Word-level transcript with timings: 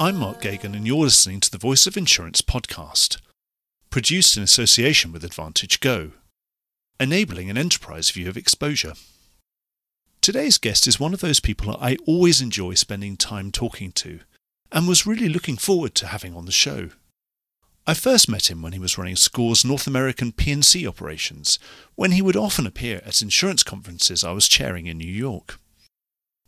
I'm 0.00 0.16
Mark 0.16 0.42
Geoghegan, 0.42 0.74
and 0.74 0.84
you're 0.84 1.04
listening 1.04 1.38
to 1.38 1.50
the 1.50 1.56
Voice 1.56 1.86
of 1.86 1.96
Insurance 1.96 2.42
podcast, 2.42 3.20
produced 3.90 4.36
in 4.36 4.42
association 4.42 5.12
with 5.12 5.22
AdvantageGo, 5.22 6.10
enabling 6.98 7.48
an 7.48 7.56
enterprise 7.56 8.10
view 8.10 8.28
of 8.28 8.36
exposure. 8.36 8.94
Today's 10.20 10.58
guest 10.58 10.88
is 10.88 10.98
one 10.98 11.14
of 11.14 11.20
those 11.20 11.38
people 11.38 11.76
I 11.80 11.96
always 12.06 12.40
enjoy 12.40 12.74
spending 12.74 13.16
time 13.16 13.52
talking 13.52 13.92
to, 13.92 14.18
and 14.72 14.88
was 14.88 15.06
really 15.06 15.28
looking 15.28 15.56
forward 15.56 15.94
to 15.94 16.08
having 16.08 16.34
on 16.34 16.46
the 16.46 16.52
show. 16.52 16.88
I 17.86 17.94
first 17.94 18.28
met 18.28 18.50
him 18.50 18.62
when 18.62 18.72
he 18.72 18.80
was 18.80 18.98
running 18.98 19.14
SCOR's 19.14 19.64
North 19.64 19.86
American 19.86 20.32
P&C 20.32 20.88
operations, 20.88 21.60
when 21.94 22.10
he 22.10 22.20
would 22.20 22.36
often 22.36 22.66
appear 22.66 23.00
at 23.06 23.22
insurance 23.22 23.62
conferences 23.62 24.24
I 24.24 24.32
was 24.32 24.48
chairing 24.48 24.86
in 24.86 24.98
New 24.98 25.06
York. 25.06 25.60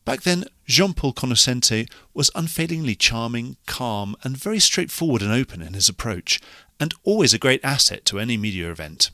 Back 0.07 0.23
then, 0.23 0.45
Jean 0.67 0.95
Paul 0.95 1.13
Conoscente 1.13 1.91
was 2.15 2.31
unfailingly 2.37 2.95
charming, 2.95 3.57
calm, 3.67 4.15
and 4.23 4.37
very 4.37 4.61
straightforward 4.61 5.21
and 5.21 5.33
open 5.33 5.61
in 5.61 5.75
his 5.75 5.89
approach, 5.89 6.41
and 6.79 6.95
always 7.03 7.35
a 7.35 7.41
great 7.41 7.63
asset 7.65 8.05
to 8.07 8.21
any 8.21 8.37
media 8.37 8.71
event. 8.71 9.11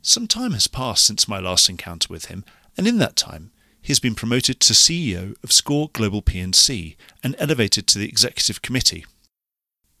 Some 0.00 0.28
time 0.28 0.52
has 0.52 0.68
passed 0.68 1.04
since 1.04 1.26
my 1.26 1.40
last 1.40 1.68
encounter 1.68 2.06
with 2.08 2.26
him, 2.26 2.44
and 2.76 2.86
in 2.86 2.98
that 2.98 3.16
time, 3.16 3.50
he 3.82 3.88
has 3.88 3.98
been 3.98 4.14
promoted 4.14 4.60
to 4.60 4.72
CEO 4.72 5.34
of 5.42 5.50
SCOR 5.50 5.90
Global 5.92 6.22
P&C 6.22 6.96
and 7.24 7.34
elevated 7.36 7.88
to 7.88 7.98
the 7.98 8.08
executive 8.08 8.62
committee. 8.62 9.04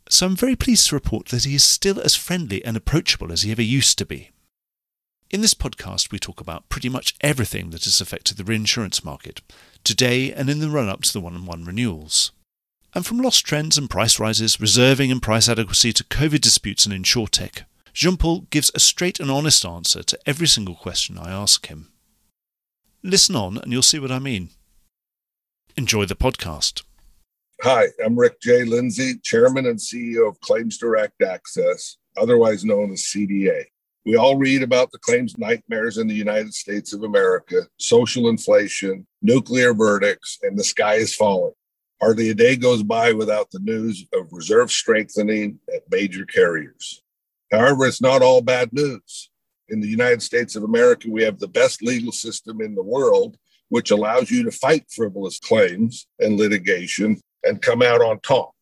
So 0.08 0.26
I'm 0.26 0.36
very 0.36 0.54
pleased 0.54 0.88
to 0.88 0.94
report 0.94 1.26
that 1.26 1.44
he 1.44 1.56
is 1.56 1.64
still 1.64 2.00
as 2.00 2.14
friendly 2.14 2.64
and 2.64 2.76
approachable 2.76 3.32
as 3.32 3.42
he 3.42 3.50
ever 3.50 3.62
used 3.62 3.98
to 3.98 4.06
be. 4.06 4.30
In 5.30 5.42
this 5.42 5.52
podcast, 5.52 6.10
we 6.10 6.18
talk 6.18 6.40
about 6.40 6.70
pretty 6.70 6.88
much 6.88 7.14
everything 7.20 7.68
that 7.70 7.84
has 7.84 8.00
affected 8.00 8.38
the 8.38 8.44
reinsurance 8.44 9.04
market, 9.04 9.42
today 9.88 10.32
and 10.32 10.50
in 10.50 10.60
the 10.60 10.68
run 10.68 10.88
up 10.88 11.00
to 11.02 11.12
the 11.12 11.20
1 11.20 11.34
on 11.34 11.46
1 11.46 11.64
renewals. 11.64 12.30
And 12.94 13.06
from 13.06 13.18
loss 13.18 13.38
trends 13.38 13.78
and 13.78 13.88
price 13.88 14.20
rises, 14.20 14.60
reserving 14.60 15.10
and 15.10 15.22
price 15.22 15.48
adequacy 15.48 15.92
to 15.94 16.04
COVID 16.04 16.40
disputes 16.40 16.84
and 16.84 16.94
insurtech, 16.94 17.64
Jean 17.94 18.18
Paul 18.18 18.46
gives 18.50 18.70
a 18.74 18.80
straight 18.80 19.18
and 19.18 19.30
honest 19.30 19.64
answer 19.64 20.02
to 20.02 20.18
every 20.26 20.46
single 20.46 20.74
question 20.74 21.16
I 21.16 21.30
ask 21.30 21.66
him. 21.66 21.88
Listen 23.02 23.34
on 23.34 23.56
and 23.56 23.72
you'll 23.72 23.82
see 23.82 23.98
what 23.98 24.12
I 24.12 24.18
mean. 24.18 24.50
Enjoy 25.74 26.04
the 26.04 26.14
podcast. 26.14 26.82
Hi, 27.62 27.86
I'm 28.04 28.18
Rick 28.18 28.40
J. 28.42 28.64
Lindsay, 28.64 29.18
Chairman 29.24 29.66
and 29.66 29.78
CEO 29.78 30.28
of 30.28 30.40
Claims 30.42 30.76
Direct 30.76 31.22
Access, 31.22 31.96
otherwise 32.16 32.64
known 32.64 32.92
as 32.92 33.04
CDA. 33.04 33.64
We 34.06 34.16
all 34.16 34.36
read 34.36 34.62
about 34.62 34.90
the 34.90 34.98
claims 34.98 35.36
nightmares 35.36 35.98
in 35.98 36.06
the 36.06 36.14
United 36.14 36.54
States 36.54 36.92
of 36.92 37.02
America, 37.02 37.62
social 37.78 38.28
inflation, 38.28 39.06
nuclear 39.22 39.74
verdicts, 39.74 40.38
and 40.42 40.58
the 40.58 40.64
sky 40.64 40.94
is 40.94 41.14
falling. 41.14 41.52
Hardly 42.00 42.30
a 42.30 42.34
day 42.34 42.56
goes 42.56 42.82
by 42.82 43.12
without 43.12 43.50
the 43.50 43.58
news 43.58 44.06
of 44.14 44.32
reserve 44.32 44.70
strengthening 44.70 45.58
at 45.74 45.90
major 45.90 46.24
carriers. 46.24 47.02
However, 47.50 47.86
it's 47.86 48.00
not 48.00 48.22
all 48.22 48.40
bad 48.40 48.72
news. 48.72 49.30
In 49.68 49.80
the 49.80 49.88
United 49.88 50.22
States 50.22 50.54
of 50.54 50.62
America, 50.62 51.10
we 51.10 51.24
have 51.24 51.38
the 51.38 51.48
best 51.48 51.82
legal 51.82 52.12
system 52.12 52.60
in 52.60 52.74
the 52.74 52.82
world, 52.82 53.36
which 53.68 53.90
allows 53.90 54.30
you 54.30 54.44
to 54.44 54.50
fight 54.50 54.84
frivolous 54.90 55.38
claims 55.38 56.06
and 56.20 56.38
litigation 56.38 57.20
and 57.42 57.60
come 57.60 57.82
out 57.82 58.00
on 58.00 58.20
top. 58.20 58.52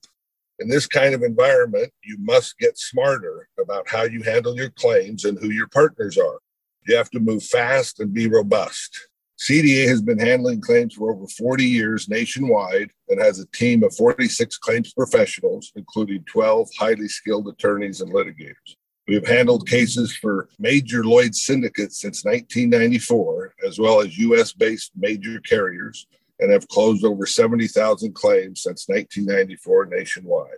In 0.59 0.69
this 0.69 0.87
kind 0.87 1.15
of 1.15 1.23
environment, 1.23 1.93
you 2.03 2.17
must 2.19 2.59
get 2.59 2.79
smarter 2.79 3.49
about 3.61 3.89
how 3.89 4.05
you 4.05 4.23
handle 4.23 4.57
your 4.57 4.71
claims 4.71 5.25
and 5.25 5.39
who 5.39 5.51
your 5.51 5.69
partners 5.69 6.17
are. 6.17 6.39
You 6.87 6.97
have 6.97 7.11
to 7.11 7.21
move 7.21 7.43
fast 7.43 8.01
and 8.01 8.13
be 8.13 8.27
robust. 8.29 9.09
CDA 9.39 9.87
has 9.87 10.01
been 10.01 10.19
handling 10.19 10.63
claims 10.63 10.95
for 10.95 11.13
over 11.13 11.27
40 11.27 11.63
years 11.63 12.09
nationwide 12.09 12.91
and 13.11 13.21
has 13.21 13.39
a 13.39 13.47
team 13.49 13.83
of 13.85 13.95
46 13.95 14.57
claims 14.57 14.95
professionals, 14.95 15.73
including 15.77 16.25
12 16.25 16.69
highly 16.79 17.09
skilled 17.09 17.49
attorneys 17.49 18.01
and 18.01 18.13
litigators. 18.13 18.77
We 19.07 19.15
have 19.15 19.27
handled 19.27 19.69
cases 19.69 20.17
for 20.17 20.49
major 20.59 21.05
Lloyd's 21.05 21.45
syndicates 21.45 22.01
since 22.01 22.25
1994, 22.25 23.55
as 23.67 23.79
well 23.79 24.01
as 24.01 24.19
US 24.19 24.53
based 24.53 24.93
major 24.97 25.39
carriers, 25.41 26.07
and 26.41 26.53
have 26.53 26.69
closed 26.69 27.05
over 27.05 27.27
70,000 27.27 28.15
claims 28.15 28.63
since 28.63 28.89
1994 28.89 29.87
nationwide. 29.87 30.51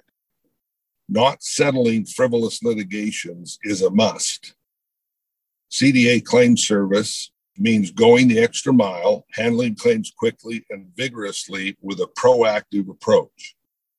Not 1.08 1.42
settling 1.42 2.04
frivolous 2.04 2.62
litigations 2.62 3.58
is 3.62 3.82
a 3.82 3.90
must. 3.90 4.54
CDA 5.70 6.24
claim 6.24 6.56
service 6.56 7.30
means 7.56 7.90
going 7.90 8.28
the 8.28 8.38
extra 8.38 8.72
mile, 8.72 9.26
handling 9.32 9.74
claims 9.74 10.12
quickly 10.16 10.64
and 10.70 10.86
vigorously 10.96 11.76
with 11.80 12.00
a 12.00 12.10
proactive 12.18 12.88
approach. 12.88 13.56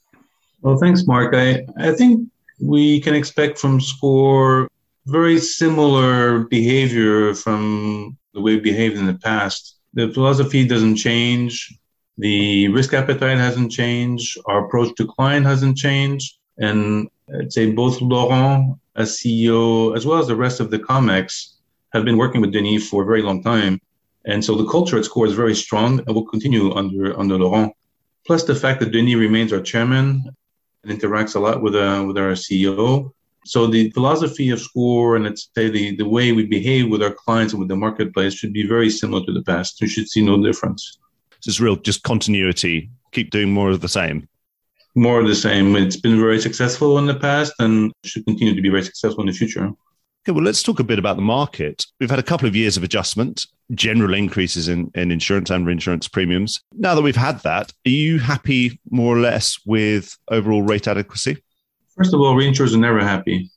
Well, 0.62 0.76
thanks, 0.76 1.06
Mark. 1.06 1.34
I, 1.34 1.66
I 1.78 1.92
think 1.92 2.28
we 2.60 3.00
can 3.00 3.15
expect 3.15 3.59
from 3.59 3.81
SCOR 3.81 4.69
very 5.06 5.38
similar 5.38 6.41
behavior 6.41 7.34
from 7.34 8.16
the 8.34 8.41
way 8.41 8.56
we 8.56 8.60
behaved 8.60 8.97
in 8.97 9.06
the 9.06 9.15
past. 9.15 9.78
The 9.94 10.12
philosophy 10.12 10.66
doesn't 10.66 10.97
change. 10.97 11.75
The 12.19 12.69
risk 12.69 12.93
appetite 12.93 13.38
hasn't 13.38 13.72
changed. 13.72 14.38
Our 14.47 14.66
approach 14.66 14.94
to 14.97 15.06
client 15.06 15.47
hasn't 15.47 15.78
changed. 15.78 16.37
And 16.59 17.09
I'd 17.34 17.53
say 17.53 17.70
both 17.70 18.00
Laurent 18.00 18.78
as 18.94 19.19
CEO, 19.19 19.97
as 19.97 20.04
well 20.04 20.19
as 20.19 20.26
the 20.26 20.37
rest 20.37 20.60
of 20.60 20.70
the 20.70 20.78
COMEX, 20.78 21.54
have 21.93 22.04
been 22.04 22.19
working 22.19 22.41
with 22.41 22.53
Denis 22.53 22.88
for 22.88 23.03
a 23.03 23.06
very 23.06 23.22
long 23.22 23.43
time. 23.43 23.81
And 24.26 24.44
so 24.44 24.54
the 24.54 24.69
culture 24.69 24.99
at 24.99 25.06
SCOR 25.06 25.26
is 25.26 25.32
very 25.32 25.54
strong 25.54 26.00
and 26.00 26.15
will 26.15 26.26
continue 26.26 26.72
under, 26.75 27.19
under 27.19 27.38
Laurent. 27.38 27.72
Plus 28.26 28.44
the 28.44 28.54
fact 28.54 28.81
that 28.81 28.93
Denis 28.93 29.15
remains 29.15 29.53
our 29.53 29.62
chairman 29.62 30.25
and 30.84 30.98
interacts 30.98 31.34
a 31.34 31.38
lot 31.38 31.62
with, 31.62 31.74
uh, 31.74 32.04
with 32.06 32.16
our 32.16 32.32
CEO. 32.32 33.12
So 33.46 33.66
the 33.66 33.91
philosophy 33.91 34.50
of 34.50 34.60
SCOR 34.60 35.16
and 35.16 35.24
let's 35.24 35.50
say 35.54 35.70
the, 35.70 35.96
the 35.96 36.08
way 36.08 36.32
we 36.32 36.46
behave 36.46 36.91
with 36.91 37.02
our 37.02 37.12
clients 37.12 37.52
and 37.52 37.60
with 37.60 37.68
the 37.68 37.76
marketplace 37.76 38.34
should 38.34 38.52
be 38.52 38.66
very 38.66 38.90
similar 38.90 39.24
to 39.26 39.32
the 39.32 39.42
past. 39.42 39.78
We 39.80 39.88
should 39.88 40.08
see 40.08 40.22
no 40.22 40.42
difference. 40.42 40.98
So 41.40 41.48
it's 41.48 41.60
real 41.60 41.76
just 41.76 42.02
continuity. 42.02 42.90
Keep 43.12 43.30
doing 43.30 43.50
more 43.50 43.70
of 43.70 43.80
the 43.80 43.88
same. 43.88 44.28
More 44.94 45.20
of 45.20 45.26
the 45.26 45.34
same. 45.34 45.76
It's 45.76 45.96
been 45.96 46.20
very 46.20 46.40
successful 46.40 46.98
in 46.98 47.06
the 47.06 47.14
past 47.14 47.54
and 47.60 47.92
should 48.04 48.26
continue 48.26 48.54
to 48.54 48.62
be 48.62 48.69
very 48.69 48.82
successful 48.82 49.22
in 49.22 49.28
the 49.28 49.32
future. 49.32 49.70
Okay, 50.30 50.36
well, 50.36 50.44
let's 50.44 50.62
talk 50.62 50.78
a 50.78 50.84
bit 50.84 51.00
about 51.00 51.16
the 51.16 51.22
market. 51.22 51.84
We've 51.98 52.08
had 52.08 52.20
a 52.20 52.22
couple 52.22 52.46
of 52.46 52.54
years 52.54 52.76
of 52.76 52.84
adjustment, 52.84 53.46
general 53.74 54.14
increases 54.14 54.68
in, 54.68 54.88
in 54.94 55.10
insurance 55.10 55.50
and 55.50 55.66
reinsurance 55.66 56.06
premiums. 56.06 56.60
Now 56.72 56.94
that 56.94 57.02
we've 57.02 57.16
had 57.16 57.41
that, 57.41 57.72
are 57.84 57.91
you 57.91 58.20
happy 58.20 58.78
more 58.90 59.16
or 59.16 59.19
less 59.19 59.58
with 59.66 60.16
overall 60.30 60.62
rate 60.62 60.86
adequacy? 60.86 61.42
First 61.96 62.14
of 62.14 62.20
all, 62.20 62.36
reinsurers 62.36 62.72
are 62.72 62.78
never 62.78 63.00
happy. 63.00 63.50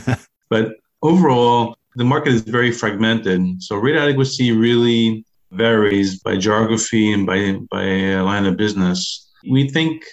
but 0.50 0.72
overall, 1.00 1.78
the 1.96 2.04
market 2.04 2.34
is 2.34 2.42
very 2.42 2.72
fragmented. 2.72 3.62
So 3.62 3.76
rate 3.76 3.96
adequacy 3.96 4.52
really 4.52 5.24
varies 5.52 6.20
by 6.20 6.36
geography 6.36 7.10
and 7.10 7.26
by, 7.26 7.54
by 7.70 8.20
line 8.20 8.44
of 8.44 8.58
business. 8.58 9.32
We 9.48 9.70
think 9.70 10.04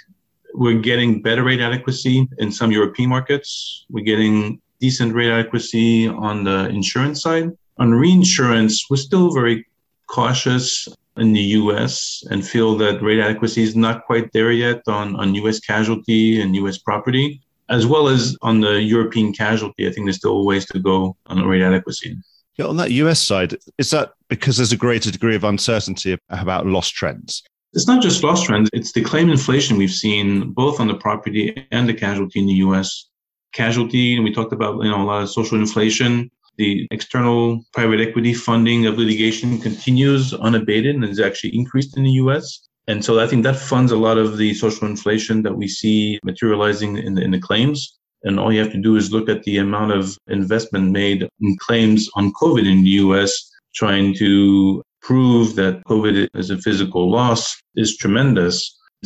we're 0.54 0.80
getting 0.80 1.22
better 1.22 1.44
rate 1.44 1.60
adequacy 1.60 2.26
in 2.38 2.54
some 2.54 2.72
European 2.72 3.10
markets. 3.10 3.86
We're 3.90 4.06
getting 4.06 4.62
decent 4.86 5.16
rate 5.16 5.32
adequacy 5.32 6.08
on 6.08 6.44
the 6.44 6.60
insurance 6.80 7.20
side. 7.26 7.48
On 7.84 7.90
reinsurance, 8.06 8.76
we're 8.90 9.08
still 9.10 9.34
very 9.40 9.58
cautious 10.08 10.88
in 11.18 11.34
the 11.34 11.48
US 11.62 12.24
and 12.30 12.48
feel 12.54 12.78
that 12.84 13.02
rate 13.02 13.24
adequacy 13.28 13.64
is 13.64 13.76
not 13.76 14.06
quite 14.06 14.28
there 14.32 14.52
yet 14.52 14.82
on, 14.88 15.16
on 15.16 15.34
US 15.44 15.60
casualty 15.60 16.40
and 16.42 16.56
US 16.64 16.78
property, 16.78 17.42
as 17.78 17.84
well 17.92 18.06
as 18.16 18.38
on 18.50 18.56
the 18.60 18.76
European 18.96 19.34
casualty. 19.34 19.88
I 19.88 19.92
think 19.92 20.06
there's 20.06 20.22
still 20.24 20.46
ways 20.46 20.66
to 20.68 20.80
go 20.80 21.18
on 21.32 21.48
rate 21.52 21.64
adequacy. 21.72 22.16
Yeah, 22.58 22.68
on 22.68 22.78
that 22.78 22.92
US 23.04 23.20
side, 23.20 23.52
is 23.84 23.90
that 23.90 24.14
because 24.30 24.56
there's 24.58 24.76
a 24.78 24.86
greater 24.86 25.10
degree 25.10 25.36
of 25.36 25.44
uncertainty 25.44 26.12
about 26.30 26.68
loss 26.68 26.90
trends? 26.90 27.44
It's 27.74 27.88
not 27.88 28.04
just 28.04 28.24
loss 28.24 28.44
trends, 28.44 28.70
it's 28.72 28.94
the 28.94 29.02
claim 29.02 29.30
inflation 29.30 29.78
we've 29.78 30.00
seen 30.06 30.52
both 30.62 30.80
on 30.80 30.88
the 30.88 31.00
property 31.08 31.44
and 31.72 31.90
the 31.90 31.94
casualty 32.06 32.40
in 32.40 32.46
the 32.46 32.60
US 32.68 33.10
casualty, 33.56 34.16
and 34.16 34.24
we 34.24 34.34
talked 34.34 34.54
about 34.54 34.84
you 34.84 34.90
know 34.90 35.02
a 35.02 35.08
lot 35.12 35.24
of 35.24 35.30
social 35.30 35.58
inflation. 35.58 36.30
the 36.58 36.88
external 36.92 37.62
private 37.74 38.00
equity 38.00 38.34
funding 38.34 38.86
of 38.86 38.98
litigation 38.98 39.60
continues 39.60 40.34
unabated 40.34 40.96
and 40.96 41.04
has 41.04 41.20
actually 41.20 41.54
increased 41.62 41.98
in 41.98 42.04
the 42.04 42.16
US. 42.24 42.46
And 42.88 43.04
so 43.04 43.20
I 43.20 43.28
think 43.28 43.44
that 43.44 43.58
funds 43.72 43.92
a 43.92 43.98
lot 44.08 44.18
of 44.18 44.38
the 44.38 44.54
social 44.54 44.88
inflation 44.88 45.44
that 45.44 45.58
we 45.58 45.68
see 45.68 46.20
materializing 46.24 46.98
in 46.98 47.16
the, 47.16 47.22
in 47.22 47.32
the 47.32 47.40
claims. 47.40 47.98
And 48.24 48.40
all 48.40 48.52
you 48.54 48.60
have 48.60 48.72
to 48.72 48.82
do 48.82 48.96
is 48.96 49.12
look 49.12 49.28
at 49.30 49.44
the 49.44 49.58
amount 49.58 49.92
of 49.92 50.18
investment 50.28 50.92
made 50.92 51.28
in 51.42 51.58
claims 51.58 52.10
on 52.16 52.34
COVID 52.34 52.66
in 52.74 52.84
the 52.84 52.96
US, 53.06 53.32
trying 53.74 54.14
to 54.16 54.82
prove 55.02 55.56
that 55.56 55.84
COVID 55.86 56.28
is 56.34 56.50
a 56.50 56.58
physical 56.58 57.12
loss 57.12 57.56
is 57.76 57.98
tremendous. 57.98 58.56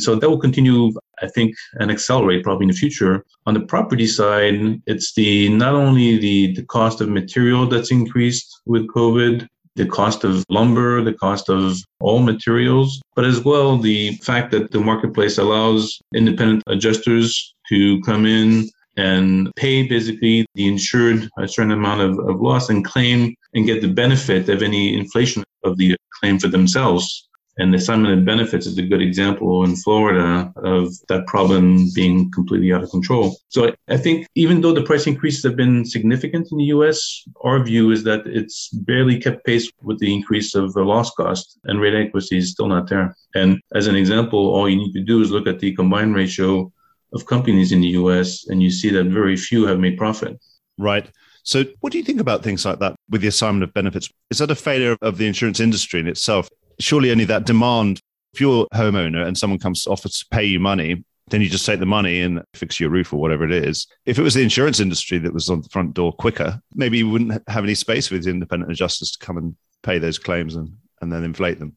So 0.00 0.14
that 0.14 0.28
will 0.28 0.38
continue, 0.38 0.92
I 1.22 1.28
think, 1.28 1.54
and 1.74 1.90
accelerate 1.90 2.44
probably 2.44 2.64
in 2.64 2.70
the 2.70 2.76
future. 2.76 3.24
On 3.46 3.54
the 3.54 3.60
property 3.60 4.06
side, 4.06 4.80
it's 4.86 5.14
the 5.14 5.48
not 5.50 5.74
only 5.74 6.18
the, 6.18 6.54
the 6.54 6.64
cost 6.64 7.00
of 7.00 7.08
material 7.08 7.66
that's 7.66 7.90
increased 7.90 8.60
with 8.66 8.88
COVID, 8.88 9.46
the 9.76 9.86
cost 9.86 10.24
of 10.24 10.44
lumber, 10.48 11.02
the 11.02 11.14
cost 11.14 11.48
of 11.48 11.78
all 12.00 12.20
materials, 12.20 13.00
but 13.14 13.24
as 13.24 13.40
well 13.44 13.78
the 13.78 14.12
fact 14.16 14.50
that 14.50 14.72
the 14.72 14.80
marketplace 14.80 15.38
allows 15.38 15.98
independent 16.14 16.62
adjusters 16.66 17.54
to 17.68 18.00
come 18.02 18.26
in 18.26 18.68
and 18.96 19.50
pay 19.56 19.86
basically 19.86 20.46
the 20.54 20.66
insured 20.66 21.28
a 21.38 21.48
certain 21.48 21.72
amount 21.72 22.00
of, 22.00 22.18
of 22.28 22.40
loss 22.40 22.68
and 22.68 22.84
claim 22.84 23.34
and 23.54 23.66
get 23.66 23.80
the 23.80 23.88
benefit 23.88 24.48
of 24.48 24.62
any 24.62 24.96
inflation 24.98 25.44
of 25.64 25.76
the 25.78 25.96
claim 26.20 26.38
for 26.38 26.48
themselves. 26.48 27.28
And 27.58 27.72
the 27.72 27.78
assignment 27.78 28.18
of 28.18 28.24
benefits 28.24 28.66
is 28.66 28.78
a 28.78 28.82
good 28.82 29.02
example 29.02 29.64
in 29.64 29.76
Florida 29.76 30.52
of 30.56 30.92
that 31.08 31.26
problem 31.26 31.88
being 31.94 32.30
completely 32.30 32.72
out 32.72 32.82
of 32.82 32.90
control. 32.90 33.36
So 33.48 33.74
I 33.88 33.96
think 33.96 34.26
even 34.34 34.60
though 34.60 34.72
the 34.72 34.82
price 34.82 35.06
increases 35.06 35.42
have 35.44 35.56
been 35.56 35.84
significant 35.84 36.48
in 36.52 36.58
the 36.58 36.64
US, 36.76 37.24
our 37.42 37.62
view 37.62 37.90
is 37.90 38.04
that 38.04 38.26
it's 38.26 38.68
barely 38.70 39.18
kept 39.18 39.44
pace 39.44 39.70
with 39.82 39.98
the 39.98 40.12
increase 40.12 40.54
of 40.54 40.72
the 40.72 40.82
loss 40.82 41.10
cost 41.10 41.58
and 41.64 41.80
rate 41.80 41.94
adequacy 41.94 42.38
is 42.38 42.52
still 42.52 42.68
not 42.68 42.88
there. 42.88 43.14
And 43.34 43.60
as 43.74 43.88
an 43.88 43.96
example, 43.96 44.38
all 44.38 44.68
you 44.68 44.76
need 44.76 44.92
to 44.92 45.02
do 45.02 45.20
is 45.20 45.30
look 45.30 45.46
at 45.46 45.58
the 45.58 45.74
combined 45.74 46.14
ratio 46.14 46.72
of 47.12 47.26
companies 47.26 47.72
in 47.72 47.80
the 47.80 47.88
US 47.88 48.46
and 48.48 48.62
you 48.62 48.70
see 48.70 48.90
that 48.90 49.06
very 49.06 49.36
few 49.36 49.66
have 49.66 49.80
made 49.80 49.98
profit. 49.98 50.38
Right. 50.78 51.10
So, 51.42 51.64
what 51.80 51.92
do 51.92 51.98
you 51.98 52.04
think 52.04 52.20
about 52.20 52.42
things 52.42 52.64
like 52.64 52.78
that 52.78 52.96
with 53.08 53.22
the 53.22 53.28
assignment 53.28 53.64
of 53.64 53.74
benefits? 53.74 54.08
Is 54.30 54.38
that 54.38 54.50
a 54.50 54.54
failure 54.54 54.96
of 55.02 55.18
the 55.18 55.26
insurance 55.26 55.58
industry 55.60 56.00
in 56.00 56.06
itself? 56.06 56.48
Surely 56.82 57.10
only 57.10 57.24
that 57.24 57.46
demand. 57.46 58.00
If 58.32 58.40
you're 58.40 58.66
a 58.72 58.76
homeowner 58.76 59.26
and 59.26 59.36
someone 59.36 59.58
comes 59.58 59.82
to 59.82 59.90
offer 59.90 60.08
to 60.08 60.26
pay 60.30 60.44
you 60.44 60.60
money, 60.60 61.04
then 61.30 61.40
you 61.40 61.48
just 61.48 61.66
take 61.66 61.80
the 61.80 61.86
money 61.86 62.20
and 62.20 62.42
fix 62.54 62.78
your 62.78 62.90
roof 62.90 63.12
or 63.12 63.20
whatever 63.20 63.44
it 63.44 63.52
is. 63.52 63.86
If 64.04 64.18
it 64.18 64.22
was 64.22 64.34
the 64.34 64.42
insurance 64.42 64.80
industry 64.80 65.18
that 65.18 65.32
was 65.32 65.48
on 65.48 65.62
the 65.62 65.68
front 65.68 65.94
door 65.94 66.12
quicker, 66.12 66.60
maybe 66.74 66.98
you 66.98 67.08
wouldn't 67.08 67.42
have 67.48 67.64
any 67.64 67.74
space 67.74 68.08
the 68.08 68.30
independent 68.30 68.70
adjusters 68.70 69.12
to 69.12 69.24
come 69.24 69.36
and 69.36 69.56
pay 69.82 69.98
those 69.98 70.18
claims 70.18 70.56
and, 70.56 70.72
and 71.00 71.12
then 71.12 71.24
inflate 71.24 71.58
them. 71.58 71.76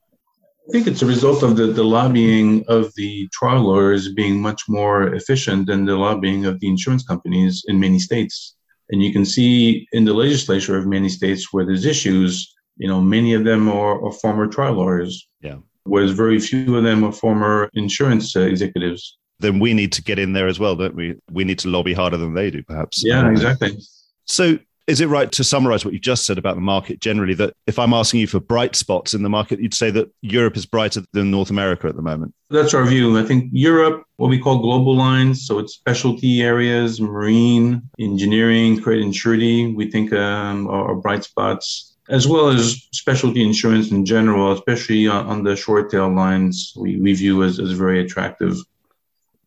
I 0.67 0.71
think 0.71 0.87
it's 0.87 1.01
a 1.01 1.05
result 1.05 1.43
of 1.43 1.57
the, 1.57 1.67
the 1.67 1.83
lobbying 1.83 2.63
of 2.67 2.93
the 2.95 3.27
trial 3.33 3.63
lawyers 3.63 4.13
being 4.13 4.41
much 4.41 4.63
more 4.69 5.13
efficient 5.13 5.67
than 5.67 5.85
the 5.85 5.97
lobbying 5.97 6.45
of 6.45 6.59
the 6.59 6.67
insurance 6.67 7.03
companies 7.03 7.65
in 7.67 7.79
many 7.79 7.99
states. 7.99 8.55
And 8.89 9.03
you 9.03 9.11
can 9.11 9.25
see 9.25 9.87
in 9.91 10.05
the 10.05 10.13
legislature 10.13 10.77
of 10.77 10.87
many 10.87 11.09
states 11.09 11.51
where 11.51 11.65
there's 11.65 11.85
issues, 11.85 12.52
you 12.77 12.87
know, 12.87 13.01
many 13.01 13.33
of 13.33 13.43
them 13.43 13.69
are, 13.69 14.03
are 14.03 14.11
former 14.11 14.47
trial 14.47 14.73
lawyers. 14.73 15.27
Yeah. 15.41 15.57
Whereas 15.83 16.11
very 16.11 16.39
few 16.39 16.77
of 16.77 16.83
them 16.83 17.03
are 17.03 17.11
former 17.11 17.69
insurance 17.73 18.35
uh, 18.35 18.41
executives. 18.41 19.17
Then 19.39 19.59
we 19.59 19.73
need 19.73 19.91
to 19.93 20.03
get 20.03 20.19
in 20.19 20.33
there 20.33 20.47
as 20.47 20.59
well, 20.59 20.75
don't 20.75 20.95
we? 20.95 21.15
We 21.31 21.43
need 21.43 21.59
to 21.59 21.67
lobby 21.67 21.93
harder 21.93 22.17
than 22.17 22.33
they 22.33 22.49
do, 22.49 22.63
perhaps. 22.63 23.03
Yeah, 23.03 23.29
exactly. 23.29 23.77
So 24.25 24.57
is 24.87 25.01
it 25.01 25.07
right 25.07 25.31
to 25.31 25.43
summarize 25.43 25.85
what 25.85 25.93
you 25.93 25.99
just 25.99 26.25
said 26.25 26.37
about 26.37 26.55
the 26.55 26.61
market 26.61 26.99
generally 26.99 27.33
that 27.35 27.53
if 27.67 27.79
I'm 27.79 27.93
asking 27.93 28.19
you 28.19 28.27
for 28.27 28.39
bright 28.39 28.75
spots 28.75 29.13
in 29.13 29.23
the 29.23 29.29
market, 29.29 29.59
you'd 29.59 29.73
say 29.73 29.91
that 29.91 30.13
Europe 30.21 30.57
is 30.57 30.65
brighter 30.65 31.03
than 31.13 31.31
North 31.31 31.49
America 31.49 31.87
at 31.87 31.95
the 31.95 32.01
moment? 32.01 32.33
That's 32.49 32.73
our 32.73 32.85
view. 32.85 33.17
I 33.17 33.23
think 33.23 33.49
Europe, 33.53 34.03
what 34.17 34.29
we 34.29 34.39
call 34.39 34.59
global 34.59 34.95
lines, 34.95 35.45
so 35.45 35.59
it's 35.59 35.73
specialty 35.73 36.41
areas, 36.41 36.99
marine, 36.99 37.81
engineering, 37.99 38.81
credit 38.81 39.03
and 39.03 39.15
surety, 39.15 39.73
we 39.73 39.89
think 39.89 40.11
um, 40.13 40.67
are 40.67 40.95
bright 40.95 41.23
spots 41.23 41.92
as 42.13 42.27
well 42.27 42.49
as 42.49 42.87
specialty 42.91 43.43
insurance 43.43 43.89
in 43.91 44.05
general, 44.05 44.53
especially 44.53 45.07
on, 45.07 45.25
on 45.25 45.43
the 45.43 45.55
short 45.55 45.89
tail 45.89 46.13
lines, 46.13 46.71
we, 46.77 46.97
we 46.97 47.13
view 47.13 47.41
as, 47.41 47.59
as 47.59 47.71
very 47.71 47.99
attractive. 48.05 48.55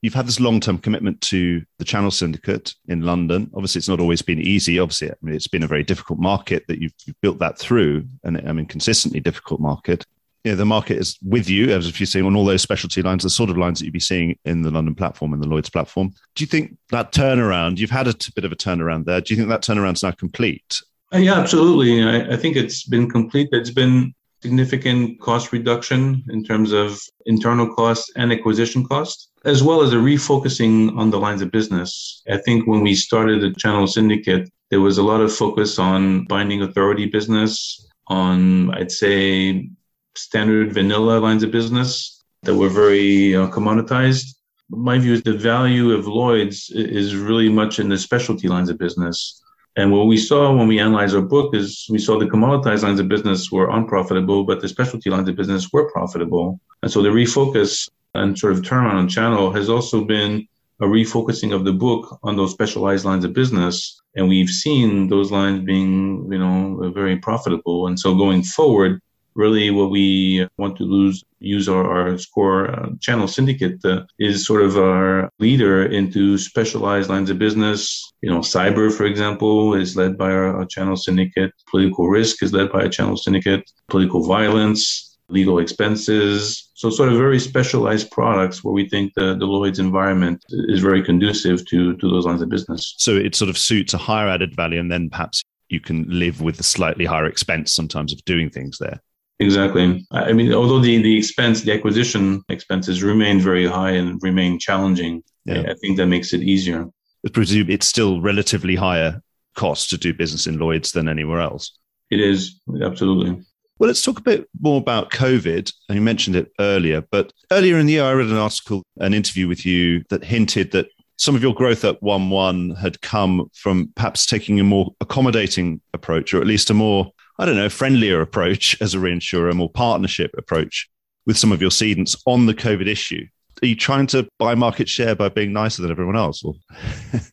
You've 0.02 0.14
had 0.14 0.26
this 0.26 0.40
long 0.40 0.58
term 0.58 0.78
commitment 0.78 1.20
to 1.22 1.62
the 1.78 1.84
Channel 1.84 2.10
Syndicate 2.10 2.74
in 2.88 3.02
London. 3.02 3.50
Obviously, 3.54 3.78
it's 3.78 3.88
not 3.88 4.00
always 4.00 4.20
been 4.20 4.40
easy. 4.40 4.80
Obviously, 4.80 5.10
I 5.10 5.14
mean, 5.22 5.36
it's 5.36 5.46
been 5.46 5.62
a 5.62 5.68
very 5.68 5.84
difficult 5.84 6.18
market 6.18 6.64
that 6.66 6.80
you've, 6.80 6.92
you've 7.06 7.20
built 7.20 7.38
that 7.38 7.56
through, 7.56 8.04
and 8.24 8.36
I 8.36 8.52
mean, 8.52 8.66
consistently 8.66 9.20
difficult 9.20 9.60
market. 9.60 10.04
You 10.42 10.52
know, 10.52 10.56
the 10.56 10.66
market 10.66 10.98
is 10.98 11.16
with 11.22 11.48
you, 11.48 11.70
as 11.70 11.86
if 11.88 12.00
you're 12.00 12.06
seeing 12.06 12.26
on 12.26 12.34
all 12.34 12.44
those 12.44 12.62
specialty 12.62 13.00
lines, 13.00 13.22
the 13.22 13.30
sort 13.30 13.50
of 13.50 13.56
lines 13.56 13.78
that 13.78 13.84
you'd 13.84 13.92
be 13.92 14.00
seeing 14.00 14.36
in 14.44 14.62
the 14.62 14.72
London 14.72 14.96
platform 14.96 15.32
and 15.32 15.42
the 15.42 15.48
Lloyd's 15.48 15.70
platform. 15.70 16.12
Do 16.34 16.42
you 16.42 16.48
think 16.48 16.76
that 16.90 17.12
turnaround, 17.12 17.78
you've 17.78 17.90
had 17.90 18.08
a 18.08 18.14
bit 18.34 18.44
of 18.44 18.52
a 18.52 18.56
turnaround 18.56 19.04
there. 19.04 19.20
Do 19.20 19.32
you 19.32 19.38
think 19.38 19.50
that 19.50 19.62
turnaround's 19.62 20.02
now 20.02 20.10
complete? 20.10 20.82
Uh, 21.14 21.18
yeah, 21.18 21.34
absolutely. 21.34 22.02
I, 22.02 22.34
I 22.34 22.36
think 22.36 22.56
it's 22.56 22.84
been 22.84 23.08
complete. 23.08 23.48
It's 23.52 23.70
been 23.70 24.12
significant 24.42 25.20
cost 25.20 25.52
reduction 25.52 26.24
in 26.30 26.42
terms 26.42 26.72
of 26.72 27.00
internal 27.26 27.72
costs 27.74 28.10
and 28.16 28.32
acquisition 28.32 28.84
costs, 28.84 29.30
as 29.44 29.62
well 29.62 29.82
as 29.82 29.92
a 29.92 29.96
refocusing 29.96 30.96
on 30.96 31.10
the 31.10 31.18
lines 31.18 31.42
of 31.42 31.50
business. 31.50 32.22
I 32.28 32.38
think 32.38 32.66
when 32.66 32.82
we 32.82 32.94
started 32.94 33.40
the 33.40 33.54
channel 33.54 33.86
syndicate, 33.86 34.50
there 34.70 34.80
was 34.80 34.98
a 34.98 35.02
lot 35.02 35.20
of 35.20 35.34
focus 35.34 35.78
on 35.78 36.24
binding 36.24 36.62
authority 36.62 37.06
business, 37.06 37.86
on, 38.08 38.74
I'd 38.74 38.92
say, 38.92 39.68
standard 40.16 40.72
vanilla 40.72 41.18
lines 41.18 41.42
of 41.44 41.50
business 41.52 42.24
that 42.42 42.54
were 42.54 42.68
very 42.68 43.36
uh, 43.36 43.48
commoditized. 43.48 44.26
My 44.70 44.98
view 44.98 45.14
is 45.14 45.22
the 45.22 45.36
value 45.36 45.92
of 45.92 46.08
Lloyd's 46.08 46.70
is 46.70 47.14
really 47.14 47.48
much 47.48 47.78
in 47.78 47.88
the 47.88 47.98
specialty 47.98 48.48
lines 48.48 48.70
of 48.70 48.78
business 48.78 49.40
and 49.76 49.92
what 49.92 50.06
we 50.06 50.16
saw 50.16 50.54
when 50.54 50.68
we 50.68 50.80
analyzed 50.80 51.14
our 51.14 51.20
book 51.20 51.54
is 51.54 51.86
we 51.90 51.98
saw 51.98 52.18
the 52.18 52.26
commoditized 52.26 52.82
lines 52.82 52.98
of 52.98 53.08
business 53.08 53.52
were 53.52 53.70
unprofitable, 53.70 54.44
but 54.44 54.60
the 54.60 54.68
specialty 54.68 55.10
lines 55.10 55.28
of 55.28 55.36
business 55.36 55.70
were 55.70 55.90
profitable. 55.90 56.58
And 56.82 56.90
so 56.90 57.02
the 57.02 57.10
refocus 57.10 57.90
and 58.14 58.38
sort 58.38 58.54
of 58.54 58.62
turnaround 58.62 58.94
on 58.94 59.08
channel 59.08 59.52
has 59.52 59.68
also 59.68 60.02
been 60.02 60.48
a 60.80 60.86
refocusing 60.86 61.54
of 61.54 61.64
the 61.64 61.72
book 61.72 62.18
on 62.22 62.36
those 62.36 62.52
specialized 62.52 63.04
lines 63.04 63.26
of 63.26 63.34
business. 63.34 64.00
And 64.14 64.28
we've 64.28 64.48
seen 64.48 65.08
those 65.08 65.30
lines 65.30 65.64
being, 65.64 66.26
you 66.32 66.38
know, 66.38 66.90
very 66.94 67.18
profitable. 67.18 67.88
And 67.88 68.00
so 68.00 68.14
going 68.14 68.42
forward, 68.44 69.02
really 69.36 69.70
what 69.70 69.90
we 69.90 70.48
want 70.56 70.76
to 70.78 70.84
lose, 70.84 71.22
use 71.38 71.68
our, 71.68 71.84
our 71.84 72.18
SCOR 72.18 72.70
uh, 72.70 72.88
channel 73.00 73.28
syndicate 73.28 73.84
uh, 73.84 74.02
is 74.18 74.46
sort 74.46 74.62
of 74.62 74.76
our 74.76 75.30
leader 75.38 75.84
into 75.86 76.38
specialized 76.38 77.10
lines 77.10 77.30
of 77.30 77.38
business. 77.38 78.02
You 78.22 78.30
know, 78.30 78.40
cyber, 78.40 78.92
for 78.92 79.04
example, 79.04 79.74
is 79.74 79.96
led 79.96 80.16
by 80.16 80.30
our, 80.30 80.56
our 80.56 80.64
channel 80.64 80.96
syndicate. 80.96 81.52
Political 81.70 82.08
risk 82.08 82.42
is 82.42 82.52
led 82.52 82.72
by 82.72 82.82
a 82.82 82.88
channel 82.88 83.16
syndicate. 83.16 83.70
Political 83.88 84.26
violence, 84.26 85.18
legal 85.28 85.58
expenses. 85.58 86.70
So 86.74 86.90
sort 86.90 87.10
of 87.10 87.18
very 87.18 87.38
specialized 87.38 88.10
products 88.10 88.64
where 88.64 88.74
we 88.74 88.88
think 88.88 89.12
the, 89.14 89.36
the 89.36 89.46
Lloyd's 89.46 89.78
environment 89.78 90.42
is 90.48 90.80
very 90.80 91.02
conducive 91.02 91.66
to, 91.66 91.96
to 91.96 92.10
those 92.10 92.26
lines 92.26 92.42
of 92.42 92.48
business. 92.48 92.94
So 92.98 93.16
it 93.16 93.34
sort 93.34 93.50
of 93.50 93.58
suits 93.58 93.94
a 93.94 93.98
higher 93.98 94.28
added 94.28 94.54
value 94.54 94.80
and 94.80 94.90
then 94.90 95.10
perhaps 95.10 95.42
you 95.68 95.80
can 95.80 96.06
live 96.08 96.40
with 96.40 96.58
the 96.58 96.62
slightly 96.62 97.04
higher 97.04 97.26
expense 97.26 97.74
sometimes 97.74 98.12
of 98.12 98.24
doing 98.24 98.50
things 98.50 98.78
there. 98.78 99.00
Exactly. 99.38 100.06
I 100.12 100.32
mean, 100.32 100.52
although 100.54 100.80
the, 100.80 101.02
the 101.02 101.18
expense, 101.18 101.62
the 101.62 101.72
acquisition 101.72 102.42
expenses 102.48 103.02
remain 103.02 103.40
very 103.40 103.66
high 103.66 103.90
and 103.90 104.22
remain 104.22 104.58
challenging, 104.58 105.22
yeah. 105.44 105.64
I 105.68 105.74
think 105.74 105.98
that 105.98 106.06
makes 106.06 106.32
it 106.32 106.42
easier. 106.42 106.86
I 107.24 107.28
presume 107.28 107.70
it's 107.70 107.86
still 107.86 108.20
relatively 108.20 108.76
higher 108.76 109.20
cost 109.54 109.90
to 109.90 109.98
do 109.98 110.14
business 110.14 110.46
in 110.46 110.58
Lloyd's 110.58 110.92
than 110.92 111.08
anywhere 111.08 111.40
else. 111.40 111.78
It 112.10 112.20
is, 112.20 112.60
absolutely. 112.82 113.42
Well, 113.78 113.88
let's 113.88 114.02
talk 114.02 114.18
a 114.18 114.22
bit 114.22 114.48
more 114.60 114.78
about 114.78 115.10
COVID. 115.10 115.70
And 115.88 115.96
you 115.96 116.02
mentioned 116.02 116.36
it 116.36 116.50
earlier, 116.58 117.02
but 117.10 117.32
earlier 117.52 117.78
in 117.78 117.86
the 117.86 117.94
year, 117.94 118.04
I 118.04 118.12
read 118.12 118.28
an 118.28 118.36
article, 118.36 118.82
an 118.98 119.12
interview 119.12 119.48
with 119.48 119.66
you 119.66 120.02
that 120.08 120.24
hinted 120.24 120.72
that 120.72 120.88
some 121.18 121.34
of 121.34 121.42
your 121.42 121.54
growth 121.54 121.84
at 121.84 122.02
1 122.02 122.30
1 122.30 122.70
had 122.76 123.00
come 123.00 123.50
from 123.54 123.92
perhaps 123.96 124.24
taking 124.24 124.60
a 124.60 124.64
more 124.64 124.94
accommodating 125.00 125.80
approach, 125.92 126.32
or 126.32 126.40
at 126.40 126.46
least 126.46 126.70
a 126.70 126.74
more 126.74 127.10
I 127.38 127.44
don't 127.44 127.56
know, 127.56 127.68
friendlier 127.68 128.20
approach 128.20 128.80
as 128.80 128.94
a 128.94 128.98
reinsurer, 128.98 129.50
a 129.50 129.54
more 129.54 129.70
partnership 129.70 130.34
approach 130.38 130.88
with 131.26 131.36
some 131.36 131.52
of 131.52 131.60
your 131.60 131.70
cedants 131.70 132.16
on 132.26 132.46
the 132.46 132.54
COVID 132.54 132.86
issue? 132.86 133.26
Are 133.62 133.66
you 133.66 133.76
trying 133.76 134.06
to 134.08 134.28
buy 134.38 134.54
market 134.54 134.88
share 134.88 135.14
by 135.14 135.28
being 135.28 135.52
nicer 135.52 135.82
than 135.82 135.90
everyone 135.90 136.16
else? 136.16 136.42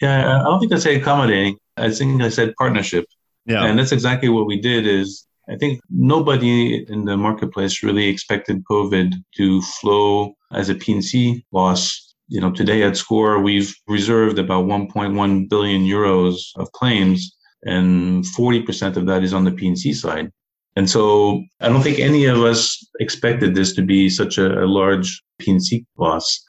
Yeah, 0.00 0.40
I 0.40 0.44
don't 0.44 0.60
think 0.60 0.72
I 0.72 0.78
say 0.78 0.96
accommodating. 0.96 1.58
I 1.76 1.90
think 1.90 2.22
I 2.22 2.30
said 2.30 2.54
partnership. 2.56 3.04
Yeah. 3.46 3.64
And 3.64 3.78
that's 3.78 3.92
exactly 3.92 4.28
what 4.28 4.46
we 4.46 4.60
did 4.60 4.86
is 4.86 5.26
I 5.48 5.56
think 5.56 5.80
nobody 5.90 6.86
in 6.88 7.04
the 7.04 7.16
marketplace 7.16 7.82
really 7.82 8.08
expected 8.08 8.64
COVID 8.64 9.14
to 9.36 9.62
flow 9.62 10.34
as 10.52 10.68
a 10.68 10.74
P&C 10.74 11.44
loss. 11.52 12.14
You 12.28 12.40
know, 12.40 12.52
today 12.52 12.82
at 12.82 12.96
SCOR, 12.96 13.40
we've 13.40 13.74
reserved 13.88 14.38
about 14.38 14.64
1.1 14.64 15.48
billion 15.48 15.82
euros 15.82 16.38
of 16.56 16.70
claims 16.72 17.36
and 17.64 18.24
40% 18.24 18.96
of 18.96 19.06
that 19.06 19.22
is 19.22 19.34
on 19.34 19.44
the 19.44 19.50
P&C 19.50 19.92
side. 19.92 20.30
And 20.76 20.88
so 20.88 21.42
I 21.60 21.68
don't 21.68 21.82
think 21.82 21.98
any 21.98 22.26
of 22.26 22.38
us 22.42 22.86
expected 23.00 23.54
this 23.54 23.74
to 23.74 23.82
be 23.82 24.08
such 24.08 24.38
a, 24.38 24.64
a 24.64 24.66
large 24.66 25.22
P&C 25.38 25.84
loss. 25.98 26.44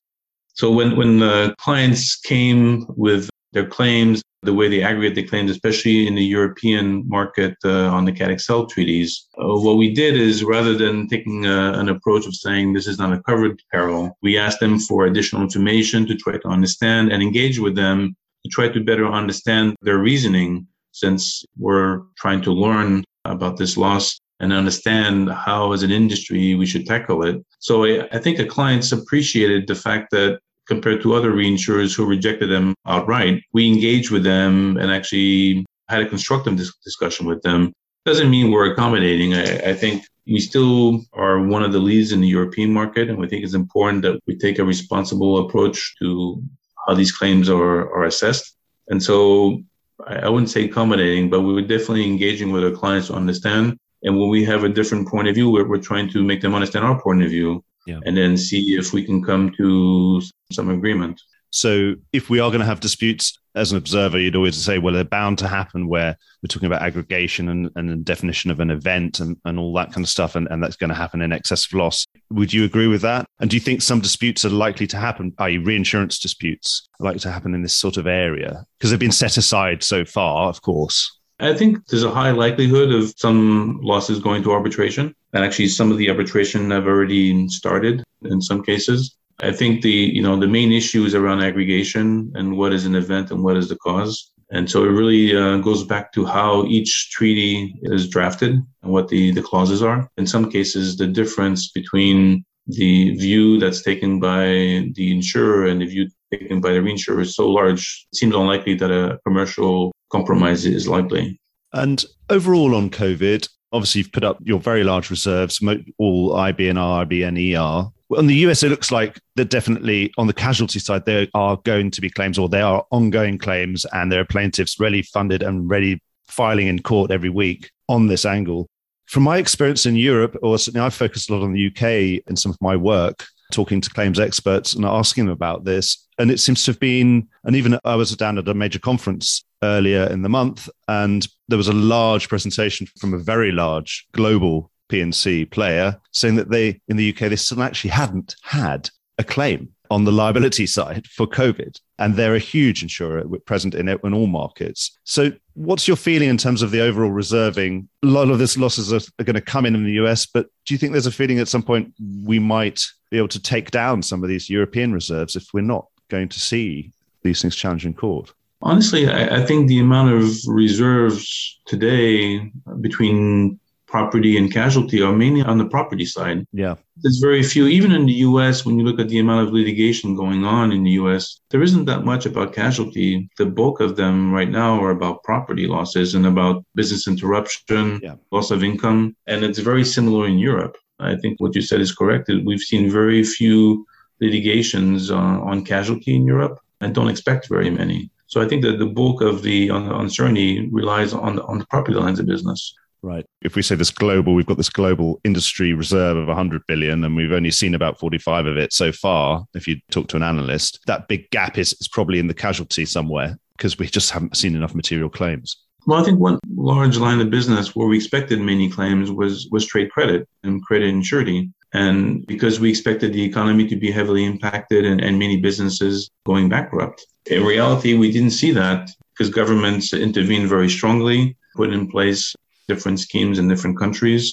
So 0.53 0.71
when, 0.71 0.95
when 0.95 1.19
the 1.19 1.55
clients 1.57 2.15
came 2.17 2.85
with 2.89 3.29
their 3.53 3.65
claims, 3.65 4.21
the 4.43 4.53
way 4.53 4.67
they 4.67 4.81
aggregate 4.81 5.15
the 5.15 5.23
claims, 5.23 5.51
especially 5.51 6.07
in 6.07 6.15
the 6.15 6.23
European 6.23 7.07
market 7.07 7.55
uh, 7.63 7.87
on 7.89 8.05
the 8.05 8.11
Cat 8.11 8.39
treaties. 8.69 9.27
Uh, 9.37 9.55
what 9.59 9.77
we 9.77 9.93
did 9.93 10.15
is 10.15 10.43
rather 10.43 10.75
than 10.75 11.07
taking 11.07 11.45
a, 11.45 11.73
an 11.73 11.89
approach 11.89 12.25
of 12.25 12.35
saying 12.35 12.73
this 12.73 12.87
is 12.87 12.97
not 12.97 13.13
a 13.13 13.21
covered 13.21 13.61
peril, 13.71 14.17
we 14.23 14.37
asked 14.37 14.59
them 14.59 14.79
for 14.79 15.05
additional 15.05 15.43
information 15.43 16.07
to 16.07 16.15
try 16.15 16.37
to 16.37 16.47
understand 16.47 17.11
and 17.11 17.21
engage 17.21 17.59
with 17.59 17.75
them 17.75 18.15
to 18.43 18.49
try 18.49 18.67
to 18.67 18.83
better 18.83 19.05
understand 19.05 19.75
their 19.83 19.99
reasoning 19.99 20.65
since 21.01 21.43
we're 21.57 22.01
trying 22.17 22.41
to 22.43 22.51
learn 22.51 23.03
about 23.25 23.57
this 23.57 23.75
loss 23.77 24.19
and 24.39 24.51
understand 24.53 25.29
how 25.29 25.71
as 25.71 25.83
an 25.83 25.91
industry 25.91 26.55
we 26.55 26.65
should 26.65 26.85
tackle 26.85 27.23
it. 27.23 27.35
So 27.59 27.85
I, 27.85 28.07
I 28.11 28.19
think 28.19 28.37
the 28.37 28.45
clients 28.45 28.91
appreciated 28.91 29.67
the 29.67 29.75
fact 29.75 30.09
that 30.11 30.39
compared 30.67 31.01
to 31.01 31.13
other 31.13 31.31
reinsurers 31.31 31.95
who 31.95 32.05
rejected 32.05 32.49
them 32.49 32.73
outright. 32.85 33.43
We 33.51 33.67
engaged 33.67 34.09
with 34.09 34.23
them 34.23 34.77
and 34.77 34.89
actually 34.91 35.65
had 35.89 36.01
a 36.01 36.07
constructive 36.07 36.55
dis- 36.55 36.77
discussion 36.83 37.25
with 37.25 37.41
them. 37.41 37.73
Doesn't 38.05 38.29
mean 38.29 38.51
we're 38.51 38.71
accommodating. 38.71 39.33
I, 39.33 39.71
I, 39.71 39.73
think 39.73 40.03
we 40.25 40.39
still 40.39 41.01
are 41.13 41.39
one 41.55 41.63
of 41.63 41.73
the 41.73 41.79
leads 41.79 42.11
in 42.11 42.21
the 42.21 42.27
European 42.27 42.71
market, 42.73 43.09
and 43.09 43.17
we 43.19 43.27
think 43.27 43.43
it's 43.43 43.53
important 43.53 44.01
that 44.03 44.19
we 44.27 44.37
take 44.37 44.59
a 44.59 44.63
responsible 44.63 45.45
approach 45.45 45.95
to 45.99 46.41
how 46.87 46.93
these 46.95 47.11
claims 47.11 47.49
are, 47.49 47.91
are 47.95 48.05
assessed. 48.05 48.55
And 48.87 49.03
so 49.03 49.61
I, 50.07 50.29
wouldn't 50.29 50.49
say 50.49 50.65
accommodating, 50.65 51.29
but 51.29 51.41
we 51.41 51.53
were 51.53 51.61
definitely 51.61 52.05
engaging 52.05 52.51
with 52.51 52.63
our 52.63 52.71
clients 52.71 53.07
to 53.07 53.13
understand. 53.13 53.77
And 54.03 54.19
when 54.19 54.29
we 54.29 54.43
have 54.45 54.63
a 54.63 54.69
different 54.69 55.07
point 55.07 55.27
of 55.27 55.35
view, 55.35 55.49
we're, 55.49 55.67
we're 55.67 55.77
trying 55.77 56.09
to 56.09 56.23
make 56.23 56.41
them 56.41 56.55
understand 56.55 56.85
our 56.85 56.99
point 57.01 57.23
of 57.23 57.29
view 57.29 57.63
yeah. 57.85 57.99
and 58.05 58.17
then 58.17 58.37
see 58.37 58.75
if 58.75 58.93
we 58.93 59.03
can 59.03 59.23
come 59.23 59.51
to 59.57 60.21
some 60.51 60.69
agreement. 60.69 61.21
So, 61.51 61.95
if 62.11 62.29
we 62.29 62.39
are 62.39 62.49
going 62.49 62.61
to 62.61 62.65
have 62.65 62.79
disputes 62.79 63.37
as 63.55 63.71
an 63.71 63.77
observer, 63.77 64.17
you'd 64.17 64.35
always 64.35 64.57
say, 64.57 64.77
well, 64.77 64.93
they're 64.93 65.03
bound 65.03 65.37
to 65.39 65.47
happen 65.47 65.87
where 65.87 66.17
we're 66.41 66.47
talking 66.47 66.67
about 66.67 66.81
aggregation 66.81 67.49
and, 67.49 67.69
and 67.75 67.89
the 67.89 67.95
definition 67.97 68.49
of 68.49 68.59
an 68.61 68.71
event 68.71 69.19
and, 69.19 69.35
and 69.43 69.59
all 69.59 69.73
that 69.73 69.91
kind 69.91 70.05
of 70.05 70.09
stuff, 70.09 70.35
and, 70.35 70.47
and 70.49 70.63
that's 70.63 70.77
going 70.77 70.89
to 70.89 70.95
happen 70.95 71.21
in 71.21 71.33
excess 71.33 71.65
of 71.65 71.73
loss. 71.73 72.05
Would 72.29 72.53
you 72.53 72.63
agree 72.63 72.87
with 72.87 73.01
that? 73.01 73.25
And 73.39 73.49
do 73.49 73.57
you 73.57 73.61
think 73.61 73.81
some 73.81 73.99
disputes 73.99 74.45
are 74.45 74.49
likely 74.49 74.87
to 74.87 74.97
happen, 74.97 75.33
i.e., 75.39 75.57
reinsurance 75.57 76.19
disputes, 76.19 76.87
are 76.99 77.05
likely 77.05 77.19
to 77.19 77.31
happen 77.31 77.53
in 77.53 77.61
this 77.61 77.75
sort 77.75 77.97
of 77.97 78.07
area? 78.07 78.65
Because 78.77 78.91
they've 78.91 78.99
been 78.99 79.11
set 79.11 79.37
aside 79.37 79.83
so 79.83 80.05
far, 80.05 80.47
of 80.47 80.61
course. 80.61 81.19
I 81.41 81.55
think 81.55 81.87
there's 81.87 82.03
a 82.03 82.11
high 82.11 82.31
likelihood 82.31 82.91
of 82.91 83.13
some 83.17 83.79
losses 83.81 84.19
going 84.19 84.43
to 84.43 84.51
arbitration. 84.51 85.15
And 85.33 85.43
actually, 85.43 85.69
some 85.69 85.91
of 85.91 85.97
the 85.97 86.09
arbitration 86.09 86.69
have 86.71 86.85
already 86.85 87.47
started 87.47 88.03
in 88.23 88.41
some 88.41 88.63
cases. 88.63 89.17
I 89.41 89.51
think 89.51 89.81
the, 89.81 89.89
you 89.89 90.21
know, 90.21 90.39
the 90.39 90.47
main 90.47 90.71
issue 90.71 91.03
is 91.03 91.15
around 91.15 91.41
aggregation 91.41 92.31
and 92.35 92.57
what 92.57 92.73
is 92.73 92.85
an 92.85 92.95
event 92.95 93.31
and 93.31 93.43
what 93.43 93.57
is 93.57 93.69
the 93.69 93.75
cause. 93.77 94.31
And 94.51 94.69
so 94.69 94.83
it 94.83 94.89
really 94.89 95.35
uh, 95.35 95.57
goes 95.57 95.83
back 95.83 96.11
to 96.13 96.25
how 96.25 96.65
each 96.65 97.09
treaty 97.11 97.73
is 97.83 98.07
drafted 98.09 98.51
and 98.83 98.91
what 98.91 99.07
the, 99.07 99.31
the 99.31 99.41
clauses 99.41 99.81
are. 99.81 100.09
In 100.17 100.27
some 100.27 100.51
cases, 100.51 100.97
the 100.97 101.07
difference 101.07 101.71
between 101.71 102.43
the 102.67 103.15
view 103.15 103.59
that's 103.59 103.81
taken 103.81 104.19
by 104.19 104.89
the 104.93 105.11
insurer 105.11 105.67
and 105.67 105.81
the 105.81 105.85
view 105.85 106.09
taken 106.31 106.61
by 106.61 106.71
the 106.71 106.79
reinsurer 106.79 107.21
is 107.21 107.35
so 107.35 107.49
large, 107.49 108.07
it 108.11 108.17
seems 108.17 108.35
unlikely 108.35 108.75
that 108.75 108.91
a 108.91 109.19
commercial 109.25 109.91
compromise 110.11 110.65
is 110.65 110.87
likely. 110.87 111.39
And 111.73 112.03
overall 112.29 112.75
on 112.75 112.89
COVID, 112.89 113.47
obviously 113.71 113.99
you've 113.99 114.11
put 114.11 114.23
up 114.23 114.37
your 114.41 114.59
very 114.59 114.83
large 114.83 115.09
reserves, 115.09 115.61
all 115.97 116.31
IBNR, 116.31 117.07
IBNER. 117.07 117.91
On 118.17 118.27
the 118.27 118.35
US, 118.47 118.63
it 118.63 118.69
looks 118.69 118.91
like 118.91 119.19
that 119.35 119.49
definitely 119.49 120.11
on 120.17 120.27
the 120.27 120.33
casualty 120.33 120.79
side, 120.79 121.05
there 121.05 121.27
are 121.33 121.57
going 121.63 121.91
to 121.91 122.01
be 122.01 122.09
claims 122.09 122.37
or 122.37 122.49
there 122.49 122.65
are 122.65 122.85
ongoing 122.91 123.37
claims 123.37 123.85
and 123.93 124.11
there 124.11 124.19
are 124.19 124.25
plaintiffs 124.25 124.79
ready 124.79 125.01
funded 125.01 125.43
and 125.43 125.69
ready 125.69 126.01
filing 126.27 126.67
in 126.67 126.81
court 126.81 127.11
every 127.11 127.29
week 127.29 127.71
on 127.87 128.07
this 128.07 128.25
angle. 128.25 128.69
From 129.05 129.23
my 129.23 129.37
experience 129.37 129.85
in 129.85 129.95
Europe, 129.95 130.37
or 130.41 130.57
certainly 130.57 130.85
I've 130.85 130.93
focused 130.93 131.29
a 131.29 131.35
lot 131.35 131.43
on 131.43 131.53
the 131.53 131.67
UK 131.67 132.23
in 132.27 132.35
some 132.35 132.51
of 132.51 132.57
my 132.61 132.75
work, 132.75 133.25
talking 133.51 133.81
to 133.81 133.89
claims 133.89 134.19
experts 134.19 134.73
and 134.73 134.85
asking 134.85 135.25
them 135.25 135.33
about 135.33 135.65
this. 135.65 136.07
And 136.17 136.31
it 136.31 136.39
seems 136.39 136.63
to 136.63 136.71
have 136.71 136.79
been, 136.79 137.27
and 137.43 137.55
even 137.55 137.77
I 137.83 137.95
was 137.95 138.15
down 138.15 138.37
at 138.37 138.47
a 138.47 138.53
major 138.53 138.79
conference 138.79 139.43
earlier 139.63 140.05
in 140.05 140.21
the 140.21 140.29
month, 140.29 140.69
and 140.87 141.27
there 141.49 141.57
was 141.57 141.67
a 141.67 141.73
large 141.73 142.29
presentation 142.29 142.87
from 142.99 143.13
a 143.13 143.19
very 143.19 143.51
large 143.51 144.07
global 144.13 144.71
P&C 144.91 145.45
player 145.45 145.99
saying 146.11 146.35
that 146.35 146.49
they, 146.49 146.81
in 146.89 146.97
the 146.97 147.09
UK, 147.11 147.29
they 147.29 147.35
still 147.37 147.63
actually 147.63 147.91
hadn't 147.91 148.35
had 148.43 148.89
a 149.17 149.23
claim 149.23 149.69
on 149.89 150.03
the 150.03 150.11
liability 150.11 150.65
side 150.65 151.07
for 151.07 151.25
COVID. 151.25 151.79
And 151.97 152.15
they're 152.15 152.35
a 152.35 152.39
huge 152.39 152.83
insurer 152.83 153.23
present 153.45 153.73
in, 153.73 153.87
in 153.87 154.13
all 154.13 154.27
markets. 154.27 154.97
So, 155.03 155.31
what's 155.53 155.87
your 155.87 155.97
feeling 155.97 156.29
in 156.29 156.37
terms 156.37 156.61
of 156.61 156.71
the 156.71 156.81
overall 156.81 157.11
reserving? 157.11 157.87
A 158.03 158.07
lot 158.07 158.29
of 158.29 158.39
this 158.39 158.57
losses 158.57 158.91
are, 158.91 159.01
are 159.19 159.23
going 159.23 159.35
to 159.35 159.41
come 159.41 159.65
in 159.65 159.75
in 159.75 159.83
the 159.83 160.03
US, 160.03 160.25
but 160.25 160.47
do 160.65 160.73
you 160.73 160.77
think 160.77 160.91
there's 160.91 161.07
a 161.07 161.11
feeling 161.11 161.39
at 161.39 161.47
some 161.47 161.63
point 161.63 161.93
we 162.23 162.39
might 162.39 162.81
be 163.11 163.17
able 163.17 163.27
to 163.29 163.41
take 163.41 163.71
down 163.71 164.01
some 164.01 164.23
of 164.23 164.29
these 164.29 164.49
European 164.49 164.93
reserves 164.93 165.35
if 165.35 165.45
we're 165.53 165.61
not 165.61 165.85
going 166.09 166.29
to 166.29 166.39
see 166.39 166.91
these 167.23 167.41
things 167.41 167.55
challenged 167.55 167.85
in 167.85 167.93
court? 167.93 168.33
Honestly, 168.63 169.07
I, 169.07 169.41
I 169.41 169.45
think 169.45 169.67
the 169.67 169.79
amount 169.79 170.13
of 170.13 170.31
reserves 170.47 171.59
today 171.65 172.51
between 172.79 173.59
property 173.91 174.37
and 174.37 174.51
casualty 174.51 175.01
are 175.01 175.11
mainly 175.11 175.41
on 175.41 175.57
the 175.57 175.65
property 175.65 176.05
side. 176.05 176.47
Yeah. 176.53 176.75
There's 177.03 177.19
very 177.19 177.43
few, 177.43 177.67
even 177.67 177.91
in 177.91 178.05
the 178.05 178.19
US, 178.29 178.65
when 178.65 178.79
you 178.79 178.85
look 178.85 178.99
at 179.01 179.09
the 179.09 179.19
amount 179.19 179.45
of 179.45 179.53
litigation 179.53 180.15
going 180.15 180.45
on 180.45 180.71
in 180.71 180.83
the 180.83 180.91
US, 181.01 181.41
there 181.49 181.61
isn't 181.61 181.85
that 181.85 182.05
much 182.05 182.25
about 182.25 182.53
casualty. 182.53 183.29
The 183.37 183.45
bulk 183.45 183.81
of 183.81 183.97
them 183.97 184.33
right 184.33 184.49
now 184.49 184.81
are 184.81 184.91
about 184.91 185.23
property 185.23 185.67
losses 185.67 186.15
and 186.15 186.25
about 186.25 186.63
business 186.73 187.05
interruption, 187.05 187.99
yeah. 188.01 188.15
loss 188.31 188.49
of 188.49 188.63
income. 188.63 189.15
And 189.27 189.43
it's 189.43 189.59
very 189.59 189.83
similar 189.83 190.25
in 190.25 190.39
Europe. 190.39 190.77
I 190.99 191.17
think 191.17 191.39
what 191.41 191.55
you 191.55 191.61
said 191.61 191.81
is 191.81 191.93
correct. 191.93 192.31
We've 192.45 192.67
seen 192.71 192.89
very 192.89 193.23
few 193.23 193.85
litigations 194.21 195.11
on, 195.11 195.41
on 195.41 195.65
casualty 195.65 196.15
in 196.15 196.25
Europe 196.25 196.59
and 196.79 196.95
don't 196.95 197.09
expect 197.09 197.49
very 197.49 197.69
many. 197.69 198.09
So 198.27 198.39
I 198.41 198.47
think 198.47 198.63
that 198.63 198.79
the 198.79 198.85
bulk 198.85 199.21
of 199.21 199.41
the 199.41 199.67
uncertainty 199.69 200.69
relies 200.71 201.11
on 201.13 201.35
the, 201.35 201.43
on 201.43 201.57
the 201.59 201.65
property 201.65 201.97
lines 201.97 202.19
of 202.19 202.25
business. 202.25 202.73
Right. 203.03 203.25
If 203.41 203.55
we 203.55 203.63
say 203.63 203.75
this 203.75 203.89
global, 203.89 204.35
we've 204.35 204.45
got 204.45 204.57
this 204.57 204.69
global 204.69 205.19
industry 205.23 205.73
reserve 205.73 206.17
of 206.17 206.27
100 206.27 206.61
billion, 206.67 207.03
and 207.03 207.15
we've 207.15 207.31
only 207.31 207.49
seen 207.49 207.73
about 207.73 207.99
45 207.99 208.45
of 208.45 208.57
it 208.57 208.73
so 208.73 208.91
far. 208.91 209.45
If 209.55 209.67
you 209.67 209.77
talk 209.89 210.07
to 210.09 210.17
an 210.17 210.23
analyst, 210.23 210.79
that 210.85 211.07
big 211.07 211.29
gap 211.31 211.57
is, 211.57 211.73
is 211.79 211.87
probably 211.87 212.19
in 212.19 212.27
the 212.27 212.35
casualty 212.35 212.85
somewhere 212.85 213.37
because 213.57 213.79
we 213.79 213.87
just 213.87 214.11
haven't 214.11 214.37
seen 214.37 214.55
enough 214.55 214.75
material 214.75 215.09
claims. 215.09 215.57
Well, 215.87 215.99
I 215.99 216.03
think 216.03 216.19
one 216.19 216.39
large 216.55 216.97
line 216.97 217.19
of 217.21 217.31
business 217.31 217.75
where 217.75 217.87
we 217.87 217.97
expected 217.97 218.39
many 218.39 218.69
claims 218.69 219.11
was 219.11 219.47
was 219.51 219.65
trade 219.65 219.89
credit 219.89 220.27
and 220.43 220.63
credit 220.63 220.89
and 220.89 221.03
surety. 221.03 221.49
And 221.73 222.25
because 222.27 222.59
we 222.59 222.69
expected 222.69 223.13
the 223.13 223.23
economy 223.23 223.67
to 223.67 223.75
be 223.75 223.91
heavily 223.91 224.25
impacted 224.25 224.85
and, 224.85 225.01
and 225.01 225.17
many 225.17 225.37
businesses 225.37 226.09
going 226.25 226.49
bankrupt. 226.49 227.05
In 227.27 227.45
reality, 227.45 227.93
we 227.95 228.11
didn't 228.11 228.31
see 228.31 228.51
that 228.51 228.91
because 229.13 229.33
governments 229.33 229.93
intervened 229.93 230.49
very 230.49 230.69
strongly, 230.69 231.37
put 231.55 231.71
in 231.71 231.89
place 231.89 232.35
different 232.71 232.99
schemes 233.05 233.35
in 233.39 233.47
different 233.51 233.77
countries, 233.83 234.23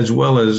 as 0.00 0.08
well 0.18 0.34
as 0.46 0.56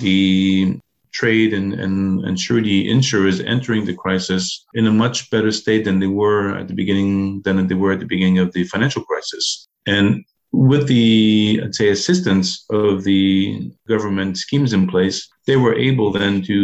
the 0.00 0.78
trade 1.20 1.52
and, 1.58 1.68
and, 1.84 1.96
and 2.26 2.38
surety 2.38 2.78
insurers 2.96 3.40
entering 3.54 3.84
the 3.86 4.00
crisis 4.04 4.42
in 4.78 4.86
a 4.86 4.98
much 5.04 5.30
better 5.30 5.52
state 5.62 5.82
than 5.86 5.98
they 5.98 6.12
were 6.22 6.44
at 6.60 6.66
the 6.68 6.74
beginning 6.74 7.40
than 7.44 7.56
they 7.66 7.78
were 7.82 7.92
at 7.94 8.00
the 8.00 8.12
beginning 8.14 8.38
of 8.38 8.52
the 8.52 8.64
financial 8.64 9.02
crisis. 9.10 9.66
And 9.86 10.24
with 10.52 10.84
the, 10.88 11.60
I'd 11.62 11.74
say, 11.74 11.88
assistance 11.88 12.48
of 12.70 13.04
the 13.04 13.70
government 13.88 14.32
schemes 14.44 14.72
in 14.72 14.86
place, 14.86 15.18
they 15.46 15.56
were 15.56 15.74
able 15.88 16.12
then 16.12 16.42
to, 16.48 16.56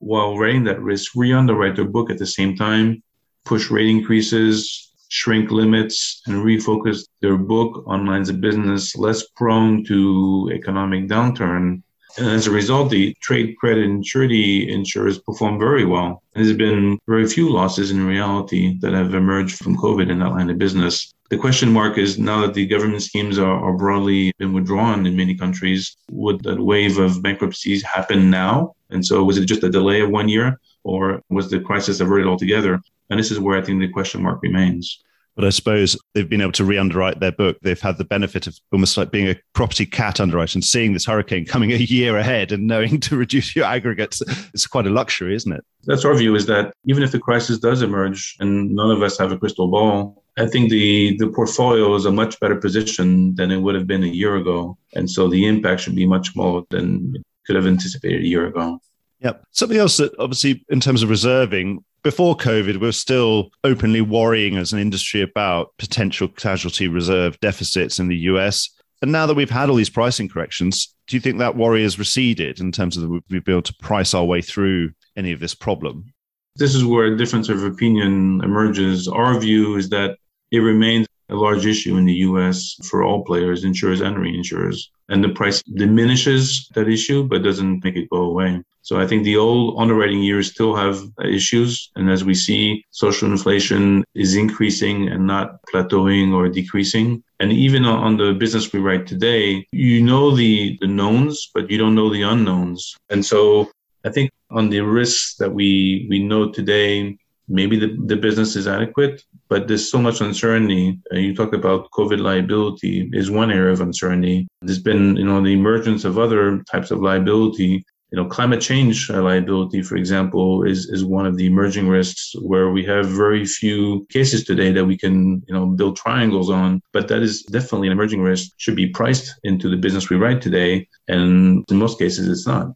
while 0.00 0.38
writing 0.38 0.64
that 0.64 0.82
risk, 0.82 1.12
re-underwrite 1.14 1.76
their 1.76 1.92
book 1.96 2.10
at 2.10 2.18
the 2.18 2.26
same 2.38 2.56
time, 2.56 3.02
push 3.44 3.70
rate 3.70 3.88
increases, 3.88 4.87
shrink 5.08 5.50
limits 5.50 6.22
and 6.26 6.44
refocus 6.44 7.06
their 7.20 7.36
book 7.36 7.82
on 7.86 8.06
lines 8.06 8.28
of 8.28 8.40
business 8.40 8.96
less 8.96 9.24
prone 9.36 9.84
to 9.84 10.50
economic 10.52 11.08
downturn. 11.08 11.82
And 12.16 12.26
as 12.26 12.46
a 12.46 12.50
result, 12.50 12.90
the 12.90 13.14
trade 13.20 13.56
credit 13.58 13.84
and 13.84 14.04
surety 14.04 14.70
insurers 14.70 15.18
perform 15.18 15.58
very 15.58 15.84
well. 15.84 16.22
There's 16.34 16.52
been 16.52 16.98
very 17.06 17.26
few 17.26 17.50
losses 17.50 17.90
in 17.90 18.06
reality 18.06 18.78
that 18.80 18.92
have 18.92 19.14
emerged 19.14 19.58
from 19.58 19.76
COVID 19.76 20.10
in 20.10 20.18
that 20.20 20.30
line 20.30 20.50
of 20.50 20.58
business. 20.58 21.12
The 21.30 21.36
question 21.36 21.72
mark 21.72 21.98
is 21.98 22.18
now 22.18 22.40
that 22.40 22.54
the 22.54 22.66
government 22.66 23.02
schemes 23.02 23.38
are, 23.38 23.62
are 23.62 23.76
broadly 23.76 24.32
been 24.38 24.52
withdrawn 24.52 25.06
in 25.06 25.14
many 25.14 25.34
countries, 25.34 25.96
would 26.10 26.42
that 26.44 26.58
wave 26.58 26.98
of 26.98 27.22
bankruptcies 27.22 27.82
happen 27.82 28.30
now? 28.30 28.74
And 28.90 29.04
so 29.04 29.22
was 29.22 29.36
it 29.36 29.44
just 29.44 29.62
a 29.62 29.68
delay 29.68 30.00
of 30.00 30.10
one 30.10 30.28
year 30.28 30.58
or 30.88 31.22
was 31.28 31.50
the 31.50 31.60
crisis 31.60 32.00
averted 32.00 32.26
altogether? 32.26 32.80
And 33.10 33.18
this 33.18 33.30
is 33.30 33.38
where 33.38 33.58
I 33.58 33.62
think 33.62 33.80
the 33.80 33.88
question 33.88 34.22
mark 34.22 34.40
remains. 34.42 35.02
but 35.38 35.46
I 35.46 35.50
suppose 35.50 35.96
they've 36.14 36.28
been 36.28 36.40
able 36.40 36.52
to 36.52 36.64
re-underwrite 36.64 37.20
their 37.20 37.30
book. 37.30 37.58
They've 37.62 37.80
had 37.80 37.96
the 37.96 38.04
benefit 38.04 38.48
of 38.48 38.58
almost 38.72 38.96
like 38.96 39.12
being 39.12 39.28
a 39.28 39.36
property 39.52 39.86
cat 39.86 40.18
underwriter 40.18 40.56
and 40.56 40.64
seeing 40.64 40.94
this 40.94 41.06
hurricane 41.06 41.44
coming 41.44 41.70
a 41.70 41.76
year 41.76 42.16
ahead 42.16 42.50
and 42.50 42.66
knowing 42.66 42.98
to 43.06 43.16
reduce 43.16 43.54
your 43.54 43.64
aggregates. 43.64 44.20
It's 44.52 44.66
quite 44.66 44.88
a 44.88 44.90
luxury, 44.90 45.36
isn't 45.36 45.52
it? 45.52 45.64
That's 45.84 46.04
our 46.04 46.14
view 46.16 46.34
is 46.34 46.46
that 46.46 46.72
even 46.86 47.04
if 47.04 47.12
the 47.12 47.20
crisis 47.20 47.58
does 47.58 47.82
emerge 47.82 48.36
and 48.40 48.74
none 48.74 48.90
of 48.90 49.00
us 49.00 49.16
have 49.18 49.30
a 49.30 49.38
crystal 49.38 49.68
ball, 49.68 50.24
I 50.36 50.46
think 50.46 50.70
the, 50.70 51.16
the 51.18 51.28
portfolio 51.28 51.94
is 51.94 52.04
a 52.04 52.12
much 52.12 52.40
better 52.40 52.56
position 52.56 53.34
than 53.36 53.52
it 53.52 53.58
would 53.58 53.76
have 53.76 53.86
been 53.86 54.02
a 54.02 54.08
year 54.08 54.34
ago. 54.36 54.76
And 54.94 55.08
so 55.08 55.28
the 55.28 55.46
impact 55.46 55.82
should 55.82 55.96
be 55.96 56.06
much 56.06 56.34
more 56.34 56.64
than 56.70 57.14
could 57.46 57.56
have 57.56 57.66
anticipated 57.66 58.22
a 58.22 58.26
year 58.26 58.46
ago. 58.46 58.80
Yep. 59.20 59.44
Something 59.50 59.78
else 59.78 59.96
that 59.96 60.12
obviously, 60.18 60.64
in 60.68 60.80
terms 60.80 61.02
of 61.02 61.10
reserving, 61.10 61.84
before 62.02 62.36
COVID, 62.36 62.76
we 62.76 62.88
are 62.88 62.92
still 62.92 63.50
openly 63.64 64.00
worrying 64.00 64.56
as 64.56 64.72
an 64.72 64.78
industry 64.78 65.20
about 65.20 65.76
potential 65.78 66.28
casualty 66.28 66.88
reserve 66.88 67.38
deficits 67.40 67.98
in 67.98 68.08
the 68.08 68.16
US. 68.16 68.70
And 69.02 69.12
now 69.12 69.26
that 69.26 69.34
we've 69.34 69.50
had 69.50 69.68
all 69.68 69.76
these 69.76 69.90
pricing 69.90 70.28
corrections, 70.28 70.94
do 71.06 71.16
you 71.16 71.20
think 71.20 71.38
that 71.38 71.56
worry 71.56 71.82
has 71.82 71.98
receded 71.98 72.60
in 72.60 72.72
terms 72.72 72.96
of 72.96 73.02
the, 73.02 73.08
we've 73.30 73.44
been 73.44 73.54
able 73.54 73.62
to 73.62 73.74
price 73.74 74.14
our 74.14 74.24
way 74.24 74.42
through 74.42 74.90
any 75.16 75.32
of 75.32 75.40
this 75.40 75.54
problem? 75.54 76.12
This 76.56 76.74
is 76.74 76.84
where 76.84 77.06
a 77.06 77.16
difference 77.16 77.48
of 77.48 77.62
opinion 77.62 78.40
emerges. 78.42 79.06
Our 79.06 79.38
view 79.38 79.76
is 79.76 79.88
that 79.90 80.16
it 80.50 80.58
remains 80.58 81.06
a 81.28 81.34
large 81.34 81.66
issue 81.66 81.96
in 81.96 82.04
the 82.04 82.14
US 82.28 82.76
for 82.88 83.02
all 83.02 83.24
players, 83.24 83.64
insurers 83.64 84.00
and 84.00 84.16
reinsurers. 84.16 84.88
And 85.08 85.22
the 85.22 85.30
price 85.30 85.62
diminishes 85.62 86.68
that 86.74 86.88
issue, 86.88 87.24
but 87.24 87.42
doesn't 87.42 87.84
make 87.84 87.96
it 87.96 88.10
go 88.10 88.22
away. 88.22 88.62
So 88.82 88.98
I 88.98 89.06
think 89.06 89.24
the 89.24 89.36
old 89.36 89.80
underwriting 89.80 90.22
years 90.22 90.50
still 90.50 90.74
have 90.74 90.98
issues. 91.22 91.90
And 91.96 92.10
as 92.10 92.24
we 92.24 92.34
see, 92.34 92.84
social 92.90 93.30
inflation 93.30 94.04
is 94.14 94.34
increasing 94.34 95.08
and 95.08 95.26
not 95.26 95.60
plateauing 95.70 96.32
or 96.32 96.48
decreasing. 96.48 97.22
And 97.40 97.52
even 97.52 97.84
on 97.84 98.16
the 98.16 98.32
business 98.32 98.72
we 98.72 98.80
write 98.80 99.06
today, 99.06 99.66
you 99.72 100.02
know 100.02 100.34
the, 100.34 100.78
the 100.80 100.86
knowns, 100.86 101.50
but 101.54 101.70
you 101.70 101.76
don't 101.76 101.94
know 101.94 102.10
the 102.10 102.22
unknowns. 102.22 102.96
And 103.10 103.24
so 103.24 103.70
I 104.04 104.10
think 104.10 104.30
on 104.50 104.70
the 104.70 104.80
risks 104.80 105.36
that 105.36 105.52
we, 105.52 106.06
we 106.08 106.18
know 106.22 106.50
today, 106.50 107.18
maybe 107.48 107.78
the, 107.78 107.96
the 108.06 108.16
business 108.16 108.56
is 108.56 108.68
adequate, 108.68 109.22
but 109.48 109.66
there's 109.66 109.90
so 109.90 109.98
much 109.98 110.20
uncertainty. 110.20 111.00
Uh, 111.12 111.16
you 111.16 111.34
talk 111.34 111.52
about 111.52 111.90
COVID 111.90 112.20
liability 112.20 113.08
is 113.12 113.30
one 113.30 113.50
area 113.50 113.72
of 113.72 113.80
uncertainty. 113.80 114.46
There's 114.62 114.78
been, 114.82 115.16
you 115.16 115.24
know, 115.24 115.42
the 115.42 115.52
emergence 115.52 116.04
of 116.04 116.18
other 116.18 116.62
types 116.70 116.90
of 116.90 117.00
liability. 117.00 117.84
You 118.10 118.16
know, 118.16 118.26
climate 118.26 118.62
change 118.62 119.10
liability, 119.10 119.82
for 119.82 119.96
example, 119.96 120.62
is, 120.62 120.88
is 120.88 121.04
one 121.04 121.26
of 121.26 121.36
the 121.36 121.46
emerging 121.46 121.88
risks 121.88 122.32
where 122.40 122.70
we 122.70 122.82
have 122.86 123.06
very 123.06 123.44
few 123.44 124.06
cases 124.08 124.44
today 124.44 124.72
that 124.72 124.86
we 124.86 124.96
can, 124.96 125.42
you 125.46 125.54
know, 125.54 125.66
build 125.66 125.96
triangles 125.96 126.48
on. 126.48 126.80
But 126.94 127.08
that 127.08 127.22
is 127.22 127.42
definitely 127.42 127.88
an 127.88 127.92
emerging 127.92 128.22
risk, 128.22 128.52
should 128.56 128.76
be 128.76 128.88
priced 128.88 129.34
into 129.44 129.68
the 129.68 129.76
business 129.76 130.08
we 130.08 130.16
write 130.16 130.40
today. 130.40 130.88
And 131.06 131.64
in 131.70 131.76
most 131.76 131.98
cases, 131.98 132.28
it's 132.28 132.46
not. 132.46 132.68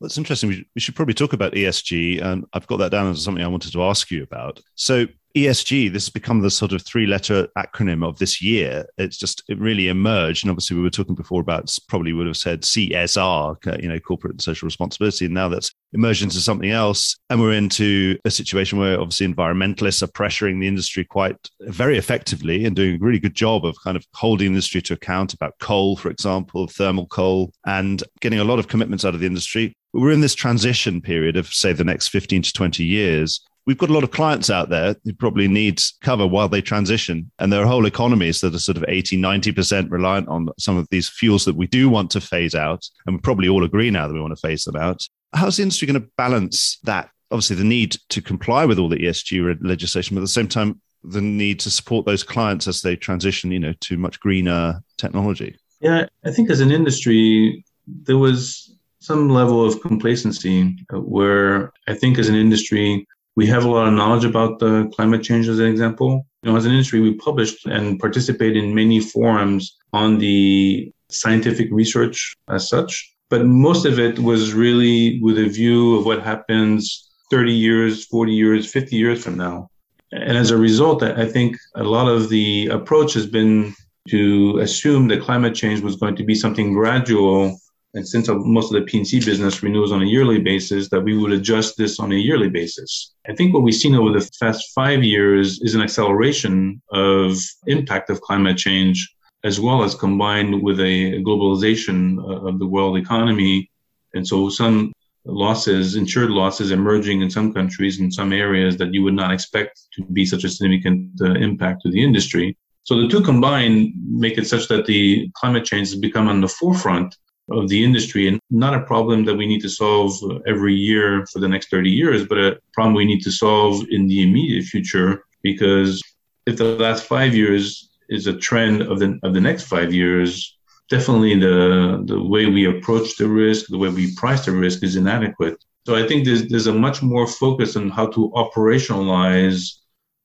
That's 0.00 0.16
interesting. 0.16 0.64
We 0.74 0.80
should 0.80 0.94
probably 0.94 1.14
talk 1.14 1.32
about 1.32 1.54
ESG, 1.54 2.22
and 2.22 2.44
I've 2.52 2.66
got 2.68 2.76
that 2.76 2.92
down 2.92 3.10
as 3.10 3.22
something 3.22 3.42
I 3.42 3.48
wanted 3.48 3.72
to 3.72 3.82
ask 3.82 4.10
you 4.10 4.22
about. 4.22 4.60
So, 4.76 5.06
ESG, 5.36 5.92
this 5.92 6.06
has 6.06 6.12
become 6.12 6.40
the 6.40 6.50
sort 6.50 6.72
of 6.72 6.82
three 6.82 7.06
letter 7.06 7.48
acronym 7.56 8.06
of 8.06 8.18
this 8.18 8.42
year. 8.42 8.86
It's 8.96 9.16
just, 9.16 9.42
it 9.48 9.58
really 9.58 9.88
emerged. 9.88 10.44
And 10.44 10.50
obviously, 10.50 10.76
we 10.76 10.82
were 10.82 10.90
talking 10.90 11.14
before 11.14 11.40
about 11.40 11.76
probably 11.88 12.12
would 12.12 12.26
have 12.26 12.36
said 12.36 12.62
CSR, 12.62 13.82
you 13.82 13.88
know, 13.88 14.00
corporate 14.00 14.32
and 14.32 14.42
social 14.42 14.66
responsibility. 14.66 15.26
And 15.26 15.34
now 15.34 15.48
that's 15.48 15.72
emerged 15.92 16.22
into 16.22 16.40
something 16.40 16.70
else. 16.70 17.16
And 17.30 17.40
we're 17.40 17.52
into 17.52 18.18
a 18.24 18.30
situation 18.30 18.78
where 18.78 19.00
obviously 19.00 19.26
environmentalists 19.26 20.02
are 20.02 20.08
pressuring 20.08 20.60
the 20.60 20.68
industry 20.68 21.04
quite 21.04 21.36
very 21.60 21.98
effectively 21.98 22.64
and 22.64 22.74
doing 22.74 22.96
a 22.96 23.04
really 23.04 23.20
good 23.20 23.34
job 23.34 23.64
of 23.64 23.76
kind 23.84 23.96
of 23.96 24.04
holding 24.14 24.46
the 24.46 24.52
industry 24.52 24.82
to 24.82 24.94
account 24.94 25.34
about 25.34 25.58
coal, 25.60 25.96
for 25.96 26.10
example, 26.10 26.66
thermal 26.66 27.06
coal, 27.06 27.52
and 27.66 28.02
getting 28.20 28.40
a 28.40 28.44
lot 28.44 28.58
of 28.58 28.68
commitments 28.68 29.04
out 29.04 29.14
of 29.14 29.20
the 29.20 29.26
industry. 29.26 29.74
We're 29.92 30.12
in 30.12 30.20
this 30.20 30.34
transition 30.34 31.00
period 31.00 31.36
of, 31.36 31.48
say, 31.48 31.72
the 31.72 31.84
next 31.84 32.08
15 32.08 32.42
to 32.42 32.52
20 32.52 32.84
years 32.84 33.40
we've 33.68 33.76
got 33.76 33.90
a 33.90 33.92
lot 33.92 34.02
of 34.02 34.10
clients 34.10 34.48
out 34.48 34.70
there 34.70 34.96
who 35.04 35.12
probably 35.12 35.46
need 35.46 35.78
cover 36.00 36.26
while 36.26 36.48
they 36.48 36.62
transition. 36.62 37.30
And 37.38 37.52
there 37.52 37.62
are 37.62 37.66
whole 37.66 37.84
economies 37.84 38.40
that 38.40 38.54
are 38.54 38.58
sort 38.58 38.78
of 38.78 38.84
80, 38.88 39.18
90% 39.18 39.90
reliant 39.90 40.26
on 40.28 40.48
some 40.58 40.78
of 40.78 40.88
these 40.90 41.10
fuels 41.10 41.44
that 41.44 41.54
we 41.54 41.66
do 41.66 41.90
want 41.90 42.10
to 42.12 42.20
phase 42.22 42.54
out. 42.54 42.88
And 43.06 43.16
we 43.16 43.20
probably 43.20 43.46
all 43.46 43.64
agree 43.64 43.90
now 43.90 44.08
that 44.08 44.14
we 44.14 44.22
want 44.22 44.34
to 44.34 44.40
phase 44.40 44.64
them 44.64 44.76
out. 44.76 45.06
How's 45.34 45.58
the 45.58 45.64
industry 45.64 45.86
going 45.86 46.00
to 46.00 46.08
balance 46.16 46.78
that? 46.84 47.10
Obviously, 47.30 47.56
the 47.56 47.64
need 47.64 47.98
to 48.08 48.22
comply 48.22 48.64
with 48.64 48.78
all 48.78 48.88
the 48.88 48.96
ESG 48.96 49.58
legislation, 49.60 50.14
but 50.14 50.20
at 50.20 50.24
the 50.24 50.28
same 50.28 50.48
time, 50.48 50.80
the 51.04 51.20
need 51.20 51.60
to 51.60 51.70
support 51.70 52.06
those 52.06 52.22
clients 52.22 52.66
as 52.66 52.80
they 52.80 52.96
transition, 52.96 53.52
you 53.52 53.60
know, 53.60 53.74
to 53.80 53.98
much 53.98 54.18
greener 54.18 54.80
technology. 54.96 55.54
Yeah, 55.82 56.06
I 56.24 56.30
think 56.30 56.48
as 56.48 56.60
an 56.60 56.70
industry, 56.70 57.66
there 57.86 58.16
was 58.16 58.74
some 59.00 59.28
level 59.28 59.62
of 59.62 59.82
complacency 59.82 60.74
uh, 60.90 61.00
where 61.00 61.70
I 61.86 61.92
think 61.92 62.18
as 62.18 62.30
an 62.30 62.34
industry, 62.34 63.06
we 63.38 63.46
have 63.46 63.64
a 63.64 63.70
lot 63.70 63.86
of 63.86 63.94
knowledge 63.94 64.24
about 64.24 64.58
the 64.58 64.90
climate 64.96 65.22
change 65.22 65.46
as 65.46 65.60
an 65.60 65.66
example. 65.66 66.26
You 66.42 66.50
know, 66.50 66.56
as 66.56 66.64
an 66.64 66.72
industry, 66.72 67.00
we 67.00 67.14
published 67.14 67.66
and 67.66 67.96
participate 68.00 68.56
in 68.56 68.74
many 68.74 68.98
forums 68.98 69.76
on 69.92 70.18
the 70.18 70.90
scientific 71.08 71.68
research 71.70 72.34
as 72.48 72.68
such, 72.68 72.92
but 73.30 73.46
most 73.46 73.86
of 73.86 74.00
it 74.00 74.18
was 74.18 74.54
really 74.54 75.20
with 75.22 75.38
a 75.38 75.48
view 75.48 75.96
of 75.96 76.04
what 76.04 76.20
happens 76.20 77.12
30 77.30 77.52
years, 77.52 78.06
40 78.06 78.32
years, 78.32 78.72
50 78.72 78.96
years 78.96 79.22
from 79.22 79.36
now. 79.36 79.70
And 80.10 80.36
as 80.36 80.50
a 80.50 80.56
result, 80.56 81.04
I 81.04 81.24
think 81.24 81.56
a 81.76 81.84
lot 81.84 82.08
of 82.08 82.30
the 82.30 82.66
approach 82.78 83.14
has 83.14 83.26
been 83.26 83.72
to 84.08 84.58
assume 84.58 85.06
that 85.08 85.22
climate 85.22 85.54
change 85.54 85.80
was 85.80 85.94
going 85.94 86.16
to 86.16 86.24
be 86.24 86.34
something 86.34 86.72
gradual 86.72 87.56
and 87.94 88.06
since 88.06 88.28
most 88.28 88.72
of 88.72 88.78
the 88.78 88.86
P&C 88.86 89.20
business 89.20 89.62
renews 89.62 89.92
on 89.92 90.02
a 90.02 90.06
yearly 90.06 90.38
basis, 90.38 90.90
that 90.90 91.00
we 91.00 91.16
would 91.16 91.32
adjust 91.32 91.76
this 91.76 91.98
on 91.98 92.12
a 92.12 92.16
yearly 92.16 92.50
basis. 92.50 93.14
I 93.28 93.34
think 93.34 93.54
what 93.54 93.62
we've 93.62 93.74
seen 93.74 93.94
over 93.94 94.12
the 94.12 94.30
past 94.40 94.72
five 94.74 95.02
years 95.02 95.60
is 95.62 95.74
an 95.74 95.80
acceleration 95.80 96.82
of 96.92 97.36
impact 97.66 98.10
of 98.10 98.20
climate 98.20 98.58
change, 98.58 99.14
as 99.42 99.58
well 99.58 99.82
as 99.82 99.94
combined 99.94 100.62
with 100.62 100.80
a 100.80 101.22
globalization 101.22 102.18
of 102.46 102.58
the 102.58 102.66
world 102.66 102.98
economy. 102.98 103.70
And 104.12 104.26
so 104.26 104.50
some 104.50 104.92
losses, 105.24 105.96
insured 105.96 106.30
losses 106.30 106.72
emerging 106.72 107.22
in 107.22 107.30
some 107.30 107.54
countries, 107.54 108.00
in 108.00 108.10
some 108.10 108.34
areas 108.34 108.76
that 108.76 108.92
you 108.92 109.02
would 109.02 109.14
not 109.14 109.32
expect 109.32 109.80
to 109.94 110.04
be 110.04 110.26
such 110.26 110.44
a 110.44 110.50
significant 110.50 111.10
uh, 111.22 111.32
impact 111.34 111.82
to 111.82 111.90
the 111.90 112.02
industry. 112.02 112.56
So 112.84 113.00
the 113.00 113.08
two 113.08 113.22
combined 113.22 113.92
make 114.10 114.38
it 114.38 114.46
such 114.46 114.68
that 114.68 114.86
the 114.86 115.30
climate 115.34 115.64
change 115.64 115.90
has 115.90 115.98
become 115.98 116.28
on 116.28 116.40
the 116.40 116.48
forefront 116.48 117.14
of 117.50 117.68
the 117.68 117.82
industry 117.82 118.28
and 118.28 118.40
not 118.50 118.74
a 118.74 118.82
problem 118.82 119.24
that 119.24 119.34
we 119.34 119.46
need 119.46 119.60
to 119.62 119.68
solve 119.68 120.12
every 120.46 120.74
year 120.74 121.26
for 121.32 121.40
the 121.40 121.48
next 121.48 121.70
30 121.70 121.90
years, 121.90 122.26
but 122.26 122.38
a 122.38 122.58
problem 122.72 122.94
we 122.94 123.04
need 123.04 123.22
to 123.22 123.30
solve 123.30 123.84
in 123.90 124.06
the 124.06 124.22
immediate 124.22 124.64
future 124.64 125.24
because 125.42 126.02
if 126.46 126.56
the 126.56 126.76
last 126.76 127.04
five 127.04 127.34
years 127.34 127.90
is 128.08 128.26
a 128.26 128.36
trend 128.36 128.82
of 128.82 128.98
the, 128.98 129.18
of 129.22 129.34
the 129.34 129.40
next 129.40 129.64
five 129.64 129.92
years, 129.92 130.56
definitely 130.88 131.38
the, 131.38 132.02
the 132.06 132.22
way 132.22 132.46
we 132.46 132.66
approach 132.66 133.16
the 133.16 133.28
risk, 133.28 133.66
the 133.68 133.78
way 133.78 133.88
we 133.88 134.14
price 134.14 134.44
the 134.44 134.52
risk 134.52 134.82
is 134.82 134.96
inadequate. 134.96 135.62
So 135.86 135.94
I 135.94 136.06
think 136.06 136.24
there's, 136.24 136.48
there's 136.48 136.66
a 136.66 136.72
much 136.72 137.02
more 137.02 137.26
focus 137.26 137.76
on 137.76 137.90
how 137.90 138.06
to 138.08 138.30
operationalize 138.34 139.74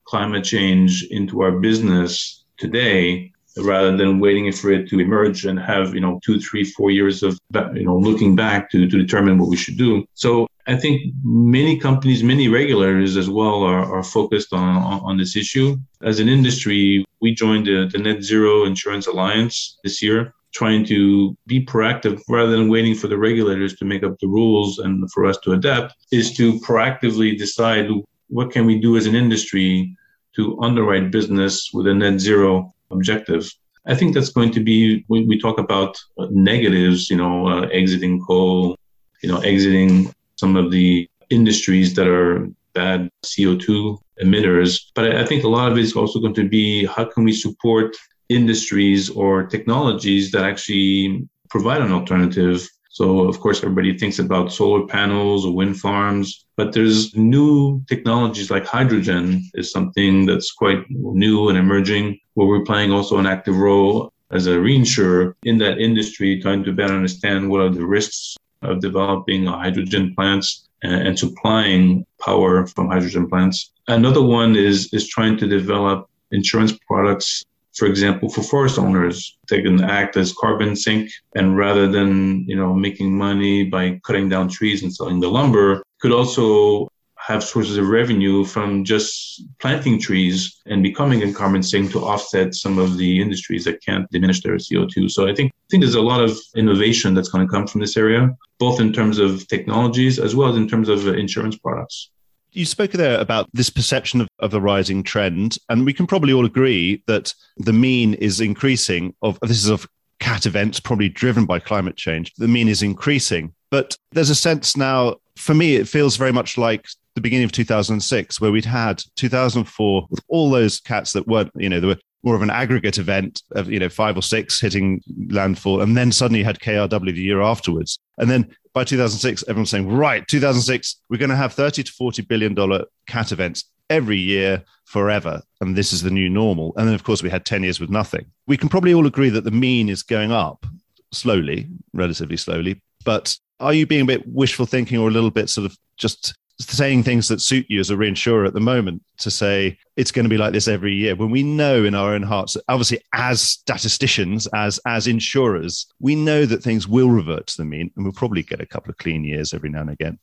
climate 0.06 0.44
change 0.44 1.04
into 1.12 1.42
our 1.42 1.52
business 1.52 2.46
today 2.58 3.33
rather 3.58 3.96
than 3.96 4.20
waiting 4.20 4.52
for 4.52 4.72
it 4.72 4.90
to 4.90 5.00
emerge 5.00 5.46
and 5.46 5.60
have, 5.60 5.94
you 5.94 6.02
know, 6.02 6.20
two, 6.24 6.40
three, 6.40 6.64
four 6.64 6.92
years 6.92 7.24
of, 7.24 7.40
you 7.74 7.84
know, 7.84 7.98
looking 7.98 8.36
back 8.36 8.70
to, 8.72 8.88
to 8.88 8.98
determine 8.98 9.38
what 9.38 9.50
we 9.50 9.58
should 9.58 9.78
do. 9.78 10.06
So 10.16 10.48
I 10.66 10.76
think 10.76 11.14
many 11.24 11.78
companies, 11.78 12.24
many 12.24 12.48
regulators 12.48 13.18
as 13.18 13.30
well 13.30 13.64
are, 13.64 13.94
are 13.94 14.04
focused 14.04 14.54
on, 14.54 14.78
on 14.78 15.18
this 15.18 15.36
issue. 15.36 15.78
As 16.02 16.20
an 16.20 16.30
industry, 16.30 17.06
we 17.22 17.34
joined 17.34 17.68
the, 17.68 17.90
the 17.92 18.00
Net 18.00 18.24
Zero 18.24 18.66
Insurance 18.66 19.08
Alliance 19.08 19.78
this 19.84 20.02
year, 20.02 20.34
trying 20.54 20.86
to 20.86 21.36
be 21.48 21.66
proactive 21.66 22.22
rather 22.30 22.52
than 22.52 22.70
waiting 22.70 22.96
for 22.96 23.08
the 23.08 23.18
regulators 23.18 23.76
to 23.76 23.86
make 23.86 24.04
up 24.04 24.18
the 24.20 24.28
rules 24.28 24.80
and 24.80 25.12
for 25.12 25.26
us 25.26 25.38
to 25.40 25.52
adapt, 25.52 25.96
is 26.12 26.34
to 26.38 26.60
proactively 26.62 27.38
decide 27.38 27.90
what 28.28 28.52
can 28.52 28.66
we 28.66 28.80
do 28.80 28.98
as 28.98 29.06
an 29.06 29.16
industry 29.16 29.96
to 30.36 30.60
underwrite 30.62 31.12
business 31.12 31.70
with 31.74 31.88
a 31.88 31.94
net 31.94 32.20
zero 32.20 32.73
objective. 32.92 33.50
I 33.86 33.96
think 33.96 34.14
that's 34.14 34.30
going 34.30 34.52
to 34.52 34.62
be 34.62 35.04
we 35.10 35.40
talk 35.40 35.60
about 35.60 35.98
negatives, 36.30 37.10
you 37.10 37.18
know, 37.18 37.48
uh, 37.48 37.62
exiting 37.68 38.22
coal, 38.22 38.78
you 39.22 39.30
know, 39.30 39.40
exiting 39.40 40.14
some 40.38 40.56
of 40.56 40.72
the 40.72 41.10
industries 41.30 41.94
that 41.96 42.08
are 42.08 42.48
bad 42.74 43.10
CO2 43.26 43.98
emitters. 44.22 44.80
But 44.96 45.16
I 45.16 45.26
think 45.26 45.44
a 45.44 45.50
lot 45.50 45.72
of 45.72 45.78
it 45.78 45.82
is 45.82 45.96
also 45.96 46.20
going 46.20 46.34
to 46.36 46.48
be 46.48 46.86
how 46.86 47.06
can 47.06 47.24
we 47.24 47.34
support 47.34 47.96
industries 48.30 49.10
or 49.10 49.46
technologies 49.46 50.32
that 50.32 50.44
actually 50.44 51.28
provide 51.50 51.82
an 51.82 51.92
alternative 51.92 52.68
So, 52.94 53.28
of 53.28 53.40
course, 53.40 53.64
everybody 53.64 53.98
thinks 53.98 54.20
about 54.20 54.54
solar 54.54 54.86
panels 54.86 55.48
or 55.48 55.56
wind 55.56 55.80
farms, 55.80 56.46
but 56.56 56.74
there's 56.74 57.16
new 57.16 57.82
technologies 57.88 58.52
like 58.52 58.68
hydrogen 58.68 59.50
is 59.56 59.72
something 59.72 60.28
that's 60.28 60.52
quite 60.52 60.86
new 60.92 61.50
and 61.50 61.58
emerging, 61.58 62.20
where 62.36 62.48
we're 62.48 62.64
playing 62.64 62.92
also 62.92 63.18
an 63.18 63.26
active 63.26 63.58
role 63.58 64.14
as 64.30 64.46
a 64.46 64.52
reinsurer 64.52 65.34
in 65.42 65.58
that 65.58 65.80
industry, 65.80 66.40
trying 66.40 66.64
to 66.66 66.72
better 66.72 66.94
understand 66.94 67.50
what 67.50 67.62
are 67.62 67.70
the 67.70 67.84
risks 67.84 68.38
of 68.62 68.80
developing 68.80 69.48
hydrogen 69.48 70.14
plants 70.14 70.70
and, 70.84 71.18
supplying 71.18 72.06
power 72.22 72.68
from 72.68 72.90
hydrogen 72.90 73.28
plants. 73.28 73.72
Another 73.88 74.22
one 74.22 74.56
is, 74.56 74.94
is 74.94 75.08
trying 75.08 75.36
to 75.38 75.48
develop 75.48 76.08
insurance 76.32 76.74
products 76.88 77.44
for 77.76 77.88
example, 77.88 78.30
for 78.30 78.44
forest 78.44 78.78
owners, 78.78 79.38
they 79.50 79.62
can 79.62 79.84
act 79.84 80.16
as 80.16 80.34
carbon 80.34 80.76
sink 80.76 81.10
and 81.36 81.58
rather 81.58 81.88
than, 81.88 82.46
you 82.48 82.56
know, 82.56 82.74
making 82.74 83.18
money 83.18 83.64
by 83.64 84.00
cutting 84.04 84.30
down 84.30 84.48
trees 84.48 84.84
and 84.84 84.94
selling 84.94 85.20
the 85.20 85.30
lumber, 85.30 85.82
could 86.00 86.12
also 86.12 86.88
have 87.18 87.44
sources 87.44 87.78
of 87.78 87.88
revenue 87.88 88.44
from 88.44 88.84
just 88.84 89.44
planting 89.60 89.98
trees 89.98 90.62
and 90.66 90.84
becoming 90.84 91.24
a 91.24 91.32
carbon 91.32 91.64
sink 91.64 91.90
to 91.90 92.04
offset 92.04 92.54
some 92.54 92.78
of 92.78 92.98
the 92.98 93.22
industries 93.22 93.64
that 93.64 93.82
can't 93.82 94.10
diminish 94.12 94.42
their 94.42 94.56
CO2. 94.56 95.10
So 95.10 95.26
I 95.28 95.34
think 95.34 95.52
I 95.54 95.68
think 95.72 95.82
there's 95.84 95.96
a 95.96 96.02
lot 96.02 96.22
of 96.22 96.38
innovation 96.56 97.14
that's 97.14 97.30
going 97.30 97.48
to 97.48 97.52
come 97.52 97.66
from 97.66 97.80
this 97.80 97.96
area, 97.96 98.36
both 98.60 98.82
in 98.82 98.92
terms 98.92 99.20
of 99.20 99.48
technologies 99.48 100.20
as 100.20 100.36
well 100.36 100.50
as 100.50 100.58
in 100.58 100.68
terms 100.68 100.90
of 100.90 101.08
insurance 101.08 101.58
products. 101.58 102.10
You 102.54 102.66
spoke 102.66 102.92
there 102.92 103.20
about 103.20 103.50
this 103.54 103.70
perception 103.70 104.22
of, 104.22 104.28
of 104.40 104.54
a 104.54 104.62
rising 104.62 105.04
trend, 105.04 105.58
and 105.70 105.86
we 105.86 105.94
can 105.94 106.08
probably 106.08 106.34
all 106.34 106.46
agree 106.46 107.04
that 107.08 107.34
the 107.58 107.74
mean 107.74 108.14
is 108.16 108.40
increasing. 108.40 109.16
Of 109.22 109.40
this 109.42 109.64
is 109.64 109.70
of 109.70 109.88
cat 110.20 110.46
events, 110.46 110.80
probably 110.80 111.10
driven 111.10 111.46
by 111.46 111.60
climate 111.60 111.98
change. 111.98 112.34
The 112.36 112.48
mean 112.48 112.68
is 112.68 112.84
increasing, 112.84 113.54
but 113.72 113.98
there's 114.12 114.30
a 114.30 114.36
sense 114.36 114.78
now. 114.78 115.16
For 115.36 115.56
me, 115.56 115.76
it 115.76 115.88
feels 115.88 116.16
very 116.16 116.32
much 116.32 116.58
like 116.58 116.86
the 117.16 117.22
beginning 117.22 117.46
of 117.46 117.52
2006, 117.52 118.40
where 118.40 118.52
we'd 118.52 118.66
had 118.66 119.04
2004 119.16 120.08
with 120.10 120.22
all 120.28 120.50
those 120.50 120.80
cats 120.80 121.14
that 121.14 121.28
weren't, 121.28 121.52
you 121.56 121.70
know, 121.70 121.80
there 121.80 121.90
were 121.90 122.00
more 122.24 122.36
of 122.36 122.42
an 122.42 122.50
aggregate 122.50 122.98
event 122.98 123.42
of 123.52 123.70
you 123.70 123.80
know 123.80 123.90
five 123.90 124.18
or 124.18 124.22
six 124.22 124.60
hitting 124.60 125.02
landfall, 125.30 125.82
and 125.82 125.96
then 125.96 126.12
suddenly 126.12 126.40
you 126.40 126.46
had 126.46 126.60
KRW 126.60 127.14
the 127.14 127.22
year 127.22 127.42
afterwards, 127.42 128.00
and 128.18 128.30
then 128.30 128.56
by 128.74 128.84
2006 128.84 129.44
everyone's 129.48 129.70
saying 129.70 129.88
right 129.88 130.28
2006 130.28 130.96
we're 131.08 131.18
going 131.18 131.30
to 131.30 131.36
have 131.36 131.54
30 131.54 131.84
to 131.84 131.92
40 131.92 132.24
billion 132.24 132.56
dollar 132.56 132.86
cat 133.06 133.32
events 133.32 133.66
every 133.90 134.18
year 134.18 134.64
forever, 134.86 135.42
and 135.62 135.76
this 135.76 135.94
is 135.94 136.02
the 136.02 136.12
new 136.12 136.30
normal. 136.30 136.74
And 136.78 136.88
then 136.88 136.96
of 136.96 137.04
course 137.04 137.22
we 137.22 137.30
had 137.30 137.46
10 137.46 137.64
years 137.64 137.80
with 137.80 137.90
nothing. 137.90 138.26
We 138.48 138.58
can 138.58 138.70
probably 138.70 138.94
all 138.94 139.08
agree 139.08 139.30
that 139.30 139.44
the 139.44 139.52
mean 139.52 139.90
is 139.90 140.04
going 140.04 140.32
up 140.32 140.66
slowly, 141.12 141.68
relatively 141.94 142.38
slowly, 142.38 142.82
but 143.06 143.38
are 143.60 143.74
you 143.74 143.86
being 143.86 144.02
a 144.02 144.06
bit 144.06 144.28
wishful 144.28 144.66
thinking 144.66 144.98
or 144.98 145.08
a 145.08 145.12
little 145.12 145.32
bit 145.32 145.50
sort 145.50 145.66
of 145.66 145.78
just 145.98 146.36
saying 146.60 147.04
things 147.04 147.28
that 147.28 147.42
suit 147.42 147.66
you 147.70 147.80
as 147.80 147.90
a 147.90 147.96
reinsurer 147.96 148.48
at 148.48 148.54
the 148.54 148.60
moment 148.60 149.02
to 149.18 149.32
say 149.32 149.78
it's 149.96 150.12
going 150.12 150.24
to 150.24 150.30
be 150.30 150.38
like 150.38 150.54
this 150.54 150.68
every 150.68 150.94
year 150.94 151.16
when 151.16 151.32
we 151.32 151.44
know 151.44 151.84
in 151.84 151.96
our 151.96 152.14
own 152.14 152.22
hearts 152.22 152.56
obviously 152.70 153.00
as 153.14 153.42
statisticians 153.42 154.48
as 154.54 154.80
as 154.86 155.08
insurers 155.08 155.88
we 156.00 156.16
know 156.16 156.46
that 156.46 156.62
things 156.62 156.88
will 156.88 157.10
revert 157.10 157.48
to 157.48 157.58
the 157.58 157.66
mean 157.66 157.92
and 157.96 158.06
we'll 158.06 158.14
probably 158.14 158.44
get 158.44 158.62
a 158.62 158.66
couple 158.66 158.92
of 158.92 158.98
clean 158.98 159.24
years 159.24 159.54
every 159.54 159.70
now 159.70 159.82
and 159.82 159.90
again. 159.90 160.18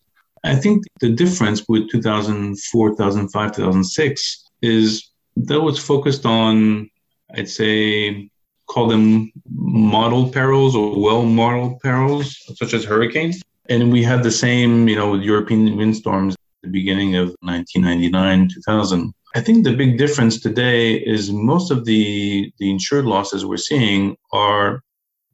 I 0.44 0.54
think 0.54 0.84
the 1.00 1.10
difference 1.10 1.64
with 1.68 1.90
2004 1.90 2.90
2005 2.90 3.52
2006 3.56 4.44
is 4.62 5.10
that 5.36 5.60
was 5.60 5.78
focused 5.78 6.26
on 6.26 6.88
i'd 7.36 7.48
say 7.48 8.28
call 8.66 8.88
them 8.88 9.30
model 9.50 10.28
perils 10.28 10.74
or 10.74 11.00
well 11.00 11.24
modeled 11.24 11.80
perils 11.80 12.36
such 12.56 12.74
as 12.74 12.84
hurricanes 12.84 13.40
and 13.70 13.92
we 13.92 14.02
had 14.02 14.22
the 14.22 14.30
same, 14.32 14.88
you 14.88 14.96
know, 14.96 15.12
with 15.12 15.22
European 15.22 15.76
windstorms 15.76 16.34
at 16.34 16.40
the 16.64 16.68
beginning 16.68 17.14
of 17.14 17.28
1999, 17.40 18.48
2000. 18.52 19.14
I 19.36 19.40
think 19.40 19.62
the 19.64 19.76
big 19.76 19.96
difference 19.96 20.40
today 20.40 20.94
is 20.94 21.30
most 21.30 21.70
of 21.70 21.84
the, 21.84 22.52
the 22.58 22.68
insured 22.68 23.04
losses 23.04 23.46
we're 23.46 23.56
seeing 23.56 24.16
are 24.32 24.82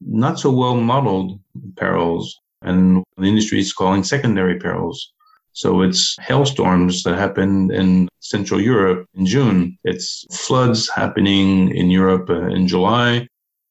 not 0.03 0.39
so 0.39 0.51
well 0.53 0.77
modeled 0.77 1.41
perils, 1.77 2.39
and 2.61 3.03
the 3.17 3.25
industry 3.25 3.59
is 3.59 3.73
calling 3.73 4.05
secondary 4.05 4.59
perils. 4.59 5.15
So 5.55 5.81
it's 5.81 6.15
hailstorms 6.21 7.03
that 7.05 7.17
happened 7.17 7.73
in 7.73 8.11
Central 8.21 8.61
Europe 8.61 9.09
in 9.15 9.25
June. 9.25 9.79
It's 9.85 10.27
floods 10.31 10.91
happening 10.95 11.75
in 11.75 11.89
Europe 11.89 12.29
uh, 12.29 12.49
in 12.49 12.69
July. 12.69 13.27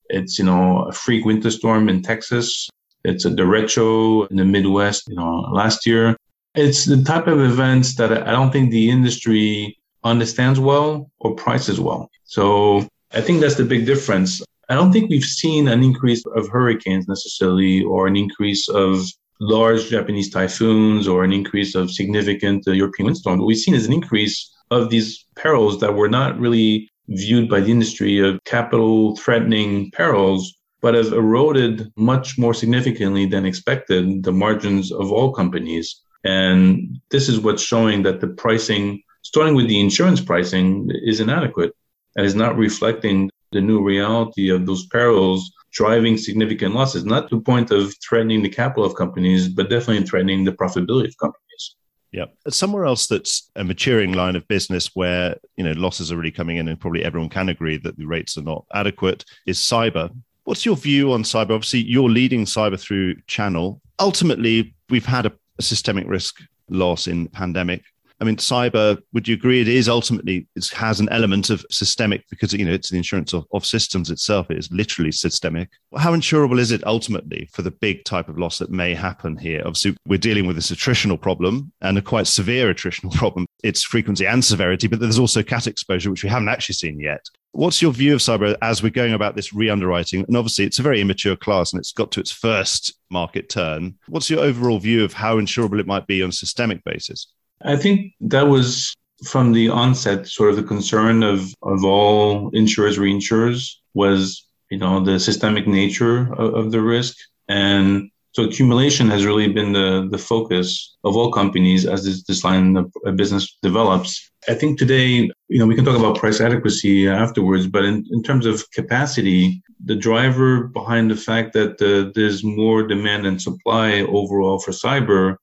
It's, 0.09 0.39
you 0.39 0.45
know, 0.45 0.85
a 0.85 0.91
freak 0.91 1.25
winter 1.25 1.51
storm 1.51 1.87
in 1.87 2.01
Texas 2.01 2.67
it's 3.05 3.25
a 3.25 3.29
derecho 3.29 4.29
in 4.29 4.37
the 4.37 4.45
Midwest, 4.45 5.07
you 5.07 5.15
know, 5.15 5.39
last 5.51 5.85
year. 5.85 6.15
It's 6.55 6.85
the 6.85 7.03
type 7.03 7.27
of 7.27 7.39
events 7.39 7.95
that 7.95 8.11
I 8.27 8.31
don't 8.31 8.51
think 8.51 8.71
the 8.71 8.89
industry 8.89 9.77
understands 10.03 10.59
well 10.59 11.11
or 11.19 11.35
prices 11.35 11.79
well. 11.79 12.09
So 12.23 12.87
I 13.13 13.21
think 13.21 13.41
that's 13.41 13.55
the 13.55 13.65
big 13.65 13.85
difference. 13.85 14.41
I 14.69 14.75
don't 14.75 14.91
think 14.91 15.09
we've 15.09 15.23
seen 15.23 15.67
an 15.67 15.83
increase 15.83 16.23
of 16.35 16.47
hurricanes 16.47 17.07
necessarily 17.07 17.83
or 17.83 18.07
an 18.07 18.15
increase 18.15 18.67
of 18.69 19.05
large 19.39 19.89
Japanese 19.89 20.29
typhoons 20.29 21.07
or 21.07 21.23
an 21.23 21.33
increase 21.33 21.75
of 21.75 21.91
significant 21.91 22.67
uh, 22.67 22.71
European 22.71 23.05
windstorms. 23.05 23.39
What 23.39 23.47
we've 23.47 23.57
seen 23.57 23.75
is 23.75 23.85
an 23.85 23.93
increase 23.93 24.51
of 24.71 24.89
these 24.89 25.25
perils 25.35 25.79
that 25.81 25.93
were 25.93 26.09
not 26.09 26.39
really 26.39 26.89
viewed 27.09 27.49
by 27.49 27.59
the 27.59 27.71
industry 27.71 28.19
of 28.19 28.43
capital 28.45 29.15
threatening 29.17 29.91
perils 29.91 30.55
but 30.85 30.93
have 30.93 31.13
eroded 31.13 31.91
much 31.95 32.37
more 32.37 32.53
significantly 32.53 33.25
than 33.25 33.43
expected 33.43 34.21
the 34.21 34.31
margins 34.31 34.91
of 34.91 35.11
all 35.11 35.33
companies. 35.33 36.03
And 36.23 36.99
this 37.09 37.27
is 37.27 37.39
what's 37.39 37.63
showing 37.63 38.03
that 38.03 38.21
the 38.21 38.27
pricing, 38.27 39.01
starting 39.23 39.55
with 39.55 39.67
the 39.67 39.79
insurance 39.79 40.21
pricing, 40.21 40.91
is 41.03 41.21
inadequate 41.21 41.73
and 42.15 42.23
is 42.23 42.35
not 42.35 42.55
reflecting 42.55 43.31
the 43.51 43.61
new 43.61 43.83
reality 43.83 44.51
of 44.51 44.67
those 44.67 44.85
perils 44.85 45.51
driving 45.73 46.19
significant 46.19 46.75
losses, 46.75 47.03
not 47.03 47.29
to 47.29 47.37
the 47.37 47.41
point 47.41 47.71
of 47.71 47.91
threatening 48.07 48.43
the 48.43 48.57
capital 48.61 48.85
of 48.85 48.93
companies, 48.93 49.49
but 49.49 49.71
definitely 49.71 50.05
threatening 50.05 50.43
the 50.43 50.51
profitability 50.51 51.07
of 51.07 51.17
companies. 51.17 51.75
Yeah. 52.11 52.25
Somewhere 52.47 52.85
else 52.85 53.07
that's 53.07 53.49
a 53.55 53.63
maturing 53.63 54.13
line 54.13 54.35
of 54.35 54.47
business 54.47 54.91
where, 54.93 55.37
you 55.57 55.63
know, 55.63 55.71
losses 55.71 56.11
are 56.11 56.17
really 56.17 56.29
coming 56.29 56.57
in 56.57 56.67
and 56.67 56.79
probably 56.79 57.03
everyone 57.03 57.29
can 57.29 57.49
agree 57.49 57.77
that 57.77 57.97
the 57.97 58.05
rates 58.05 58.37
are 58.37 58.43
not 58.43 58.65
adequate 58.71 59.25
is 59.47 59.57
cyber. 59.57 60.11
What's 60.45 60.63
your 60.63 60.75
view 60.75 61.11
on 61.11 61.23
cyber? 61.23 61.51
Obviously, 61.51 61.81
you're 61.81 62.09
leading 62.09 62.45
cyber 62.45 62.79
through 62.79 63.15
Channel. 63.25 63.81
Ultimately, 63.99 64.75
we've 64.89 65.05
had 65.05 65.25
a, 65.25 65.31
a 65.57 65.63
systemic 65.63 66.07
risk 66.07 66.39
loss 66.69 67.07
in 67.07 67.27
pandemic. 67.29 67.81
I 68.21 68.23
mean, 68.23 68.37
cyber, 68.37 69.01
would 69.11 69.27
you 69.27 69.33
agree 69.33 69.59
it 69.59 69.67
is 69.67 69.89
ultimately, 69.89 70.47
it 70.55 70.69
has 70.69 70.99
an 70.99 71.09
element 71.09 71.49
of 71.49 71.65
systemic 71.69 72.23
because, 72.29 72.53
you 72.53 72.63
know, 72.63 72.71
it's 72.71 72.89
the 72.89 72.97
insurance 72.97 73.33
of, 73.33 73.45
of 73.53 73.65
systems 73.65 74.09
itself. 74.09 74.49
It 74.49 74.57
is 74.57 74.71
literally 74.71 75.11
systemic. 75.11 75.69
How 75.97 76.13
insurable 76.13 76.59
is 76.59 76.71
it 76.71 76.85
ultimately 76.85 77.49
for 77.51 77.61
the 77.61 77.71
big 77.71 78.05
type 78.05 78.29
of 78.29 78.37
loss 78.37 78.59
that 78.59 78.69
may 78.69 78.93
happen 78.93 79.35
here? 79.35 79.63
Obviously, 79.65 79.97
we're 80.07 80.17
dealing 80.17 80.45
with 80.45 80.55
this 80.55 80.71
attritional 80.71 81.19
problem 81.19 81.73
and 81.81 81.97
a 81.97 82.01
quite 82.01 82.27
severe 82.27 82.73
attritional 82.73 83.13
problem. 83.15 83.47
It's 83.63 83.83
frequency 83.83 84.27
and 84.27 84.45
severity, 84.45 84.87
but 84.87 84.99
there's 84.99 85.19
also 85.19 85.43
cat 85.43 85.67
exposure, 85.67 86.11
which 86.11 86.23
we 86.23 86.29
haven't 86.29 86.49
actually 86.49 86.75
seen 86.75 86.99
yet. 86.99 87.25
What's 87.55 87.81
your 87.81 87.93
view 87.93 88.13
of 88.13 88.19
cyber 88.19 88.53
as 88.61 88.83
we're 88.83 88.89
going 88.89 89.13
about 89.13 89.37
this 89.37 89.53
re-underwriting? 89.53 90.25
And 90.27 90.35
obviously, 90.35 90.65
it's 90.65 90.79
a 90.79 90.83
very 90.83 90.99
immature 90.99 91.37
class 91.37 91.71
and 91.71 91.79
it's 91.79 91.93
got 91.93 92.11
to 92.11 92.19
its 92.19 92.29
first 92.29 92.93
market 93.09 93.47
turn. 93.47 93.95
What's 94.09 94.29
your 94.29 94.41
overall 94.41 94.77
view 94.77 95.05
of 95.05 95.13
how 95.13 95.37
insurable 95.37 95.79
it 95.79 95.87
might 95.87 96.05
be 96.05 96.21
on 96.21 96.29
a 96.29 96.33
systemic 96.33 96.83
basis? 96.83 97.31
I 97.63 97.77
think 97.77 98.11
that 98.19 98.49
was 98.49 98.93
from 99.23 99.53
the 99.53 99.69
onset 99.69 100.27
sort 100.27 100.49
of 100.49 100.57
the 100.57 100.63
concern 100.63 101.23
of, 101.23 101.53
of 101.61 101.85
all 101.85 102.49
insurers, 102.49 102.97
reinsurers 102.97 103.75
was, 103.93 104.45
you 104.69 104.77
know, 104.77 105.01
the 105.01 105.17
systemic 105.17 105.65
nature 105.65 106.33
of, 106.33 106.55
of 106.55 106.71
the 106.73 106.81
risk. 106.81 107.15
And 107.47 108.11
so 108.35 108.43
accumulation 108.43 109.09
has 109.09 109.25
really 109.25 109.47
been 109.47 109.71
the, 109.71 110.09
the 110.11 110.17
focus 110.17 110.97
of 111.05 111.15
all 111.15 111.31
companies 111.31 111.85
as 111.85 112.03
this, 112.03 112.23
this 112.23 112.43
line 112.43 112.75
of 112.75 112.91
business 113.15 113.57
develops. 113.61 114.29
I 114.49 114.55
think 114.55 114.77
today, 114.77 115.31
you 115.47 115.57
know, 115.57 115.65
we 115.65 115.73
can 115.73 115.85
talk 115.85 115.97
about 115.97 116.17
price 116.17 116.41
adequacy 116.41 117.07
afterwards, 117.07 117.65
but 117.65 117.85
in, 117.85 118.05
in 118.11 118.21
terms 118.21 118.45
of 118.45 118.69
capacity, 118.71 119.63
the 119.85 119.95
driver 119.95 120.65
behind 120.67 121.09
the 121.09 121.15
fact 121.15 121.53
that 121.53 121.81
uh, 121.81 122.11
there's 122.13 122.43
more 122.43 122.85
demand 122.85 123.25
and 123.25 123.41
supply 123.41 124.01
overall 124.01 124.59
for 124.59 124.71
cyber 124.71 125.37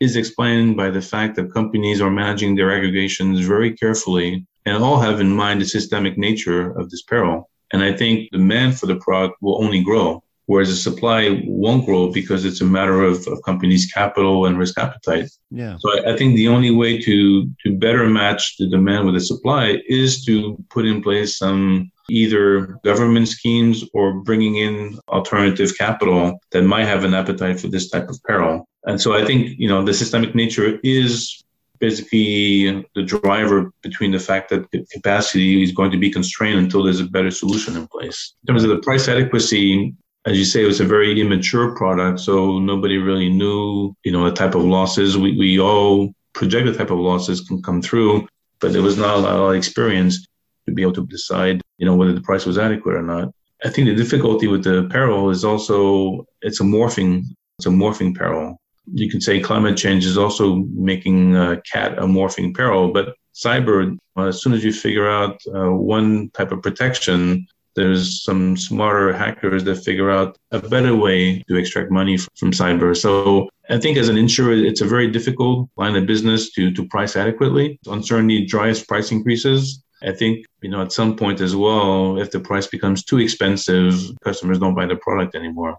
is 0.00 0.16
explained 0.16 0.74
by 0.74 0.88
the 0.88 1.02
fact 1.02 1.36
that 1.36 1.52
companies 1.52 2.00
are 2.00 2.10
managing 2.10 2.54
their 2.54 2.72
aggregations 2.74 3.40
very 3.40 3.74
carefully 3.74 4.46
and 4.64 4.82
all 4.82 4.98
have 4.98 5.20
in 5.20 5.36
mind 5.36 5.60
the 5.60 5.66
systemic 5.66 6.16
nature 6.16 6.70
of 6.78 6.88
this 6.88 7.02
peril. 7.02 7.50
And 7.74 7.82
I 7.82 7.92
think 7.92 8.30
demand 8.30 8.78
for 8.78 8.86
the 8.86 8.96
product 8.96 9.36
will 9.42 9.62
only 9.62 9.82
grow, 9.82 10.22
whereas 10.48 10.70
the 10.70 10.76
supply 10.76 11.42
won't 11.46 11.84
grow 11.84 12.10
because 12.10 12.46
it's 12.46 12.62
a 12.62 12.64
matter 12.64 13.02
of, 13.02 13.26
of 13.28 13.42
companies' 13.42 13.86
capital 13.92 14.46
and 14.46 14.58
risk 14.58 14.78
appetite. 14.78 15.28
Yeah. 15.50 15.76
So 15.78 15.86
I, 15.92 16.12
I 16.12 16.16
think 16.16 16.34
the 16.34 16.48
only 16.48 16.70
way 16.70 17.00
to 17.02 17.46
to 17.62 17.78
better 17.86 18.06
match 18.08 18.56
the 18.58 18.68
demand 18.68 19.04
with 19.04 19.14
the 19.14 19.20
supply 19.20 19.80
is 19.88 20.24
to 20.24 20.56
put 20.70 20.86
in 20.86 21.02
place 21.02 21.38
some 21.38 21.90
either 22.10 22.78
government 22.82 23.28
schemes 23.28 23.84
or 23.92 24.20
bringing 24.28 24.56
in 24.56 24.98
alternative 25.08 25.76
capital 25.76 26.40
that 26.52 26.62
might 26.62 26.86
have 26.86 27.04
an 27.04 27.12
appetite 27.12 27.60
for 27.60 27.68
this 27.68 27.90
type 27.90 28.08
of 28.08 28.18
peril. 28.24 28.66
And 28.84 28.98
so 28.98 29.12
I 29.12 29.26
think, 29.26 29.58
you 29.58 29.68
know, 29.68 29.84
the 29.84 29.92
systemic 29.92 30.34
nature 30.34 30.80
is 30.82 31.44
basically 31.78 32.86
the 32.94 33.02
driver 33.02 33.70
between 33.82 34.12
the 34.12 34.18
fact 34.18 34.48
that 34.48 34.66
capacity 34.90 35.62
is 35.62 35.72
going 35.72 35.90
to 35.90 35.98
be 35.98 36.10
constrained 36.10 36.58
until 36.58 36.82
there's 36.82 37.00
a 37.00 37.04
better 37.04 37.30
solution 37.30 37.76
in 37.76 37.86
place. 37.86 38.34
In 38.42 38.46
terms 38.46 38.64
of 38.64 38.70
the 38.70 38.78
price 38.78 39.06
adequacy, 39.06 39.94
as 40.28 40.38
you 40.38 40.44
say, 40.44 40.62
it 40.62 40.66
was 40.66 40.80
a 40.80 40.84
very 40.84 41.18
immature 41.20 41.74
product, 41.74 42.20
so 42.20 42.58
nobody 42.58 42.98
really 42.98 43.30
knew, 43.30 43.94
you 44.04 44.12
know, 44.12 44.24
the 44.28 44.36
type 44.36 44.54
of 44.54 44.64
losses. 44.64 45.16
We, 45.16 45.36
we 45.38 45.58
all 45.58 46.12
project 46.34 46.66
the 46.66 46.74
type 46.74 46.90
of 46.90 46.98
losses 46.98 47.40
can 47.40 47.62
come 47.62 47.80
through, 47.80 48.28
but 48.60 48.72
there 48.72 48.82
was 48.82 48.98
not 48.98 49.16
a 49.16 49.20
lot 49.20 49.36
of 49.36 49.54
experience 49.54 50.26
to 50.66 50.74
be 50.74 50.82
able 50.82 50.92
to 50.92 51.06
decide, 51.06 51.62
you 51.78 51.86
know, 51.86 51.96
whether 51.96 52.12
the 52.12 52.20
price 52.20 52.44
was 52.44 52.58
adequate 52.58 52.94
or 52.94 53.02
not. 53.02 53.32
I 53.64 53.70
think 53.70 53.88
the 53.88 53.94
difficulty 53.94 54.46
with 54.46 54.64
the 54.64 54.86
peril 54.90 55.30
is 55.30 55.44
also 55.44 56.26
it's 56.42 56.60
a 56.60 56.64
morphing, 56.64 57.24
it's 57.58 57.66
a 57.66 57.70
morphing 57.70 58.14
peril. 58.14 58.60
You 58.92 59.10
can 59.10 59.20
say 59.20 59.40
climate 59.40 59.76
change 59.76 60.04
is 60.04 60.18
also 60.18 60.56
making 60.74 61.36
uh, 61.36 61.56
cat 61.70 61.98
a 61.98 62.02
morphing 62.02 62.54
peril, 62.54 62.92
but 62.92 63.14
cyber, 63.34 63.96
uh, 64.16 64.26
as 64.26 64.42
soon 64.42 64.52
as 64.52 64.62
you 64.62 64.72
figure 64.72 65.08
out 65.08 65.40
uh, 65.54 65.72
one 65.72 66.30
type 66.30 66.52
of 66.52 66.62
protection, 66.62 67.46
there's 67.78 68.24
some 68.24 68.56
smarter 68.56 69.12
hackers 69.12 69.62
that 69.64 69.84
figure 69.88 70.10
out 70.10 70.36
a 70.50 70.60
better 70.74 70.94
way 70.96 71.42
to 71.48 71.56
extract 71.56 71.90
money 71.90 72.16
from 72.38 72.50
cyber. 72.50 72.96
So 72.96 73.48
I 73.70 73.78
think 73.78 73.96
as 73.96 74.08
an 74.08 74.18
insurer, 74.18 74.52
it's 74.52 74.80
a 74.80 74.92
very 74.94 75.08
difficult 75.18 75.68
line 75.76 75.94
of 75.96 76.04
business 76.06 76.50
to, 76.54 76.72
to 76.72 76.88
price 76.88 77.14
adequately. 77.14 77.78
Uncertainty 77.86 78.44
drives 78.44 78.82
price 78.82 79.12
increases. 79.12 79.82
I 80.02 80.12
think, 80.12 80.46
you 80.60 80.70
know, 80.70 80.82
at 80.82 80.92
some 80.92 81.16
point 81.16 81.40
as 81.40 81.54
well, 81.54 82.18
if 82.18 82.30
the 82.30 82.40
price 82.40 82.66
becomes 82.66 83.04
too 83.04 83.18
expensive, 83.18 83.92
customers 84.24 84.58
don't 84.58 84.74
buy 84.74 84.86
the 84.86 84.96
product 84.96 85.34
anymore. 85.36 85.76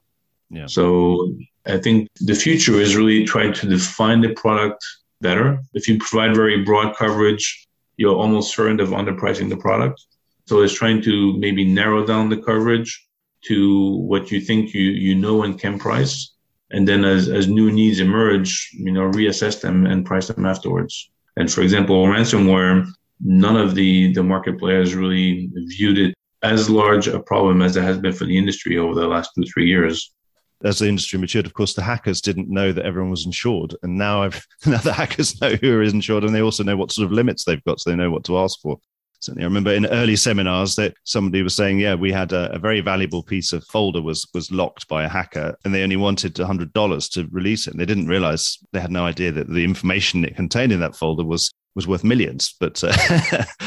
Yeah. 0.49 0.67
So 0.67 1.33
I 1.65 1.77
think 1.77 2.07
the 2.21 2.35
future 2.45 2.75
is 2.85 2.95
really 2.95 3.25
trying 3.25 3.53
to 3.59 3.67
define 3.67 4.21
the 4.21 4.33
product 4.33 4.81
better. 5.21 5.59
If 5.73 5.87
you 5.87 5.97
provide 5.99 6.35
very 6.35 6.63
broad 6.63 6.95
coverage, 6.95 7.67
you're 7.97 8.15
almost 8.15 8.55
certain 8.55 8.79
of 8.79 8.89
underpricing 8.89 9.49
the 9.49 9.57
product. 9.57 10.05
So 10.49 10.63
it's 10.63 10.73
trying 10.73 11.03
to 11.03 11.37
maybe 11.37 11.63
narrow 11.63 12.03
down 12.03 12.29
the 12.29 12.41
coverage 12.41 13.07
to 13.41 13.97
what 13.97 14.31
you 14.31 14.41
think 14.41 14.73
you, 14.73 14.81
you 14.81 15.13
know 15.13 15.43
and 15.43 15.59
can 15.59 15.77
price. 15.77 16.33
And 16.71 16.87
then 16.87 17.05
as, 17.05 17.29
as 17.29 17.47
new 17.47 17.71
needs 17.71 17.99
emerge, 17.99 18.71
you 18.73 18.91
know, 18.91 19.11
reassess 19.11 19.61
them 19.61 19.85
and 19.85 20.03
price 20.03 20.25
them 20.25 20.47
afterwards. 20.47 21.11
And 21.37 21.53
for 21.53 21.61
example, 21.61 22.03
ransomware, 22.07 22.87
none 23.23 23.57
of 23.57 23.75
the, 23.75 24.11
the 24.13 24.23
market 24.23 24.57
players 24.57 24.95
really 24.95 25.51
viewed 25.77 25.99
it 25.99 26.15
as 26.41 26.67
large 26.67 27.07
a 27.07 27.19
problem 27.19 27.61
as 27.61 27.77
it 27.77 27.83
has 27.83 27.99
been 27.99 28.13
for 28.13 28.25
the 28.25 28.35
industry 28.35 28.79
over 28.79 28.95
the 28.95 29.07
last 29.07 29.29
two, 29.35 29.43
three 29.53 29.67
years. 29.67 30.15
As 30.63 30.79
the 30.79 30.89
industry 30.89 31.19
matured, 31.19 31.45
of 31.45 31.53
course, 31.53 31.75
the 31.75 31.83
hackers 31.83 32.21
didn't 32.21 32.49
know 32.49 32.71
that 32.71 32.87
everyone 32.87 33.11
was 33.11 33.27
insured. 33.27 33.75
And 33.83 33.99
now, 33.99 34.23
I've, 34.23 34.43
now 34.65 34.79
the 34.79 34.93
hackers 34.93 35.39
know 35.39 35.53
who 35.61 35.79
is 35.83 35.93
insured 35.93 36.23
and 36.23 36.33
they 36.33 36.41
also 36.41 36.63
know 36.63 36.75
what 36.75 36.91
sort 36.91 37.05
of 37.05 37.11
limits 37.11 37.43
they've 37.43 37.63
got. 37.65 37.79
So 37.79 37.91
they 37.91 37.95
know 37.95 38.09
what 38.09 38.23
to 38.23 38.39
ask 38.39 38.59
for. 38.61 38.79
Certainly, 39.19 39.43
I 39.43 39.47
remember 39.47 39.73
in 39.73 39.85
early 39.87 40.15
seminars 40.15 40.75
that 40.75 40.95
somebody 41.03 41.43
was 41.43 41.55
saying, 41.55 41.79
"Yeah, 41.79 41.95
we 41.95 42.11
had 42.11 42.31
a, 42.31 42.51
a 42.53 42.59
very 42.59 42.79
valuable 42.79 43.21
piece 43.21 43.51
of 43.51 43.63
folder 43.65 44.01
was 44.01 44.25
was 44.33 44.51
locked 44.51 44.87
by 44.87 45.03
a 45.03 45.09
hacker, 45.09 45.55
and 45.63 45.73
they 45.73 45.83
only 45.83 45.97
wanted 45.97 46.37
hundred 46.37 46.71
dollars 46.73 47.09
to 47.09 47.27
release 47.31 47.67
it. 47.67 47.71
And 47.71 47.79
they 47.79 47.85
didn't 47.85 48.07
realize 48.07 48.57
they 48.71 48.79
had 48.79 48.91
no 48.91 49.05
idea 49.05 49.31
that 49.33 49.49
the 49.49 49.63
information 49.63 50.23
it 50.23 50.35
contained 50.35 50.71
in 50.71 50.79
that 50.79 50.95
folder 50.95 51.25
was 51.25 51.51
was 51.75 51.87
worth 51.87 52.03
millions. 52.03 52.55
But 52.59 52.81
uh, 52.83 52.95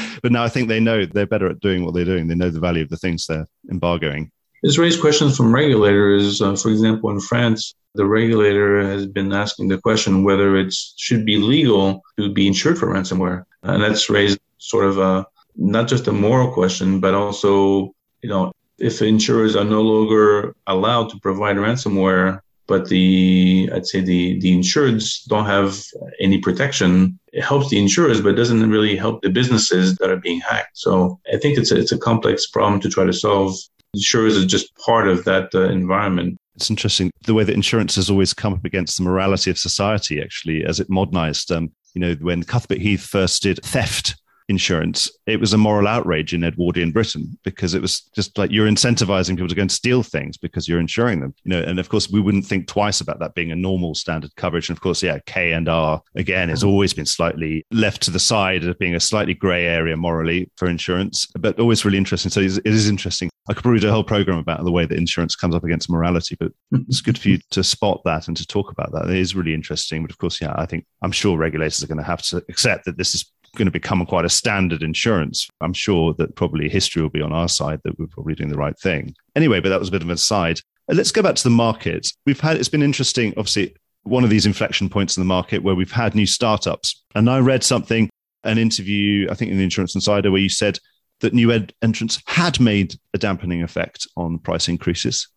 but 0.23 0.33
now 0.33 0.43
I 0.43 0.49
think 0.49 0.69
they 0.69 0.81
know 0.81 1.05
they're 1.05 1.27
better 1.27 1.49
at 1.49 1.61
doing 1.61 1.85
what 1.85 1.95
they're 1.95 2.05
doing. 2.05 2.29
They 2.29 2.35
know 2.35 2.51
the 2.51 2.61
value 2.61 2.83
of 2.83 2.89
the 2.89 2.97
things 2.97 3.27
they're 3.27 3.47
embargoing. 3.71 4.31
This 4.63 4.79
raised 4.79 5.01
questions 5.01 5.37
from 5.37 5.55
regulators. 5.55 6.41
Uh, 6.41 6.55
for 6.55 6.71
example, 6.71 7.11
in 7.11 7.21
France, 7.21 7.75
the 7.95 8.07
regulator 8.07 8.83
has 8.83 9.07
been 9.07 9.33
asking 9.33 9.69
the 9.69 9.79
question 9.79 10.25
whether 10.25 10.57
it 10.57 10.73
should 10.97 11.27
be 11.27 11.37
legal 11.37 12.01
to 12.19 12.33
be 12.33 12.47
insured 12.47 12.79
for 12.79 12.87
ransomware, 12.87 13.45
and 13.65 13.83
that's 13.83 14.09
raised 14.09 14.39
sort 14.59 14.87
of 14.87 14.99
a 14.99 15.27
not 15.57 15.89
just 15.89 16.09
a 16.09 16.13
moral 16.13 16.53
question, 16.53 17.01
but 17.01 17.15
also, 17.15 17.93
you 18.23 18.29
know, 18.29 18.53
if 18.79 19.01
insurers 19.03 19.55
are 19.57 19.65
no 19.65 19.83
longer 19.83 20.57
allowed 20.67 21.11
to 21.11 21.19
provide 21.21 21.57
ransomware, 21.57 22.41
but 22.67 22.89
the 22.89 23.69
I'd 23.75 23.87
say 23.87 24.01
the 24.01 24.39
the 24.41 24.57
insureds 24.57 25.25
don't 25.27 25.47
have 25.47 25.83
any 26.21 26.39
protection. 26.39 27.19
It 27.33 27.45
helps 27.45 27.69
the 27.71 27.79
insurers, 27.79 28.21
but 28.21 28.37
doesn't 28.37 28.71
really 28.71 28.97
help 28.97 29.23
the 29.23 29.31
businesses 29.31 29.97
that 29.97 30.11
are 30.11 30.17
being 30.17 30.41
hacked. 30.41 30.79
So 30.79 31.21
I 31.33 31.39
think 31.39 31.59
it's 31.59 31.71
a, 31.71 31.79
it's 31.79 31.93
a 31.93 31.99
complex 31.99 32.47
problem 32.47 32.81
to 32.81 32.89
try 32.89 33.05
to 33.05 33.13
solve. 33.13 33.57
Insurers 33.95 34.39
are 34.39 34.47
just 34.47 34.75
part 34.77 35.07
of 35.09 35.25
that 35.25 35.55
uh, 35.55 35.69
environment. 35.69 36.39
It's 36.55 36.71
interesting 36.71 37.11
the 37.27 37.35
way 37.35 37.45
that 37.45 37.55
insurance 37.55 37.97
has 37.97 38.09
always 38.11 38.33
come 38.33 38.55
up 38.55 38.65
against 38.65 38.97
the 38.97 39.05
morality 39.05 39.51
of 39.51 39.59
society. 39.59 40.23
Actually, 40.23 40.65
as 40.65 40.81
it 40.81 40.89
modernized, 40.89 41.53
um, 41.53 41.71
you 41.95 42.01
know, 42.01 42.15
when 42.15 42.43
Cuthbert 42.43 42.79
Heath 42.79 43.05
first 43.05 43.43
did 43.43 43.63
theft 43.63 44.17
insurance, 44.49 45.11
it 45.27 45.41
was 45.41 45.53
a 45.53 45.59
moral 45.59 45.87
outrage 45.87 46.35
in 46.35 46.45
Edwardian 46.45 46.91
Britain 46.91 47.39
because 47.45 47.75
it 47.75 47.83
was 47.83 48.03
just 48.15 48.37
like 48.39 48.51
you're 48.51 48.69
incentivizing 48.69 49.37
people 49.37 49.49
to 49.49 49.55
go 49.55 49.63
and 49.63 49.73
steal 49.73 50.03
things 50.03 50.37
because 50.37 50.69
you're 50.69 50.81
insuring 50.81 51.21
them. 51.21 51.35
You 51.45 51.51
know, 51.51 51.63
and 51.63 51.79
of 51.79 51.89
course 51.89 52.11
we 52.11 52.21
wouldn't 52.21 52.47
think 52.47 52.67
twice 52.67 53.01
about 53.01 53.19
that 53.21 53.35
being 53.35 53.53
a 53.53 53.57
normal 53.57 53.95
standard 53.95 54.35
coverage. 54.37 54.69
And 54.69 54.77
of 54.77 54.83
course, 54.83 55.03
yeah, 55.03 55.19
K 55.27 55.53
and 55.53 55.69
R 55.69 56.03
again 56.15 56.49
has 56.49 56.65
always 56.65 56.93
been 56.93 57.07
slightly 57.07 57.67
left 57.71 58.03
to 58.03 58.11
the 58.11 58.19
side 58.19 58.65
of 58.65 58.79
being 58.79 58.95
a 58.95 59.01
slightly 59.01 59.35
grey 59.35 59.67
area 59.67 59.97
morally 59.97 60.51
for 60.57 60.69
insurance, 60.69 61.27
but 61.39 61.59
always 61.59 61.85
really 61.85 61.99
interesting. 61.99 62.31
So 62.31 62.41
it 62.41 62.67
is 62.67 62.89
interesting. 62.89 63.31
I 63.49 63.55
could 63.55 63.63
probably 63.63 63.81
do 63.81 63.89
a 63.89 63.93
whole 63.93 64.05
program 64.05 64.39
about 64.39 64.63
the 64.63 64.71
way 64.71 64.87
that 64.87 64.97
insurance 64.97 65.35
comes 65.35 65.55
up 65.55 65.65
against 65.65 65.91
morality, 65.91 66.37
but 66.39 66.53
mm-hmm. 66.73 66.83
it's 66.89 67.01
good 67.01 67.19
for 67.19 67.29
you 67.29 67.39
to 67.51 67.65
spot 67.65 68.01
that 68.05 68.29
and 68.29 68.37
to 68.37 68.47
talk 68.47 68.71
about 68.71 68.93
that. 68.93 69.11
It 69.11 69.17
is 69.17 69.35
really 69.35 69.55
interesting. 69.55 70.03
But 70.03 70.13
of 70.13 70.19
course, 70.19 70.41
yeah, 70.41 70.55
I 70.57 70.67
think 70.67 70.87
I'm 71.03 71.13
sure 71.13 71.37
regulators 71.37 71.83
are 71.83 71.89
going 71.89 71.99
to 71.99 72.05
have 72.05 72.23
to 72.23 72.37
accept 72.49 72.85
that 72.85 72.97
this 72.97 73.15
is 73.15 73.31
going 73.57 73.67
to 73.67 73.73
become 73.73 74.05
quite 74.07 74.25
a 74.25 74.31
standard 74.31 74.83
insurance. 74.83 75.49
I'm 75.61 75.75
sure 75.75 76.15
that 76.15 76.37
probably 76.37 76.69
history 76.69 77.03
will 77.03 77.11
be 77.11 77.23
on 77.23 77.33
our 77.33 77.49
side 77.49 77.81
that 77.85 77.99
we're 77.99 78.07
probably 78.07 78.35
doing 78.35 78.51
the 78.51 78.57
right 78.57 78.79
thing. 78.79 79.15
Anyway, 79.37 79.61
but 79.61 79.69
that 79.69 79.81
was 79.81 79.89
a 79.89 79.93
bit 79.93 80.03
of 80.03 80.09
an 80.09 80.15
aside. 80.15 80.61
Uh, 80.91 80.95
let's 80.95 81.13
go 81.13 81.23
back 81.23 81.35
to 81.37 81.45
the 81.45 81.51
market. 81.51 82.09
We've 82.25 82.41
had, 82.41 82.57
it's 82.57 82.69
been 82.69 82.83
interesting, 82.83 83.35
obviously, 83.37 83.77
one 84.05 84.25
of 84.25 84.31
these 84.31 84.47
inflection 84.47 84.89
points 84.89 85.17
in 85.17 85.21
the 85.21 85.27
market 85.27 85.63
where 85.63 85.75
we've 85.75 85.93
had 85.93 86.15
new 86.15 86.27
startups. 86.27 87.05
And 87.15 87.29
I 87.31 87.39
read 87.39 87.63
something, 87.63 88.09
an 88.43 88.59
interview, 88.59 89.29
I 89.31 89.35
think 89.35 89.51
in 89.51 89.59
the 89.59 89.65
Insurance 89.65 89.95
Insider, 89.95 90.31
where 90.31 90.41
you 90.41 90.49
said 90.49 90.79
that 91.21 91.35
new 91.35 91.53
ed- 91.53 91.73
entrants 91.83 92.21
had 92.27 92.59
made 92.59 92.95
a 93.15 93.19
dampening 93.19 93.63
effect 93.63 94.09
on 94.17 94.39
price 94.39 94.69
increases. 94.69 95.29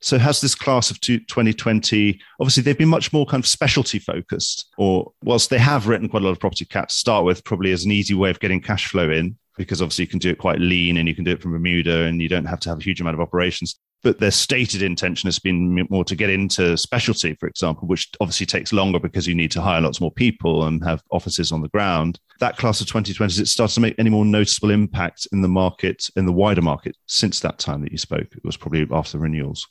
So 0.00 0.18
has 0.18 0.40
this 0.40 0.54
class 0.54 0.90
of 0.90 1.00
2020, 1.00 2.20
obviously 2.38 2.62
they've 2.62 2.76
been 2.76 2.88
much 2.88 3.12
more 3.12 3.26
kind 3.26 3.42
of 3.42 3.48
specialty 3.48 3.98
focused, 3.98 4.72
or 4.76 5.12
whilst 5.24 5.50
they 5.50 5.58
have 5.58 5.88
written 5.88 6.08
quite 6.08 6.22
a 6.22 6.26
lot 6.26 6.32
of 6.32 6.40
property 6.40 6.64
cat 6.64 6.90
to 6.90 6.94
start 6.94 7.24
with, 7.24 7.44
probably 7.44 7.72
as 7.72 7.84
an 7.84 7.90
easy 7.90 8.14
way 8.14 8.30
of 8.30 8.40
getting 8.40 8.60
cash 8.60 8.88
flow 8.88 9.10
in, 9.10 9.36
because 9.56 9.80
obviously 9.80 10.04
you 10.04 10.08
can 10.08 10.18
do 10.18 10.30
it 10.30 10.38
quite 10.38 10.60
lean 10.60 10.98
and 10.98 11.08
you 11.08 11.14
can 11.14 11.24
do 11.24 11.32
it 11.32 11.40
from 11.40 11.52
Bermuda 11.52 12.04
and 12.04 12.20
you 12.20 12.28
don't 12.28 12.44
have 12.44 12.60
to 12.60 12.68
have 12.68 12.78
a 12.78 12.82
huge 12.82 13.00
amount 13.00 13.14
of 13.14 13.20
operations. 13.20 13.76
But 14.02 14.20
their 14.20 14.30
stated 14.30 14.82
intention 14.82 15.26
has 15.26 15.38
been 15.38 15.86
more 15.90 16.04
to 16.04 16.14
get 16.14 16.30
into 16.30 16.76
specialty, 16.76 17.34
for 17.34 17.48
example, 17.48 17.88
which 17.88 18.08
obviously 18.20 18.46
takes 18.46 18.72
longer 18.72 19.00
because 19.00 19.26
you 19.26 19.34
need 19.34 19.50
to 19.52 19.62
hire 19.62 19.80
lots 19.80 20.00
more 20.00 20.12
people 20.12 20.66
and 20.66 20.84
have 20.84 21.02
offices 21.10 21.50
on 21.50 21.62
the 21.62 21.70
ground. 21.70 22.20
That 22.38 22.58
class 22.58 22.80
of 22.80 22.86
2020, 22.86 23.32
has 23.32 23.40
it 23.40 23.46
started 23.46 23.74
to 23.74 23.80
make 23.80 23.94
any 23.98 24.10
more 24.10 24.26
noticeable 24.26 24.70
impact 24.70 25.26
in 25.32 25.40
the 25.40 25.48
market, 25.48 26.08
in 26.14 26.26
the 26.26 26.32
wider 26.32 26.62
market, 26.62 26.96
since 27.06 27.40
that 27.40 27.58
time 27.58 27.80
that 27.80 27.90
you 27.90 27.98
spoke? 27.98 28.28
It 28.32 28.44
was 28.44 28.56
probably 28.56 28.86
after 28.92 29.18
renewals. 29.18 29.66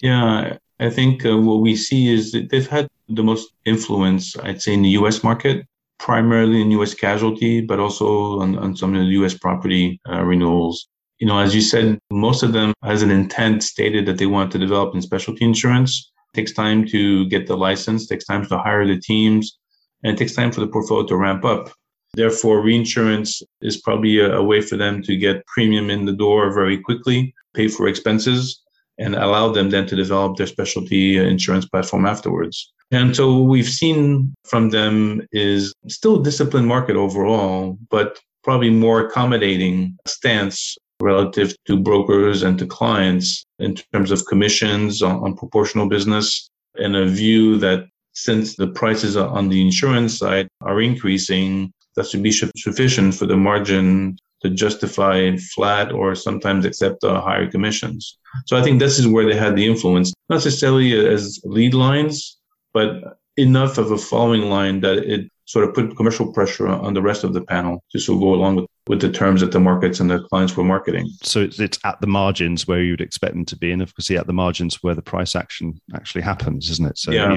Yeah, 0.00 0.56
I 0.78 0.88
think 0.88 1.26
uh, 1.26 1.36
what 1.36 1.60
we 1.60 1.76
see 1.76 2.08
is 2.12 2.32
that 2.32 2.48
they've 2.50 2.66
had 2.66 2.88
the 3.08 3.22
most 3.22 3.52
influence, 3.66 4.36
I'd 4.38 4.62
say, 4.62 4.72
in 4.72 4.82
the 4.82 4.96
US 5.00 5.22
market, 5.22 5.66
primarily 5.98 6.62
in 6.62 6.70
US 6.72 6.94
casualty, 6.94 7.60
but 7.60 7.78
also 7.78 8.40
on, 8.40 8.56
on 8.58 8.76
some 8.76 8.94
of 8.94 9.00
the 9.00 9.12
US 9.20 9.34
property 9.34 10.00
uh, 10.08 10.22
renewals. 10.22 10.88
You 11.18 11.26
know, 11.26 11.38
as 11.38 11.54
you 11.54 11.60
said, 11.60 11.98
most 12.10 12.42
of 12.42 12.54
them 12.54 12.72
has 12.82 13.02
an 13.02 13.10
intent 13.10 13.62
stated 13.62 14.06
that 14.06 14.16
they 14.16 14.26
want 14.26 14.50
to 14.52 14.58
develop 14.58 14.94
in 14.94 15.02
specialty 15.02 15.44
insurance. 15.44 16.10
It 16.32 16.38
takes 16.38 16.52
time 16.52 16.86
to 16.88 17.26
get 17.28 17.46
the 17.46 17.56
license, 17.56 18.06
takes 18.06 18.24
time 18.24 18.46
to 18.46 18.58
hire 18.58 18.86
the 18.86 18.98
teams, 18.98 19.58
and 20.02 20.14
it 20.14 20.18
takes 20.18 20.34
time 20.34 20.50
for 20.50 20.60
the 20.60 20.66
portfolio 20.66 21.06
to 21.08 21.16
ramp 21.16 21.44
up. 21.44 21.70
Therefore, 22.14 22.62
reinsurance 22.62 23.42
is 23.60 23.76
probably 23.76 24.18
a, 24.18 24.36
a 24.36 24.42
way 24.42 24.62
for 24.62 24.78
them 24.78 25.02
to 25.02 25.16
get 25.16 25.46
premium 25.46 25.90
in 25.90 26.06
the 26.06 26.12
door 26.12 26.54
very 26.54 26.78
quickly, 26.78 27.34
pay 27.52 27.68
for 27.68 27.86
expenses, 27.86 28.62
and 29.00 29.16
allow 29.16 29.50
them 29.50 29.70
then 29.70 29.86
to 29.86 29.96
develop 29.96 30.36
their 30.36 30.46
specialty 30.46 31.16
insurance 31.16 31.66
platform 31.66 32.06
afterwards. 32.06 32.72
And 32.92 33.16
so 33.16 33.42
we've 33.42 33.68
seen 33.68 34.34
from 34.44 34.70
them 34.70 35.26
is 35.32 35.72
still 35.88 36.20
a 36.20 36.24
disciplined 36.24 36.66
market 36.66 36.96
overall, 36.96 37.78
but 37.88 38.18
probably 38.44 38.70
more 38.70 39.00
accommodating 39.00 39.96
stance 40.06 40.76
relative 41.00 41.54
to 41.66 41.78
brokers 41.78 42.42
and 42.42 42.58
to 42.58 42.66
clients 42.66 43.44
in 43.58 43.74
terms 43.92 44.10
of 44.10 44.26
commissions 44.26 45.02
on, 45.02 45.16
on 45.24 45.36
proportional 45.36 45.88
business 45.88 46.50
and 46.76 46.94
a 46.94 47.06
view 47.06 47.56
that 47.58 47.86
since 48.12 48.56
the 48.56 48.66
prices 48.68 49.16
on 49.16 49.48
the 49.48 49.62
insurance 49.62 50.18
side 50.18 50.48
are 50.62 50.80
increasing, 50.80 51.72
that 51.96 52.06
should 52.06 52.22
be 52.22 52.32
sufficient 52.32 53.14
for 53.14 53.26
the 53.26 53.36
margin 53.36 54.16
to 54.42 54.50
justify 54.50 55.36
flat 55.54 55.92
or 55.92 56.14
sometimes 56.14 56.64
accept 56.64 57.04
uh, 57.04 57.20
higher 57.20 57.50
commissions. 57.50 58.18
So 58.46 58.56
I 58.56 58.62
think 58.62 58.78
this 58.78 58.98
is 58.98 59.06
where 59.06 59.26
they 59.26 59.36
had 59.36 59.56
the 59.56 59.66
influence, 59.66 60.12
not 60.28 60.36
necessarily 60.36 60.92
as 61.06 61.40
lead 61.44 61.74
lines, 61.74 62.38
but 62.72 63.18
enough 63.36 63.78
of 63.78 63.90
a 63.90 63.98
following 63.98 64.50
line 64.50 64.80
that 64.80 64.98
it 64.98 65.30
sort 65.46 65.68
of 65.68 65.74
put 65.74 65.96
commercial 65.96 66.32
pressure 66.32 66.68
on 66.68 66.94
the 66.94 67.02
rest 67.02 67.24
of 67.24 67.32
the 67.32 67.40
panel 67.40 67.82
just 67.90 68.06
to 68.06 68.18
go 68.18 68.34
along 68.34 68.56
with, 68.56 68.66
with 68.86 69.00
the 69.00 69.10
terms 69.10 69.40
that 69.40 69.50
the 69.50 69.58
markets 69.58 69.98
and 69.98 70.10
the 70.10 70.20
clients 70.28 70.56
were 70.56 70.62
marketing. 70.62 71.10
So 71.22 71.40
it's, 71.40 71.58
it's 71.58 71.78
at 71.84 72.00
the 72.00 72.06
margins 72.06 72.68
where 72.68 72.80
you'd 72.80 73.00
expect 73.00 73.34
them 73.34 73.44
to 73.46 73.56
be, 73.56 73.72
and 73.72 73.82
obviously 73.82 74.16
at 74.16 74.28
the 74.28 74.32
margins 74.32 74.82
where 74.82 74.94
the 74.94 75.02
price 75.02 75.34
action 75.34 75.80
actually 75.94 76.22
happens, 76.22 76.70
isn't 76.70 76.86
it? 76.86 76.98
So 76.98 77.10
yeah. 77.10 77.36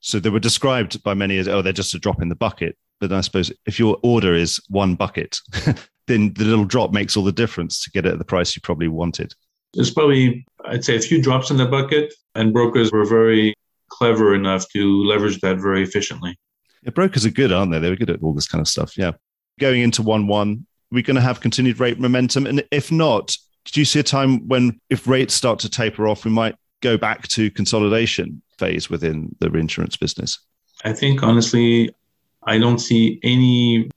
So 0.00 0.18
they 0.18 0.30
were 0.30 0.40
described 0.40 1.02
by 1.02 1.12
many 1.12 1.36
as, 1.36 1.46
oh, 1.48 1.60
they're 1.60 1.74
just 1.74 1.94
a 1.94 1.98
drop 1.98 2.22
in 2.22 2.30
the 2.30 2.34
bucket. 2.34 2.76
But 3.00 3.12
I 3.12 3.20
suppose 3.20 3.52
if 3.66 3.78
your 3.78 3.98
order 4.02 4.34
is 4.34 4.58
one 4.68 4.94
bucket, 4.94 5.38
then 6.10 6.32
the 6.34 6.44
little 6.44 6.64
drop 6.64 6.92
makes 6.92 7.16
all 7.16 7.24
the 7.24 7.32
difference 7.32 7.78
to 7.80 7.90
get 7.90 8.04
it 8.04 8.12
at 8.12 8.18
the 8.18 8.24
price 8.24 8.54
you 8.56 8.62
probably 8.62 8.88
wanted. 8.88 9.34
There's 9.74 9.92
probably, 9.92 10.44
I'd 10.64 10.84
say, 10.84 10.96
a 10.96 11.00
few 11.00 11.22
drops 11.22 11.50
in 11.50 11.56
the 11.56 11.66
bucket, 11.66 12.12
and 12.34 12.52
brokers 12.52 12.90
were 12.92 13.04
very 13.04 13.54
clever 13.88 14.34
enough 14.34 14.68
to 14.70 15.04
leverage 15.04 15.40
that 15.40 15.58
very 15.58 15.82
efficiently. 15.82 16.36
Yeah, 16.82 16.90
brokers 16.90 17.24
are 17.24 17.30
good, 17.30 17.52
aren't 17.52 17.72
they? 17.72 17.78
They're 17.78 17.96
good 17.96 18.10
at 18.10 18.22
all 18.22 18.34
this 18.34 18.48
kind 18.48 18.60
of 18.60 18.68
stuff. 18.68 18.98
Yeah. 18.98 19.12
Going 19.58 19.82
into 19.82 20.02
1 20.02 20.26
1, 20.26 20.66
we're 20.90 21.02
going 21.02 21.16
to 21.16 21.22
have 21.22 21.40
continued 21.40 21.78
rate 21.78 22.00
momentum. 22.00 22.46
And 22.46 22.64
if 22.70 22.90
not, 22.90 23.36
do 23.66 23.80
you 23.80 23.84
see 23.84 24.00
a 24.00 24.02
time 24.02 24.48
when, 24.48 24.80
if 24.90 25.06
rates 25.06 25.34
start 25.34 25.58
to 25.60 25.68
taper 25.68 26.08
off, 26.08 26.24
we 26.24 26.30
might 26.30 26.56
go 26.80 26.96
back 26.96 27.28
to 27.28 27.50
consolidation 27.50 28.42
phase 28.58 28.90
within 28.90 29.36
the 29.38 29.50
reinsurance 29.50 29.96
business? 29.96 30.38
I 30.82 30.92
think, 30.94 31.22
honestly, 31.22 31.94
I 32.44 32.58
don't 32.58 32.78
see 32.78 33.20
any 33.22 33.90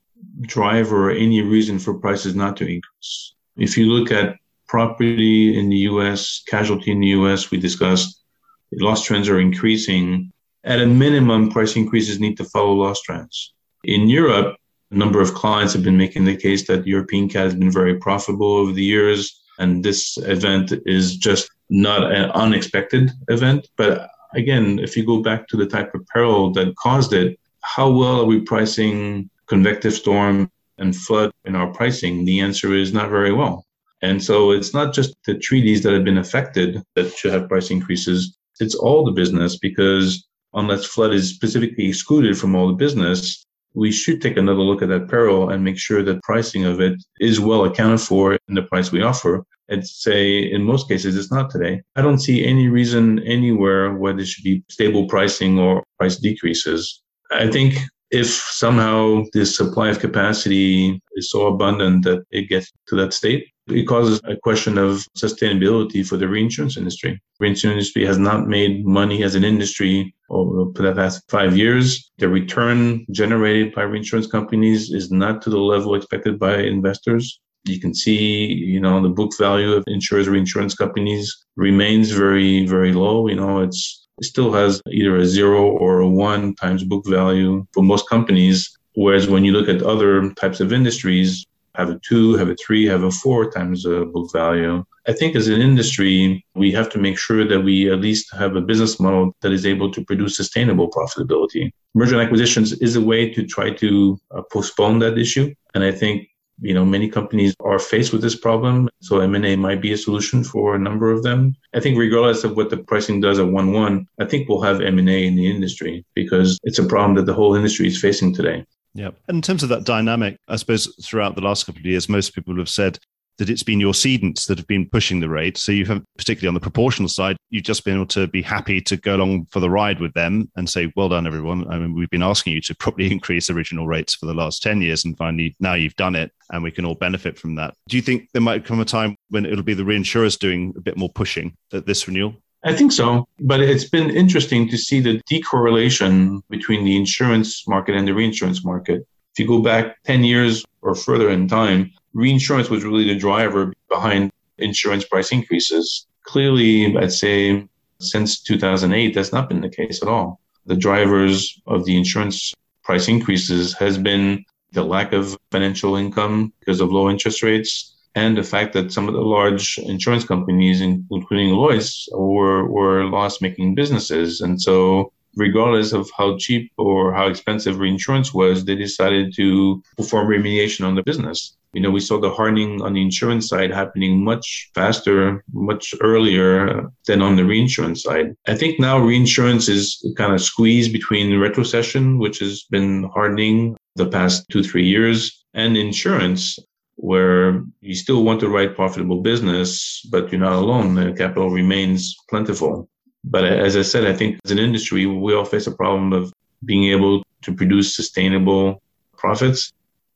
driver 0.43 1.09
or 1.09 1.11
any 1.11 1.41
reason 1.41 1.79
for 1.79 1.93
prices 1.93 2.35
not 2.35 2.57
to 2.57 2.63
increase. 2.63 3.33
If 3.57 3.77
you 3.77 3.85
look 3.87 4.11
at 4.11 4.35
property 4.67 5.57
in 5.57 5.69
the 5.69 5.77
US, 5.91 6.43
casualty 6.47 6.91
in 6.91 6.99
the 6.99 7.07
US, 7.19 7.51
we 7.51 7.57
discussed 7.57 8.23
loss 8.71 9.03
trends 9.03 9.29
are 9.29 9.39
increasing. 9.39 10.31
At 10.63 10.81
a 10.81 10.85
minimum, 10.85 11.51
price 11.51 11.75
increases 11.75 12.19
need 12.19 12.37
to 12.37 12.45
follow 12.45 12.73
loss 12.73 13.01
trends. 13.01 13.53
In 13.83 14.07
Europe, 14.07 14.55
a 14.91 14.95
number 14.95 15.21
of 15.21 15.33
clients 15.33 15.73
have 15.73 15.83
been 15.83 15.97
making 15.97 16.25
the 16.25 16.37
case 16.37 16.67
that 16.67 16.87
European 16.87 17.27
cat 17.27 17.45
has 17.45 17.55
been 17.55 17.71
very 17.71 17.95
profitable 17.97 18.53
over 18.53 18.71
the 18.71 18.83
years. 18.83 19.41
And 19.59 19.83
this 19.83 20.17
event 20.17 20.73
is 20.85 21.17
just 21.17 21.49
not 21.69 22.11
an 22.11 22.31
unexpected 22.31 23.11
event. 23.27 23.67
But 23.75 24.09
again, 24.33 24.79
if 24.79 24.95
you 24.97 25.05
go 25.05 25.21
back 25.21 25.47
to 25.49 25.57
the 25.57 25.67
type 25.67 25.93
of 25.93 26.07
peril 26.07 26.51
that 26.53 26.75
caused 26.77 27.13
it, 27.13 27.39
how 27.61 27.91
well 27.91 28.21
are 28.21 28.25
we 28.25 28.41
pricing 28.41 29.29
convective 29.47 29.93
storm 29.93 30.49
and 30.77 30.95
flood 30.95 31.31
in 31.45 31.55
our 31.55 31.71
pricing? 31.71 32.25
The 32.25 32.39
answer 32.39 32.73
is 32.73 32.93
not 32.93 33.09
very 33.09 33.31
well. 33.31 33.65
And 34.01 34.21
so 34.21 34.51
it's 34.51 34.73
not 34.73 34.93
just 34.93 35.15
the 35.25 35.35
treaties 35.35 35.81
that 35.83 35.93
have 35.93 36.03
been 36.03 36.17
affected 36.17 36.83
that 36.95 37.15
should 37.15 37.31
have 37.31 37.47
price 37.47 37.71
increases. 37.71 38.37
It's 38.59 38.75
all 38.75 39.05
the 39.05 39.11
business 39.11 39.57
because 39.57 40.27
unless 40.53 40.85
flood 40.85 41.13
is 41.13 41.29
specifically 41.29 41.87
excluded 41.87 42.37
from 42.37 42.53
all 42.53 42.67
the 42.67 42.73
business, 42.73 43.45
we 43.73 43.91
should 43.91 44.21
take 44.21 44.37
another 44.37 44.59
look 44.59 44.81
at 44.81 44.89
that 44.89 45.07
peril 45.07 45.49
and 45.49 45.63
make 45.63 45.77
sure 45.77 46.03
that 46.03 46.21
pricing 46.21 46.65
of 46.65 46.79
it 46.79 47.01
is 47.19 47.39
well 47.39 47.65
accounted 47.65 48.01
for 48.01 48.37
in 48.47 48.55
the 48.55 48.61
price 48.63 48.91
we 48.91 49.01
offer. 49.01 49.43
And 49.69 49.87
say 49.87 50.39
in 50.39 50.63
most 50.63 50.89
cases 50.89 51.15
it's 51.15 51.31
not 51.31 51.49
today. 51.49 51.81
I 51.95 52.01
don't 52.01 52.19
see 52.19 52.45
any 52.45 52.67
reason 52.67 53.19
anywhere 53.23 53.93
where 53.93 54.13
there 54.13 54.25
should 54.25 54.43
be 54.43 54.63
stable 54.69 55.07
pricing 55.07 55.57
or 55.57 55.83
price 55.97 56.17
decreases. 56.17 57.01
I 57.31 57.49
think 57.49 57.79
if 58.13 58.27
somehow 58.27 59.23
this 59.33 59.57
supply 59.57 59.89
of 59.89 59.97
capacity 59.99 61.01
is 61.15 61.31
so 61.31 61.47
abundant 61.47 62.03
that 62.05 62.23
it 62.29 62.47
gets 62.47 62.71
to 62.87 62.95
that 62.95 63.11
state, 63.11 63.47
it 63.67 63.87
causes 63.87 64.21
a 64.25 64.35
question 64.35 64.77
of 64.77 65.07
sustainability 65.17 66.05
for 66.05 66.15
the 66.15 66.27
reinsurance 66.27 66.77
industry. 66.77 67.19
Reinsurance 67.39 67.73
industry 67.73 68.05
has 68.05 68.19
not 68.19 68.47
made 68.47 68.85
money 68.85 69.23
as 69.23 69.33
an 69.33 69.43
industry 69.43 70.13
over 70.29 70.71
the 70.75 70.93
past 70.93 71.23
five 71.27 71.57
years. 71.57 72.11
The 72.19 72.29
return 72.29 73.03
generated 73.11 73.73
by 73.73 73.81
reinsurance 73.81 74.27
companies 74.27 74.91
is 74.91 75.09
not 75.09 75.41
to 75.41 75.49
the 75.49 75.59
level 75.59 75.95
expected 75.95 76.37
by 76.37 76.57
investors. 76.57 77.39
You 77.65 77.79
can 77.79 77.95
see, 77.95 78.45
you 78.53 78.79
know, 78.79 79.01
the 79.01 79.09
book 79.09 79.31
value 79.39 79.71
of 79.71 79.85
insurers, 79.87 80.27
reinsurance 80.27 80.75
companies 80.75 81.35
remains 81.55 82.11
very, 82.11 82.67
very 82.67 82.93
low. 82.93 83.27
You 83.27 83.37
know, 83.37 83.61
it's 83.61 84.02
it 84.19 84.25
still 84.25 84.53
has 84.53 84.81
either 84.91 85.17
a 85.17 85.25
zero 85.25 85.69
or 85.69 85.99
a 85.99 86.07
one 86.07 86.55
times 86.55 86.83
book 86.83 87.05
value 87.07 87.65
for 87.73 87.83
most 87.83 88.07
companies. 88.09 88.77
Whereas 88.95 89.27
when 89.27 89.43
you 89.43 89.51
look 89.51 89.69
at 89.69 89.81
other 89.81 90.31
types 90.33 90.59
of 90.59 90.71
industries, 90.71 91.45
have 91.75 91.89
a 91.89 91.99
two, 91.99 92.35
have 92.35 92.49
a 92.49 92.55
three, 92.55 92.85
have 92.85 93.03
a 93.03 93.11
four 93.11 93.49
times 93.49 93.85
a 93.85 94.05
book 94.05 94.31
value. 94.31 94.85
I 95.07 95.13
think 95.13 95.35
as 95.35 95.47
an 95.47 95.61
industry, 95.61 96.45
we 96.53 96.71
have 96.71 96.89
to 96.91 96.99
make 96.99 97.17
sure 97.17 97.45
that 97.45 97.61
we 97.61 97.91
at 97.91 97.99
least 97.99 98.33
have 98.33 98.55
a 98.55 98.61
business 98.61 98.99
model 98.99 99.35
that 99.41 99.51
is 99.51 99.65
able 99.65 99.91
to 99.91 100.05
produce 100.05 100.37
sustainable 100.37 100.89
profitability. 100.89 101.71
Merger 101.95 102.13
and 102.15 102.23
acquisitions 102.23 102.73
is 102.73 102.95
a 102.95 103.01
way 103.01 103.33
to 103.33 103.45
try 103.45 103.71
to 103.71 104.19
uh, 104.31 104.43
postpone 104.51 104.99
that 104.99 105.17
issue. 105.17 105.53
And 105.73 105.83
I 105.83 105.91
think 105.91 106.29
you 106.61 106.73
know 106.73 106.85
many 106.85 107.09
companies 107.09 107.55
are 107.59 107.79
faced 107.79 108.13
with 108.13 108.21
this 108.21 108.35
problem 108.35 108.89
so 109.01 109.19
m&a 109.19 109.55
might 109.55 109.81
be 109.81 109.93
a 109.93 109.97
solution 109.97 110.43
for 110.43 110.75
a 110.75 110.79
number 110.79 111.11
of 111.11 111.23
them 111.23 111.55
i 111.73 111.79
think 111.79 111.97
regardless 111.97 112.43
of 112.43 112.55
what 112.55 112.69
the 112.69 112.77
pricing 112.77 113.19
does 113.19 113.39
at 113.39 113.45
1-1 113.45 114.05
i 114.19 114.25
think 114.25 114.47
we'll 114.47 114.61
have 114.61 114.81
m&a 114.81 115.25
in 115.25 115.35
the 115.35 115.49
industry 115.49 116.05
because 116.13 116.59
it's 116.63 116.79
a 116.79 116.85
problem 116.85 117.15
that 117.15 117.25
the 117.25 117.33
whole 117.33 117.55
industry 117.55 117.87
is 117.87 117.99
facing 117.99 118.33
today 118.33 118.65
yeah. 118.95 119.09
And 119.27 119.37
in 119.37 119.41
terms 119.41 119.63
of 119.63 119.69
that 119.69 119.85
dynamic, 119.85 120.37
I 120.47 120.55
suppose 120.55 120.93
throughout 121.03 121.33
the 121.33 121.41
last 121.41 121.65
couple 121.65 121.79
of 121.79 121.85
years, 121.85 122.07
most 122.07 122.35
people 122.35 122.55
have 122.57 122.69
said 122.69 122.99
that 123.37 123.49
it's 123.49 123.63
been 123.63 123.79
your 123.79 123.93
cedents 123.93 124.47
that 124.47 124.57
have 124.57 124.67
been 124.67 124.89
pushing 124.89 125.19
the 125.19 125.29
rate. 125.29 125.57
So 125.57 125.71
you 125.71 125.85
have, 125.85 126.03
particularly 126.17 126.49
on 126.49 126.53
the 126.53 126.59
proportional 126.59 127.09
side, 127.09 127.37
you've 127.49 127.63
just 127.63 127.83
been 127.85 127.95
able 127.95 128.05
to 128.07 128.27
be 128.27 128.41
happy 128.41 128.81
to 128.81 128.97
go 128.97 129.15
along 129.15 129.47
for 129.51 129.59
the 129.59 129.69
ride 129.69 129.99
with 129.99 130.13
them 130.13 130.51
and 130.55 130.69
say, 130.69 130.91
well 130.95 131.09
done, 131.09 131.27
everyone. 131.27 131.67
I 131.71 131.79
mean, 131.79 131.93
we've 131.93 132.09
been 132.09 132.23
asking 132.23 132.53
you 132.53 132.61
to 132.61 132.75
probably 132.75 133.11
increase 133.11 133.49
original 133.49 133.87
rates 133.87 134.15
for 134.15 134.25
the 134.25 134.33
last 134.33 134.61
10 134.61 134.81
years 134.81 135.05
and 135.05 135.17
finally 135.17 135.55
now 135.59 135.73
you've 135.73 135.95
done 135.95 136.15
it 136.15 136.31
and 136.51 136.63
we 136.63 136.71
can 136.71 136.85
all 136.85 136.95
benefit 136.95 137.37
from 137.37 137.55
that. 137.55 137.73
Do 137.89 137.97
you 137.97 138.03
think 138.03 138.29
there 138.33 138.41
might 138.41 138.65
come 138.65 138.79
a 138.79 138.85
time 138.85 139.15
when 139.29 139.45
it'll 139.45 139.63
be 139.63 139.73
the 139.73 139.83
reinsurers 139.83 140.37
doing 140.37 140.73
a 140.77 140.81
bit 140.81 140.97
more 140.97 141.09
pushing 141.09 141.55
at 141.73 141.85
this 141.85 142.07
renewal? 142.07 142.35
I 142.65 142.73
think 142.73 142.91
so. 142.91 143.27
But 143.39 143.59
it's 143.59 143.89
been 143.89 144.09
interesting 144.09 144.69
to 144.69 144.77
see 144.77 145.01
the 145.01 145.21
decorrelation 145.29 146.41
between 146.49 146.85
the 146.85 146.95
insurance 146.95 147.67
market 147.67 147.95
and 147.95 148.07
the 148.07 148.13
reinsurance 148.13 148.63
market. 148.63 149.05
If 149.33 149.39
you 149.39 149.47
go 149.47 149.61
back 149.61 150.01
10 150.03 150.23
years 150.23 150.63
or 150.81 150.95
further 150.95 151.29
in 151.29 151.47
time, 151.47 151.91
reinsurance 152.13 152.69
was 152.69 152.83
really 152.83 153.05
the 153.05 153.15
driver 153.17 153.73
behind 153.89 154.31
insurance 154.57 155.05
price 155.05 155.31
increases. 155.31 156.05
Clearly, 156.23 156.95
I'd 156.97 157.11
say 157.11 157.67
since 157.99 158.41
2008, 158.41 159.13
that's 159.13 159.33
not 159.33 159.49
been 159.49 159.61
the 159.61 159.69
case 159.69 160.01
at 160.01 160.07
all. 160.07 160.39
The 160.65 160.75
drivers 160.75 161.59
of 161.67 161.85
the 161.85 161.97
insurance 161.97 162.53
price 162.83 163.07
increases 163.07 163.73
has 163.75 163.97
been 163.97 164.45
the 164.71 164.83
lack 164.83 165.13
of 165.13 165.37
financial 165.51 165.95
income 165.95 166.53
because 166.59 166.81
of 166.81 166.91
low 166.91 167.09
interest 167.09 167.43
rates 167.43 167.93
and 168.15 168.37
the 168.37 168.43
fact 168.43 168.73
that 168.73 168.91
some 168.91 169.07
of 169.07 169.13
the 169.13 169.21
large 169.21 169.77
insurance 169.79 170.23
companies, 170.23 170.81
including 170.81 171.49
Lloyd's, 171.49 172.07
were, 172.13 172.67
were 172.67 173.05
loss 173.05 173.41
making 173.41 173.75
businesses. 173.75 174.41
And 174.41 174.61
so 174.61 175.11
regardless 175.35 175.93
of 175.93 176.09
how 176.17 176.37
cheap 176.37 176.71
or 176.77 177.13
how 177.13 177.27
expensive 177.27 177.79
reinsurance 177.79 178.33
was, 178.33 178.65
they 178.65 178.75
decided 178.75 179.33
to 179.35 179.81
perform 179.97 180.27
remediation 180.27 180.85
on 180.85 180.95
the 180.95 181.03
business. 181.03 181.55
You 181.73 181.81
know, 181.81 181.89
we 181.89 182.01
saw 182.01 182.19
the 182.19 182.29
hardening 182.29 182.83
on 182.83 182.93
the 182.93 183.01
insurance 183.01 183.47
side 183.47 183.71
happening 183.71 184.23
much 184.23 184.69
faster, 184.75 185.43
much 185.53 185.95
earlier 186.01 186.91
than 187.07 187.21
on 187.23 187.35
the 187.35 187.45
reinsurance 187.45 188.03
side. 188.03 188.35
I 188.47 188.55
think 188.55 188.79
now 188.79 188.99
reinsurance 188.99 189.67
is 189.67 190.05
kind 190.15 190.33
of 190.33 190.41
squeezed 190.41 190.93
between 190.93 191.31
retrocession, 191.31 192.19
which 192.19 192.39
has 192.39 192.63
been 192.69 193.09
hardening 193.13 193.75
the 193.95 194.05
past 194.07 194.45
two, 194.51 194.61
three 194.61 194.85
years, 194.85 195.43
and 195.55 195.75
insurance, 195.75 196.59
where 196.95 197.63
you 197.81 197.95
still 197.95 198.23
want 198.23 198.39
to 198.41 198.49
write 198.49 198.75
profitable 198.75 199.21
business, 199.21 200.05
but 200.11 200.31
you're 200.31 200.41
not 200.41 200.53
alone. 200.53 200.93
The 200.93 201.13
capital 201.13 201.49
remains 201.49 202.15
plentiful. 202.29 202.87
But 203.23 203.45
as 203.45 203.77
I 203.77 203.81
said, 203.81 204.05
I 204.05 204.13
think 204.13 204.39
as 204.43 204.51
an 204.51 204.59
industry, 204.59 205.05
we 205.05 205.33
all 205.33 205.45
face 205.45 205.67
a 205.67 205.71
problem 205.71 206.13
of 206.13 206.33
being 206.65 206.85
able 206.85 207.23
to 207.43 207.53
produce 207.53 207.95
sustainable 207.95 208.81
profits, 209.17 209.71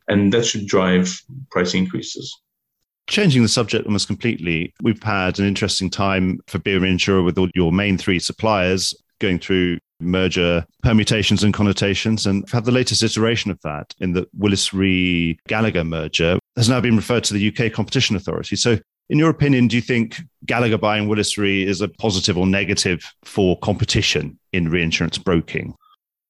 and 0.07 0.33
that 0.33 0.45
should 0.45 0.67
drive 0.67 1.21
price 1.49 1.73
increases. 1.73 2.35
Changing 3.07 3.41
the 3.41 3.47
subject 3.47 3.85
almost 3.85 4.07
completely, 4.07 4.73
we've 4.81 5.01
had 5.01 5.39
an 5.39 5.45
interesting 5.45 5.89
time 5.89 6.39
for 6.47 6.59
being 6.59 6.83
Insurer 6.83 7.23
with 7.23 7.37
all 7.37 7.49
your 7.55 7.71
main 7.71 7.97
three 7.97 8.19
suppliers 8.19 8.93
going 9.19 9.39
through 9.39 9.77
merger 9.99 10.65
permutations 10.83 11.43
and 11.43 11.53
connotations 11.53 12.27
and 12.27 12.47
had 12.51 12.65
the 12.65 12.71
latest 12.71 13.01
iteration 13.01 13.49
of 13.49 13.59
that 13.61 13.93
in 13.99 14.13
the 14.13 14.27
Willis 14.37 14.73
Re 14.73 15.39
Gallagher 15.47 15.83
merger 15.83 16.37
has 16.55 16.69
now 16.69 16.79
been 16.79 16.95
referred 16.95 17.23
to 17.25 17.33
the 17.33 17.47
UK 17.47 17.71
Competition 17.71 18.15
Authority. 18.15 18.55
So 18.55 18.77
in 19.09 19.17
your 19.17 19.29
opinion, 19.29 19.67
do 19.67 19.75
you 19.75 19.81
think 19.81 20.21
Gallagher 20.45 20.77
buying 20.77 21.07
Willis 21.07 21.37
Re 21.37 21.65
is 21.65 21.81
a 21.81 21.87
positive 21.87 22.37
or 22.37 22.45
negative 22.45 23.01
for 23.23 23.57
competition 23.59 24.37
in 24.53 24.69
reinsurance 24.69 25.17
broking? 25.17 25.75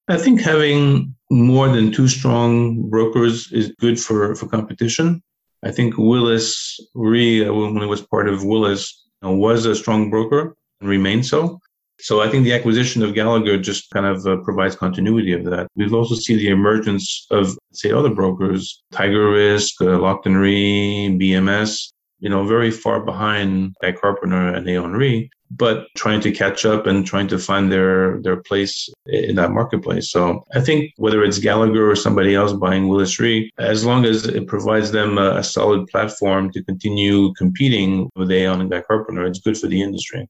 I 0.08 0.16
think 0.16 0.40
having 0.40 1.14
more 1.30 1.68
than 1.68 1.92
two 1.92 2.08
strong 2.08 2.88
brokers 2.88 3.52
is 3.52 3.74
good 3.78 4.00
for, 4.00 4.34
for 4.34 4.48
competition. 4.48 5.22
I 5.62 5.70
think 5.70 5.98
Willis 5.98 6.80
Re, 6.94 7.46
uh, 7.46 7.52
when 7.52 7.82
it 7.82 7.86
was 7.86 8.02
part 8.02 8.28
of 8.28 8.44
Willis, 8.44 9.06
was 9.22 9.66
a 9.66 9.74
strong 9.74 10.10
broker 10.10 10.56
and 10.80 10.88
remains 10.88 11.28
so. 11.28 11.60
So 12.00 12.20
I 12.20 12.28
think 12.28 12.44
the 12.44 12.54
acquisition 12.54 13.02
of 13.02 13.12
Gallagher 13.12 13.58
just 13.58 13.90
kind 13.90 14.06
of 14.06 14.24
uh, 14.24 14.36
provides 14.44 14.76
continuity 14.76 15.32
of 15.32 15.44
that. 15.46 15.66
We've 15.74 15.92
also 15.92 16.14
seen 16.14 16.38
the 16.38 16.48
emergence 16.48 17.26
of, 17.32 17.58
say, 17.72 17.90
other 17.90 18.14
brokers, 18.14 18.84
Tiger 18.92 19.30
Risk, 19.32 19.82
uh, 19.82 19.98
Lockton 19.98 20.40
Re, 20.40 21.08
BMS, 21.20 21.90
you 22.20 22.28
know, 22.28 22.46
very 22.46 22.70
far 22.70 23.00
behind 23.00 23.74
Guy 23.80 23.92
Carpenter 23.92 24.48
and 24.54 24.68
Aon 24.68 24.92
Re, 24.92 25.30
but 25.50 25.86
trying 25.96 26.20
to 26.20 26.32
catch 26.32 26.64
up 26.64 26.86
and 26.86 27.06
trying 27.06 27.28
to 27.28 27.38
find 27.38 27.70
their, 27.72 28.20
their 28.22 28.36
place 28.36 28.88
in 29.06 29.36
that 29.36 29.50
marketplace. 29.50 30.10
So 30.10 30.44
I 30.54 30.60
think 30.60 30.92
whether 30.96 31.22
it's 31.22 31.38
Gallagher 31.38 31.90
or 31.90 31.96
somebody 31.96 32.34
else 32.34 32.52
buying 32.52 32.88
Willis 32.88 33.18
Re, 33.18 33.50
as 33.58 33.84
long 33.84 34.04
as 34.04 34.26
it 34.26 34.46
provides 34.46 34.90
them 34.92 35.18
a, 35.18 35.36
a 35.36 35.44
solid 35.44 35.86
platform 35.88 36.50
to 36.52 36.62
continue 36.64 37.32
competing 37.34 38.10
with 38.16 38.30
Aon 38.30 38.60
and 38.60 38.70
Guy 38.70 38.82
Carpenter, 38.82 39.24
it's 39.24 39.40
good 39.40 39.56
for 39.56 39.68
the 39.68 39.80
industry. 39.80 40.28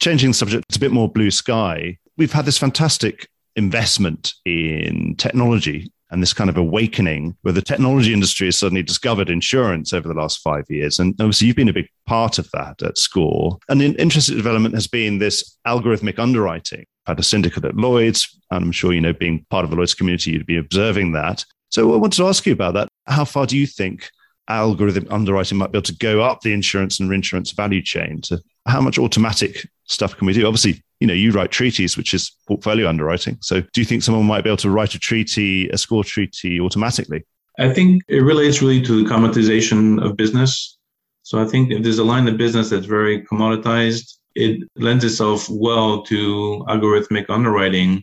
Changing 0.00 0.30
the 0.30 0.34
subject, 0.34 0.64
it's 0.68 0.76
a 0.76 0.80
bit 0.80 0.92
more 0.92 1.10
blue 1.10 1.30
sky. 1.30 1.98
We've 2.16 2.32
had 2.32 2.46
this 2.46 2.58
fantastic 2.58 3.28
investment 3.56 4.34
in 4.44 5.14
technology 5.16 5.92
and 6.14 6.22
this 6.22 6.32
kind 6.32 6.48
of 6.48 6.56
awakening 6.56 7.36
where 7.42 7.52
the 7.52 7.60
technology 7.60 8.12
industry 8.12 8.46
has 8.46 8.56
suddenly 8.56 8.84
discovered 8.84 9.28
insurance 9.28 9.92
over 9.92 10.06
the 10.06 10.14
last 10.14 10.38
five 10.42 10.64
years. 10.70 11.00
And 11.00 11.12
obviously, 11.20 11.48
you've 11.48 11.56
been 11.56 11.68
a 11.68 11.72
big 11.72 11.88
part 12.06 12.38
of 12.38 12.48
that 12.52 12.80
at 12.82 12.96
SCOR. 12.96 13.58
And 13.68 13.82
an 13.82 13.96
interesting 13.96 14.36
development 14.36 14.76
has 14.76 14.86
been 14.86 15.18
this 15.18 15.58
algorithmic 15.66 16.20
underwriting. 16.20 16.86
I've 17.06 17.16
had 17.16 17.18
a 17.18 17.24
syndicate 17.24 17.64
at 17.64 17.74
Lloyd's, 17.74 18.28
and 18.52 18.64
I'm 18.64 18.70
sure, 18.70 18.92
you 18.92 19.00
know, 19.00 19.12
being 19.12 19.44
part 19.50 19.64
of 19.64 19.70
the 19.70 19.76
Lloyd's 19.76 19.94
community, 19.94 20.30
you'd 20.30 20.46
be 20.46 20.56
observing 20.56 21.10
that. 21.12 21.44
So 21.70 21.92
I 21.92 21.96
wanted 21.96 22.18
to 22.18 22.28
ask 22.28 22.46
you 22.46 22.52
about 22.52 22.74
that. 22.74 22.88
How 23.06 23.24
far 23.24 23.44
do 23.44 23.58
you 23.58 23.66
think 23.66 24.08
algorithm 24.46 25.08
underwriting 25.10 25.58
might 25.58 25.72
be 25.72 25.78
able 25.78 25.86
to 25.86 25.96
go 25.96 26.22
up 26.22 26.42
the 26.42 26.52
insurance 26.52 27.00
and 27.00 27.10
reinsurance 27.10 27.50
value 27.50 27.82
chain 27.82 28.20
to 28.20 28.40
how 28.66 28.80
much 28.80 28.98
automatic 28.98 29.68
stuff 29.84 30.16
can 30.16 30.26
we 30.26 30.32
do? 30.32 30.46
Obviously, 30.46 30.82
you 31.00 31.06
know, 31.06 31.14
you 31.14 31.32
write 31.32 31.50
treaties, 31.50 31.96
which 31.96 32.14
is 32.14 32.32
portfolio 32.48 32.88
underwriting. 32.88 33.36
So 33.40 33.60
do 33.60 33.80
you 33.80 33.84
think 33.84 34.02
someone 34.02 34.24
might 34.26 34.42
be 34.42 34.50
able 34.50 34.56
to 34.58 34.70
write 34.70 34.94
a 34.94 34.98
treaty, 34.98 35.68
a 35.68 35.78
SCOR 35.78 36.04
treaty 36.04 36.60
automatically? 36.60 37.24
I 37.58 37.72
think 37.72 38.02
it 38.08 38.20
relates 38.20 38.62
really 38.62 38.82
to 38.82 39.04
the 39.04 39.10
commoditization 39.10 40.04
of 40.04 40.16
business. 40.16 40.78
So 41.22 41.40
I 41.40 41.46
think 41.46 41.70
if 41.70 41.82
there's 41.82 41.98
a 41.98 42.04
line 42.04 42.26
of 42.26 42.36
business 42.36 42.70
that's 42.70 42.86
very 42.86 43.24
commoditized, 43.26 44.18
it 44.34 44.68
lends 44.76 45.04
itself 45.04 45.48
well 45.48 46.02
to 46.04 46.64
algorithmic 46.68 47.26
underwriting 47.28 48.02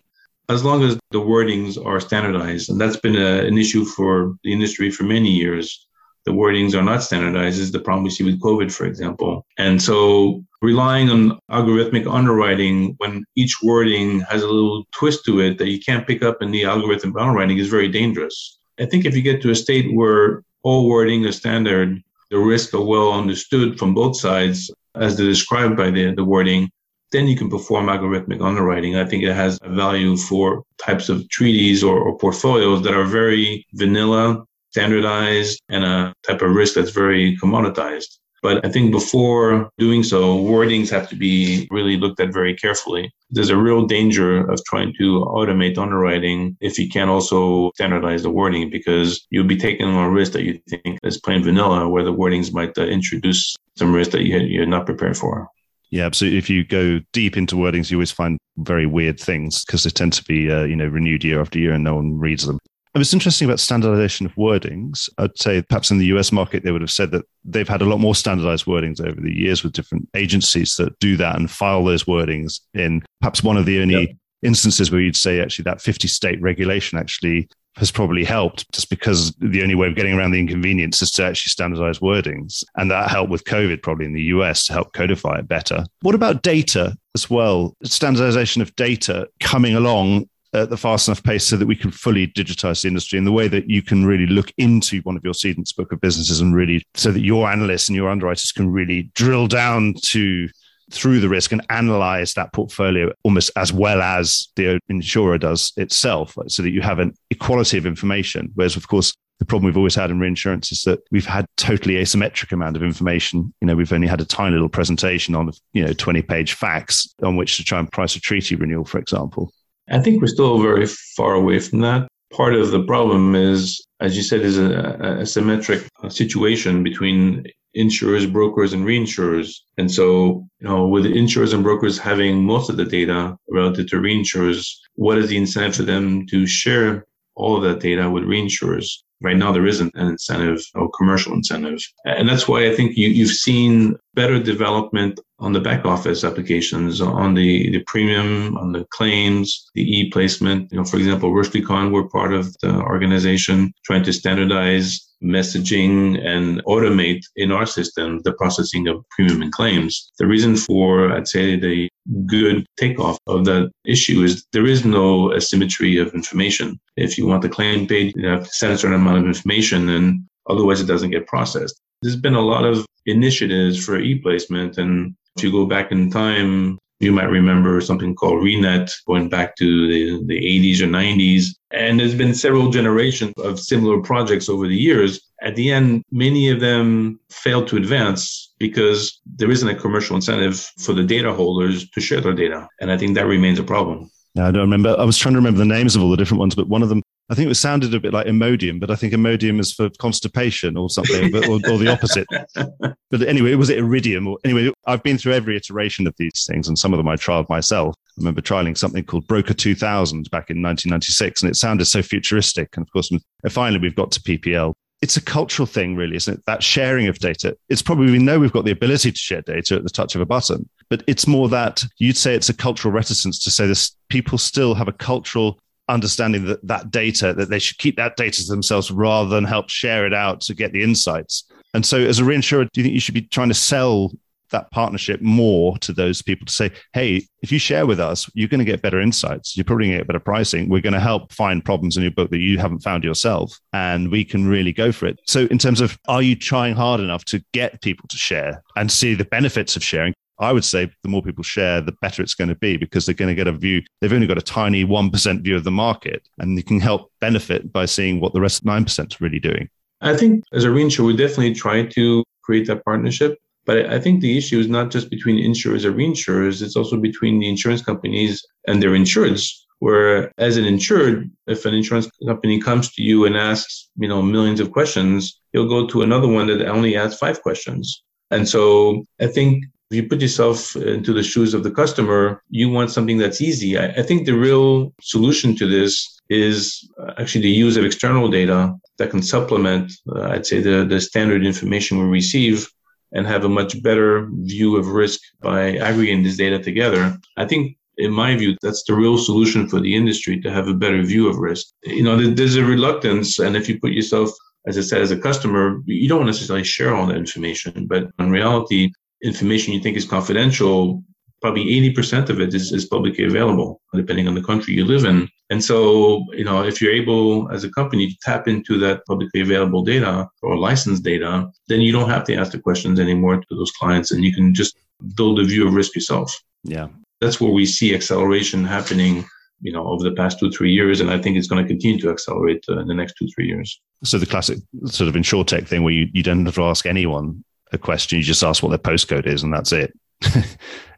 as 0.50 0.64
long 0.64 0.84
as 0.84 0.98
the 1.12 1.20
wordings 1.20 1.84
are 1.84 2.00
standardized. 2.00 2.70
And 2.70 2.80
that's 2.80 2.98
been 2.98 3.16
a, 3.16 3.46
an 3.46 3.58
issue 3.58 3.86
for 3.86 4.36
the 4.44 4.52
industry 4.52 4.92
for 4.92 5.04
many 5.04 5.30
years 5.30 5.88
the 6.26 6.32
wordings 6.32 6.76
are 6.76 6.84
not 6.84 7.04
standardized 7.04 7.60
is 7.60 7.72
the 7.72 7.80
problem 7.80 8.04
we 8.04 8.10
see 8.10 8.24
with 8.24 8.42
COVID, 8.42 8.72
for 8.72 8.86
example. 8.86 9.46
And 9.58 9.82
so 9.82 10.44
relying 10.62 11.10
on 11.10 11.40
algorithmic 11.50 12.12
underwriting 12.12 12.96
when 12.98 13.24
each 13.36 13.56
wording 13.64 14.20
has 14.22 14.44
a 14.44 14.48
little 14.48 14.86
twist 14.92 15.26
to 15.26 15.40
it 15.40 15.58
that 15.58 15.70
you 15.70 15.80
can't 15.80 16.08
pick 16.08 16.22
up 16.22 16.42
in 16.42 16.52
the 16.52 16.66
algorithm 16.66 17.16
underwriting 17.18 17.58
is 17.58 17.70
very 17.70 17.88
dangerous. 17.88 18.60
I 18.80 18.86
think 18.86 19.06
if 19.06 19.16
you 19.16 19.22
get 19.22 19.42
to 19.42 19.52
a 19.52 19.56
state 19.56 19.94
where 19.96 20.44
all 20.64 20.88
wording 20.88 21.24
is 21.24 21.38
standard, 21.38 22.02
the 22.30 22.38
risks 22.38 22.74
are 22.74 22.86
well 22.86 23.12
understood 23.12 23.80
from 23.80 23.94
both 23.94 24.16
sides 24.16 24.72
as 24.96 25.18
they're 25.18 25.28
described 25.28 25.76
by 25.76 25.90
the, 25.90 26.14
the 26.14 26.24
wording, 26.24 26.70
then 27.12 27.28
you 27.28 27.36
can 27.36 27.50
perform 27.50 27.88
algorithmic 27.88 28.42
underwriting. 28.42 28.96
I 28.96 29.06
think 29.06 29.24
it 29.24 29.34
has 29.34 29.60
a 29.62 29.70
value 29.70 30.16
for 30.16 30.64
types 30.78 31.10
of 31.10 31.28
treaties 31.30 31.84
or, 31.84 32.00
or 32.00 32.18
portfolios 32.18 32.84
that 32.84 32.94
are 32.94 33.04
very 33.04 33.66
vanilla 33.74 34.46
standardized 34.72 35.62
and 35.70 35.84
a 35.84 36.14
type 36.28 36.42
of 36.42 36.52
risk 36.52 36.76
that's 36.76 36.92
very 36.92 37.38
commoditized. 37.38 38.18
But 38.42 38.66
I 38.66 38.70
think 38.70 38.92
before 38.92 39.70
doing 39.78 40.04
so, 40.04 40.38
wordings 40.38 40.90
have 40.90 41.08
to 41.10 41.16
be 41.16 41.68
really 41.70 41.96
looked 41.98 42.20
at 42.20 42.34
very 42.34 42.56
carefully. 42.56 43.12
There's 43.30 43.52
a 43.52 43.58
real 43.58 43.86
danger 43.86 44.50
of 44.50 44.64
trying 44.66 44.94
to 44.98 45.22
automate 45.28 45.78
underwriting 45.78 46.58
if 46.60 46.80
you 46.80 46.90
can't 46.90 47.10
also 47.10 47.72
standardize 47.76 48.24
the 48.24 48.32
wording 48.32 48.72
because 48.72 49.28
you'll 49.30 49.48
be 49.48 49.58
taking 49.58 49.86
on 49.86 50.04
a 50.04 50.10
risk 50.10 50.32
that 50.32 50.44
you 50.44 50.60
think 50.68 50.98
is 51.04 51.20
plain 51.20 51.44
vanilla 51.44 51.88
where 51.88 52.04
the 52.04 52.14
wordings 52.14 52.52
might 52.52 52.76
uh, 52.80 52.86
introduce 52.86 53.56
some 53.78 53.94
risk 53.94 54.12
that 54.12 54.24
you, 54.24 54.40
you're 54.40 54.66
not 54.66 54.88
prepared 54.88 55.18
for. 55.18 55.48
Yeah, 55.92 56.06
absolutely. 56.06 56.40
If 56.40 56.50
you 56.50 56.64
go 56.64 57.00
deep 57.12 57.38
into 57.38 57.58
wordings, 57.58 57.92
you 57.92 57.98
always 57.98 58.12
find 58.12 58.40
very 58.58 58.88
weird 58.88 59.20
things 59.20 59.64
because 59.64 59.84
they 59.84 59.90
tend 59.92 60.14
to 60.14 60.24
be, 60.24 60.50
uh, 60.50 60.64
you 60.64 60.76
know, 60.76 60.88
renewed 60.88 61.24
year 61.24 61.42
after 61.42 61.60
year 61.60 61.74
and 61.74 61.84
no 61.84 61.96
one 61.96 62.18
reads 62.18 62.48
them. 62.48 62.58
It 62.94 62.98
was 62.98 63.14
interesting 63.14 63.48
about 63.48 63.60
standardization 63.60 64.26
of 64.26 64.34
wordings. 64.36 65.10
I'd 65.18 65.38
say 65.38 65.62
perhaps 65.62 65.92
in 65.92 65.98
the 65.98 66.08
US 66.08 66.32
market, 66.32 66.64
they 66.64 66.72
would 66.72 66.82
have 66.82 66.92
said 66.92 67.12
that 67.12 67.26
they've 67.46 67.68
had 67.68 67.82
a 67.82 67.86
lot 67.86 68.00
more 68.00 68.16
standardized 68.16 68.66
wordings 68.66 69.00
over 69.00 69.20
the 69.20 69.34
years 69.34 69.64
with 69.64 69.74
different 69.74 70.10
agencies 70.14 70.76
that 70.76 70.98
do 71.00 71.16
that 71.18 71.38
and 71.38 71.50
file 71.50 71.86
those 71.86 72.04
wordings 72.04 72.60
in 72.74 73.02
perhaps 73.22 73.44
one 73.44 73.56
of 73.56 73.66
the 73.66 73.82
only 73.82 74.08
yep. 74.08 74.10
instances 74.44 74.92
where 74.92 75.00
you'd 75.00 75.16
say 75.16 75.40
actually 75.40 75.64
that 75.64 75.82
50 75.82 76.08
state 76.10 76.42
regulation 76.42 76.98
actually 76.98 77.48
has 77.78 77.92
probably 77.92 78.26
helped 78.26 78.70
just 78.74 78.90
because 78.90 79.32
the 79.40 79.64
only 79.64 79.76
way 79.76 79.88
of 79.88 79.96
getting 79.96 80.14
around 80.14 80.32
the 80.32 80.40
inconvenience 80.40 81.02
is 81.02 81.12
to 81.12 81.24
actually 81.24 81.52
standardize 81.52 82.00
wordings. 82.00 82.64
And 82.76 82.92
that 82.92 83.10
helped 83.10 83.32
with 83.32 83.46
COVID, 83.46 83.82
probably 83.82 84.06
in 84.06 84.14
the 84.14 84.24
US, 84.24 84.66
to 84.66 84.74
help 84.74 84.92
codify 84.92 85.40
it 85.40 85.48
better. 85.48 85.86
What 86.02 86.16
about 86.16 86.42
data 86.42 86.98
as 87.16 87.30
well? 87.30 87.76
Standardization 87.84 88.62
of 88.62 88.76
data 88.76 89.30
coming 89.40 89.76
along 89.76 90.28
at 90.54 90.70
the 90.70 90.78
fast 90.78 91.08
enough 91.08 91.24
pace 91.24 91.46
so 91.46 91.56
that 91.56 91.68
we 91.68 91.76
can 91.76 91.92
fully 91.92 92.28
digitize 92.28 92.82
the 92.82 92.88
industry 92.88 93.18
in 93.18 93.26
the 93.26 93.32
way 93.32 93.48
that 93.48 93.70
you 93.70 93.82
can 93.82 94.06
really 94.06 94.26
look 94.26 94.52
into 94.58 95.02
one 95.02 95.16
of 95.16 95.24
your 95.24 95.34
cedents 95.34 95.76
book 95.76 95.92
of 95.92 96.02
businesses 96.02 96.42
and 96.42 96.56
really 96.56 96.86
so 96.94 97.12
that 97.12 97.22
your 97.22 97.50
analysts 97.50 97.88
and 97.88 97.96
your 97.96 98.10
underwriters 98.10 98.52
can 98.52 98.70
really 98.70 99.04
drill 99.16 99.48
down 99.48 99.94
to 100.02 100.48
through 100.92 101.22
the 101.22 101.30
risk 101.30 101.54
and 101.54 101.66
analyze 101.70 102.34
that 102.34 102.52
portfolio 102.52 103.12
almost 103.24 103.50
as 103.56 103.72
well 103.72 104.02
as 104.02 104.50
the 104.58 104.78
insurer 104.90 105.38
does 105.38 105.72
itself 105.78 106.36
so 106.48 106.62
that 106.62 106.72
you 106.72 106.82
have 106.82 107.00
an 107.00 107.14
equality 107.30 107.78
of 107.78 107.86
information 107.86 108.52
whereas 108.56 108.76
of 108.76 108.88
course 108.88 109.14
the 109.40 109.46
problem 109.46 109.66
we've 109.66 109.78
always 109.78 109.96
had 109.96 110.12
in 110.12 110.20
reinsurance 110.20 110.72
is 110.72 110.84
that 110.84 111.00
we've 111.10 111.26
had 111.26 111.48
totally 111.58 111.96
asymmetric 111.96 112.52
amount 112.52 112.76
of 112.76 112.84
information. 112.84 113.52
You 113.60 113.66
know, 113.66 113.76
we've 113.76 113.92
only 113.92 114.06
had 114.06 114.22
a 114.22 114.26
tiny 114.26 114.52
little 114.52 114.70
presentation 114.70 115.34
on, 115.34 115.50
you 115.74 115.84
know, 115.84 115.94
20 115.94 116.22
page 116.22 116.54
facts 116.54 117.12
on 117.24 117.38
which 117.38 117.58
to 117.58 117.64
try 117.64 117.80
and 117.80 117.92
price 117.92 118.16
a 118.16 118.20
treaty 118.20 118.54
renewal, 118.54 118.86
for 118.86 119.00
example. 119.00 119.52
I 119.92 120.00
think 120.00 120.22
we're 120.22 120.28
still 120.28 120.62
very 120.62 120.88
far 121.18 121.34
away 121.34 121.60
from 121.60 121.82
that. 121.82 122.08
Part 122.32 122.56
of 122.56 122.72
the 122.72 122.84
problem 122.84 123.36
is, 123.36 123.86
as 124.00 124.16
you 124.16 124.24
said, 124.24 124.42
is 124.42 124.58
a, 124.58 125.18
a 125.20 125.26
symmetric 125.26 125.86
situation 126.08 126.82
between 126.82 127.46
insurers, 127.74 128.26
brokers, 128.26 128.74
and 128.74 128.86
reinsurers. 128.86 129.56
And 129.78 129.92
so, 129.92 130.48
you 130.60 130.68
know, 130.68 130.88
with 130.88 131.06
insurers 131.06 131.54
and 131.54 131.64
brokers 131.64 131.98
having 131.98 132.44
most 132.44 132.70
of 132.70 132.78
the 132.78 132.86
data 132.86 133.38
relative 133.50 133.90
to 133.90 133.98
reinsurers, 133.98 134.70
what 134.96 135.18
is 135.18 135.30
the 135.30 135.38
incentive 135.38 135.76
for 135.76 135.84
them 135.84 136.26
to 136.28 136.48
share 136.48 137.06
all 137.36 137.58
of 137.58 137.64
that 137.64 137.80
data 137.82 138.10
with 138.10 138.24
reinsurers? 138.24 138.88
Right 139.22 139.38
now, 139.38 139.52
there 139.52 139.68
isn't 139.68 139.94
an 139.96 140.08
incentive 140.08 140.66
or 140.74 140.90
commercial 140.98 141.34
incentive. 141.34 141.80
And 142.06 142.28
that's 142.28 142.48
why 142.48 142.68
I 142.68 142.76
think 142.76 142.98
you, 142.98 143.10
you've 143.10 143.30
seen 143.30 143.96
better 144.14 144.42
development 144.42 145.20
on 145.40 145.54
the 145.54 145.60
back 145.60 145.86
office 145.86 146.24
applications, 146.24 147.02
on 147.02 147.34
the, 147.34 147.72
the 147.72 147.84
premium, 147.88 148.58
on 148.58 148.72
the 148.72 148.86
claims, 148.92 149.70
the 149.74 149.82
e-placement. 149.82 150.72
You 150.72 150.78
know, 150.78 150.84
for 150.84 150.98
example, 150.98 151.32
Ruschlikon, 151.32 151.92
we're 151.92 152.08
part 152.08 152.34
of 152.34 152.56
the 152.60 152.76
organization 152.82 153.74
trying 153.86 154.04
to 154.04 154.14
standardize 154.14 155.08
messaging 155.24 156.24
and 156.26 156.64
automate 156.66 157.22
in 157.36 157.52
our 157.52 157.66
system 157.66 158.20
the 158.24 158.34
processing 158.34 158.88
of 158.88 159.04
premium 159.10 159.42
and 159.42 159.52
claims. 159.52 160.12
The 160.18 160.28
reason 160.28 160.56
for, 160.56 161.12
I'd 161.12 161.28
say, 161.28 161.60
the 161.60 161.90
good 162.26 162.66
takeoff 162.78 163.18
of 163.28 163.46
that 163.46 163.72
issue 163.86 164.24
is 164.24 164.46
there 164.52 164.66
is 164.66 164.84
no 164.84 165.34
asymmetry 165.34 165.98
of 165.98 166.14
information. 166.14 166.80
If 166.98 167.18
you 167.18 167.28
want 167.28 167.44
the 167.44 167.50
claim 167.50 167.88
paid, 167.88 168.14
you 168.16 168.28
have 168.28 168.46
to 168.46 168.50
send 168.50 168.74
a 168.74 168.78
certain 168.78 168.96
amount 168.96 169.20
of 169.20 169.26
information 169.26 169.90
and 169.90 170.26
otherwise 170.50 170.82
it 170.82 170.88
doesn't 170.88 171.12
get 171.12 171.28
processed. 171.28 171.80
There's 172.02 172.16
been 172.16 172.34
a 172.34 172.42
lot 172.42 172.66
of 172.66 172.86
initiatives 173.06 173.84
for 173.84 173.98
e-placement 174.00 174.78
and 174.78 175.16
if 175.38 175.44
you 175.44 175.52
go 175.52 175.66
back 175.66 175.92
in 175.92 176.10
time, 176.12 176.78
you 177.00 177.12
might 177.12 177.30
remember 177.30 177.82
something 177.82 178.14
called 178.14 178.44
RINET 178.44 178.92
going 179.08 179.28
back 179.28 179.56
to 179.56 179.88
the, 179.88 180.24
the 180.26 180.40
80s 180.40 180.82
or 180.82 180.88
90s. 180.88 181.46
And 181.72 182.00
there's 182.00 182.14
been 182.14 182.36
several 182.36 182.70
generations 182.70 183.34
of 183.38 183.60
similar 183.60 184.02
projects 184.02 184.48
over 184.48 184.68
the 184.68 184.78
years. 184.78 185.20
At 185.42 185.56
the 185.56 185.72
end, 185.72 186.04
many 186.12 186.50
of 186.50 186.60
them 186.60 187.20
failed 187.32 187.68
to 187.70 187.78
advance 187.78 188.54
because 188.60 189.20
there 189.26 189.50
isn't 189.50 189.68
a 189.68 189.76
commercial 189.76 190.16
incentive 190.16 190.60
for 190.78 190.94
the 190.94 191.04
data 191.04 191.34
holders 191.34 191.90
to 191.90 192.02
share 192.02 192.22
their 192.22 192.34
data. 192.34 192.68
And 192.80 192.92
I 192.92 192.98
think 192.98 193.16
that 193.16 193.26
remains 193.26 193.58
a 193.58 193.64
problem. 193.64 194.12
I 194.38 194.52
don't 194.52 194.62
remember. 194.62 194.96
I 194.98 195.04
was 195.04 195.18
trying 195.18 195.34
to 195.34 195.40
remember 195.40 195.58
the 195.58 195.66
names 195.66 195.96
of 195.96 196.04
all 196.04 196.12
the 196.12 196.18
different 196.18 196.40
ones, 196.40 196.56
but 196.56 196.68
one 196.68 196.84
of 196.84 196.90
them 196.90 197.02
I 197.32 197.34
think 197.34 197.50
it 197.50 197.56
sounded 197.56 197.94
a 197.94 198.00
bit 198.00 198.12
like 198.12 198.28
Imodium, 198.28 198.78
but 198.78 198.92
I 198.92 198.96
think 198.96 199.14
Imodium 199.14 199.62
is 199.62 199.72
for 199.74 199.90
constipation 200.00 200.76
or 200.76 200.90
something, 200.90 201.34
or, 201.34 201.54
or, 201.72 201.78
the 201.78 201.88
opposite. 201.90 202.28
But 203.10 203.24
anyway, 203.24 203.56
was 203.56 203.70
it 203.70 203.78
Iridium? 203.78 204.28
Or 204.28 204.38
anyway, 204.46 204.72
I've 204.88 205.04
been 205.04 205.18
through 205.18 205.34
every 205.34 205.58
iteration 205.58 206.08
of 206.08 206.16
these 206.18 206.46
things, 206.50 206.70
and 206.70 206.80
some 206.80 206.94
of 206.94 206.98
them 206.98 207.10
I 207.10 207.16
trialed 207.16 207.50
myself. 207.50 207.94
I 208.08 208.22
remember 208.22 208.40
trialing 208.40 208.78
something 208.78 209.04
called 209.04 209.28
Broker 209.28 209.54
2000 209.54 210.30
back 210.32 210.50
in 210.50 210.62
1996, 210.62 211.42
and 211.42 211.52
it 211.52 211.56
sounded 211.56 211.86
so 211.86 212.02
futuristic. 212.02 212.70
And 212.78 212.86
of 212.86 212.92
course, 212.92 213.12
uh, 213.12 213.50
finally 213.50 213.80
we've 213.82 213.96
got 213.96 214.12
to 214.14 214.22
PPL 214.22 214.74
it's 215.02 215.18
a 215.18 215.22
cultural 215.22 215.66
thing, 215.66 215.96
really, 215.96 216.16
isn't 216.16 216.36
it? 216.36 216.46
That 216.46 216.62
sharing 216.62 217.08
of 217.08 217.18
data. 217.18 217.58
It's 217.70 217.82
probably 217.82 218.12
we 218.12 218.20
know 218.20 218.40
we've 218.40 218.52
got 218.52 218.66
the 218.66 218.72
ability 218.72 219.12
to 219.12 219.18
share 219.18 219.42
data 219.42 219.76
at 219.76 219.84
the 219.84 219.90
touch 219.90 220.14
of 220.14 220.22
a 220.22 220.28
button, 220.28 220.70
but 220.90 221.04
it's 221.08 221.26
more 221.26 221.50
that 221.50 221.84
you'd 221.98 222.18
say 222.18 222.36
it's 222.36 222.50
a 222.50 222.54
cultural 222.54 222.94
reticence 222.94 223.44
to 223.44 223.52
say 223.52 223.66
this. 223.66 223.96
People 224.10 224.38
still 224.38 224.76
have 224.76 224.88
a 224.88 224.94
cultural 224.94 225.60
understanding 225.90 226.46
that 226.46 226.66
that 226.68 226.92
data 226.92 227.34
that 227.34 227.50
they 227.50 227.60
should 227.60 227.78
keep 227.78 227.98
that 227.98 228.16
data 228.16 228.44
to 228.44 228.50
themselves 228.50 228.92
rather 228.92 229.30
than 229.30 229.44
help 229.44 229.70
share 229.70 230.06
it 230.06 230.14
out 230.14 230.42
to 230.42 230.54
get 230.54 230.72
the 230.72 230.84
insights. 230.84 231.46
And 231.74 231.86
so, 231.86 231.98
as 232.00 232.20
a 232.20 232.24
reinsurer, 232.24 232.68
do 232.72 232.82
you 232.82 232.84
think 232.84 232.94
you 232.94 233.00
should 233.00 233.16
be 233.16 233.22
trying 233.22 233.50
to 233.50 233.54
sell 233.54 234.12
that 234.52 234.70
partnership 234.72 235.22
more 235.22 235.78
to 235.80 235.94
those 235.94 236.22
people 236.22 236.46
to 236.46 236.54
say, 236.54 236.70
hey, 236.94 237.26
if 237.42 237.52
you 237.52 237.60
share 237.60 237.86
with 237.86 238.00
us, 238.00 238.30
you're 238.34 238.48
going 238.48 238.60
to 238.60 238.66
get 238.66 238.82
better 238.82 239.00
insights. 239.00 239.58
You're 239.58 239.64
probably 239.64 239.88
going 239.88 239.94
to 239.94 240.00
get 240.00 240.08
better 240.08 240.20
pricing. 240.20 240.70
We're 240.70 240.82
going 240.82 240.94
to 240.94 241.00
help 241.00 241.34
find 241.34 241.64
problems 241.64 241.98
in 241.98 242.04
your 242.04 242.12
book 242.12 242.30
that 242.32 242.40
you 242.40 242.58
haven't 242.58 242.84
found 242.84 243.04
yourself, 243.04 243.58
and 243.74 244.12
we 244.12 244.24
can 244.24 244.48
really 244.48 244.74
go 244.74 244.92
for 244.92 245.08
it. 245.08 245.20
So, 245.28 245.48
in 245.50 245.58
terms 245.58 245.82
of 245.82 245.98
are 246.08 246.22
you 246.22 246.36
trying 246.36 246.76
hard 246.76 247.02
enough 247.02 247.26
to 247.26 247.44
get 247.54 247.82
people 247.82 248.08
to 248.10 248.18
share 248.18 248.62
and 248.76 248.92
see 248.92 249.16
the 249.16 249.26
benefits 249.26 249.76
of 249.76 249.84
sharing? 249.84 250.14
I 250.42 250.52
would 250.52 250.66
say 250.66 250.92
the 251.04 251.10
more 251.10 251.22
people 251.22 251.44
share, 251.44 251.82
the 251.82 251.92
better 252.02 252.24
it's 252.24 252.34
going 252.34 252.50
to 252.50 252.56
be 252.56 252.76
because 252.76 253.06
they're 253.06 253.16
going 253.16 253.30
to 253.30 253.36
get 253.36 253.48
a 253.48 253.52
view. 253.52 253.84
They've 254.02 254.12
only 254.12 254.28
got 254.28 254.40
a 254.40 254.42
tiny 254.42 254.84
1% 254.84 255.42
view 255.42 255.56
of 255.56 255.64
the 255.64 255.72
market, 255.72 256.28
and 256.40 256.58
you 256.58 256.64
can 256.64 256.80
help 256.80 257.12
benefit 257.22 257.72
by 257.72 257.86
seeing 257.86 258.20
what 258.20 258.34
the 258.34 258.42
rest 258.42 258.62
of 258.62 258.66
9% 258.66 259.08
is 259.08 259.22
really 259.22 259.40
doing. 259.40 259.70
I 260.02 260.18
think 260.18 260.44
as 260.52 260.66
a 260.66 260.70
reinsurer, 260.70 261.06
we 261.06 261.16
definitely 261.16 261.54
try 261.54 261.86
to 261.86 262.24
create 262.42 262.66
that 262.68 262.84
partnership. 262.84 263.38
But 263.66 263.86
I 263.86 264.00
think 264.00 264.22
the 264.22 264.36
issue 264.36 264.60
is 264.60 264.68
not 264.68 264.90
just 264.90 265.12
between 265.12 265.38
insurers 265.38 265.86
or 265.86 265.94
reinsurers, 265.94 266.64
it's 266.64 266.76
also 266.76 266.98
between 266.98 267.40
the 267.40 267.48
insurance 267.48 267.84
companies 267.84 268.44
and 268.68 268.82
their 268.82 268.92
insureds. 268.92 269.48
Where 269.78 270.32
as 270.38 270.58
an 270.58 270.66
insured, 270.66 271.30
if 271.48 271.66
an 271.66 271.74
insurance 271.74 272.10
company 272.26 272.60
comes 272.60 272.92
to 272.94 273.04
you 273.04 273.26
and 273.26 273.38
asks, 273.38 273.90
you 273.96 274.08
know, 274.08 274.22
millions 274.22 274.60
of 274.60 274.72
questions, 274.72 275.40
you'll 275.54 275.70
go 275.70 275.88
to 275.88 276.02
another 276.02 276.28
one 276.28 276.48
that 276.48 276.68
only 276.68 276.96
asks 276.96 277.20
five 277.20 277.42
questions. 277.42 278.04
And 278.32 278.48
so 278.48 279.04
I 279.20 279.28
think 279.28 279.66
if 279.92 279.96
you 279.96 280.08
put 280.08 280.22
yourself 280.22 280.74
into 280.78 281.12
the 281.12 281.22
shoes 281.22 281.54
of 281.54 281.64
the 281.64 281.72
customer, 281.72 282.42
you 282.50 282.70
want 282.70 282.92
something 282.92 283.18
that's 283.18 283.42
easy. 283.42 283.78
I, 283.78 283.88
I 283.88 284.04
think 284.04 284.26
the 284.26 284.38
real 284.38 284.94
solution 285.02 285.54
to 285.58 285.68
this 285.68 286.18
is 286.30 286.90
actually 287.18 287.42
the 287.42 287.50
use 287.50 287.76
of 287.76 287.84
external 287.84 288.30
data 288.30 288.74
that 289.00 289.10
can 289.10 289.22
supplement, 289.22 289.92
uh, 290.16 290.30
I'd 290.30 290.46
say, 290.46 290.62
the, 290.62 290.86
the 290.86 291.02
standard 291.02 291.46
information 291.46 291.98
we 291.98 292.06
receive 292.06 292.70
and 293.12 293.28
have 293.28 293.44
a 293.44 293.50
much 293.50 293.84
better 293.84 294.30
view 294.32 294.78
of 294.78 294.88
risk 294.88 295.20
by 295.42 295.76
aggregating 295.76 296.24
this 296.24 296.38
data 296.38 296.58
together. 296.58 297.18
I 297.36 297.46
think 297.46 297.76
in 297.98 298.12
my 298.12 298.34
view, 298.38 298.56
that's 298.62 298.84
the 298.84 298.94
real 298.94 299.18
solution 299.18 299.68
for 299.68 299.82
the 299.82 299.94
industry 299.94 300.40
to 300.40 300.50
have 300.50 300.70
a 300.70 300.74
better 300.74 301.04
view 301.04 301.28
of 301.28 301.36
risk. 301.36 301.68
You 301.84 302.04
know, 302.04 302.16
there's 302.16 302.56
a 302.56 302.64
reluctance. 302.64 303.40
And 303.40 303.58
if 303.58 303.68
you 303.68 303.78
put 303.78 303.92
yourself, 303.92 304.30
as 304.66 304.78
I 304.78 304.82
said, 304.82 305.02
as 305.02 305.12
a 305.12 305.20
customer, 305.20 305.82
you 305.86 306.08
don't 306.08 306.26
necessarily 306.26 306.64
share 306.64 306.96
all 306.96 307.08
that 307.08 307.18
information. 307.18 307.88
But 307.88 308.10
in 308.20 308.32
reality, 308.32 308.94
information 309.24 309.74
you 309.74 309.80
think 309.80 309.98
is 309.98 310.06
confidential 310.06 311.04
probably 311.42 311.66
80% 311.94 312.30
of 312.30 312.40
it 312.40 312.54
is, 312.54 312.72
is 312.72 312.86
publicly 312.86 313.26
available, 313.26 313.82
depending 313.94 314.28
on 314.28 314.36
the 314.36 314.44
country 314.44 314.76
you 314.76 314.86
live 314.86 315.06
in. 315.06 315.28
And 315.50 315.64
so, 315.64 316.24
you 316.34 316.46
know, 316.46 316.64
if 316.64 316.80
you're 316.80 316.94
able 316.94 317.52
as 317.52 317.64
a 317.64 317.72
company 317.72 318.08
to 318.08 318.16
tap 318.22 318.48
into 318.48 318.78
that 318.80 319.06
publicly 319.06 319.42
available 319.42 319.84
data 319.84 320.30
or 320.44 320.56
licensed 320.56 321.04
data, 321.04 321.52
then 321.68 321.82
you 321.82 321.92
don't 321.92 322.10
have 322.10 322.24
to 322.26 322.36
ask 322.36 322.52
the 322.52 322.60
questions 322.60 323.00
anymore 323.00 323.38
to 323.38 323.56
those 323.56 323.72
clients 323.72 324.12
and 324.12 324.24
you 324.24 324.34
can 324.34 324.54
just 324.54 324.78
build 325.16 325.40
a 325.40 325.44
view 325.44 325.68
of 325.68 325.74
risk 325.74 325.96
yourself. 325.96 326.40
Yeah. 326.64 326.88
That's 327.20 327.42
where 327.42 327.52
we 327.52 327.66
see 327.66 327.94
acceleration 327.96 328.64
happening 328.64 329.26
you 329.64 329.72
know 329.72 329.86
over 329.88 330.04
the 330.04 330.16
past 330.16 330.40
two 330.40 330.50
three 330.50 330.72
years 330.72 331.02
and 331.02 331.12
i 331.12 331.20
think 331.20 331.38
it's 331.38 331.46
going 331.46 331.62
to 331.64 331.68
continue 331.68 332.00
to 332.00 332.10
accelerate 332.10 332.66
uh, 332.68 332.80
in 332.80 332.88
the 332.88 332.96
next 332.96 333.14
two 333.14 333.28
three 333.36 333.46
years 333.46 333.80
so 334.04 334.18
the 334.18 334.26
classic 334.26 334.58
sort 334.86 335.08
of 335.08 335.14
insurtech 335.14 335.68
thing 335.68 335.84
where 335.84 335.94
you, 335.94 336.08
you 336.14 336.24
don't 336.24 336.44
have 336.48 336.56
to 336.56 336.64
ask 336.64 336.88
anyone 336.88 337.44
a 337.72 337.78
question 337.78 338.18
you 338.18 338.24
just 338.24 338.44
ask 338.44 338.62
what 338.62 338.70
their 338.70 338.78
postcode 338.78 339.26
is 339.26 339.44
and 339.44 339.54
that's 339.54 339.72
it 339.72 339.94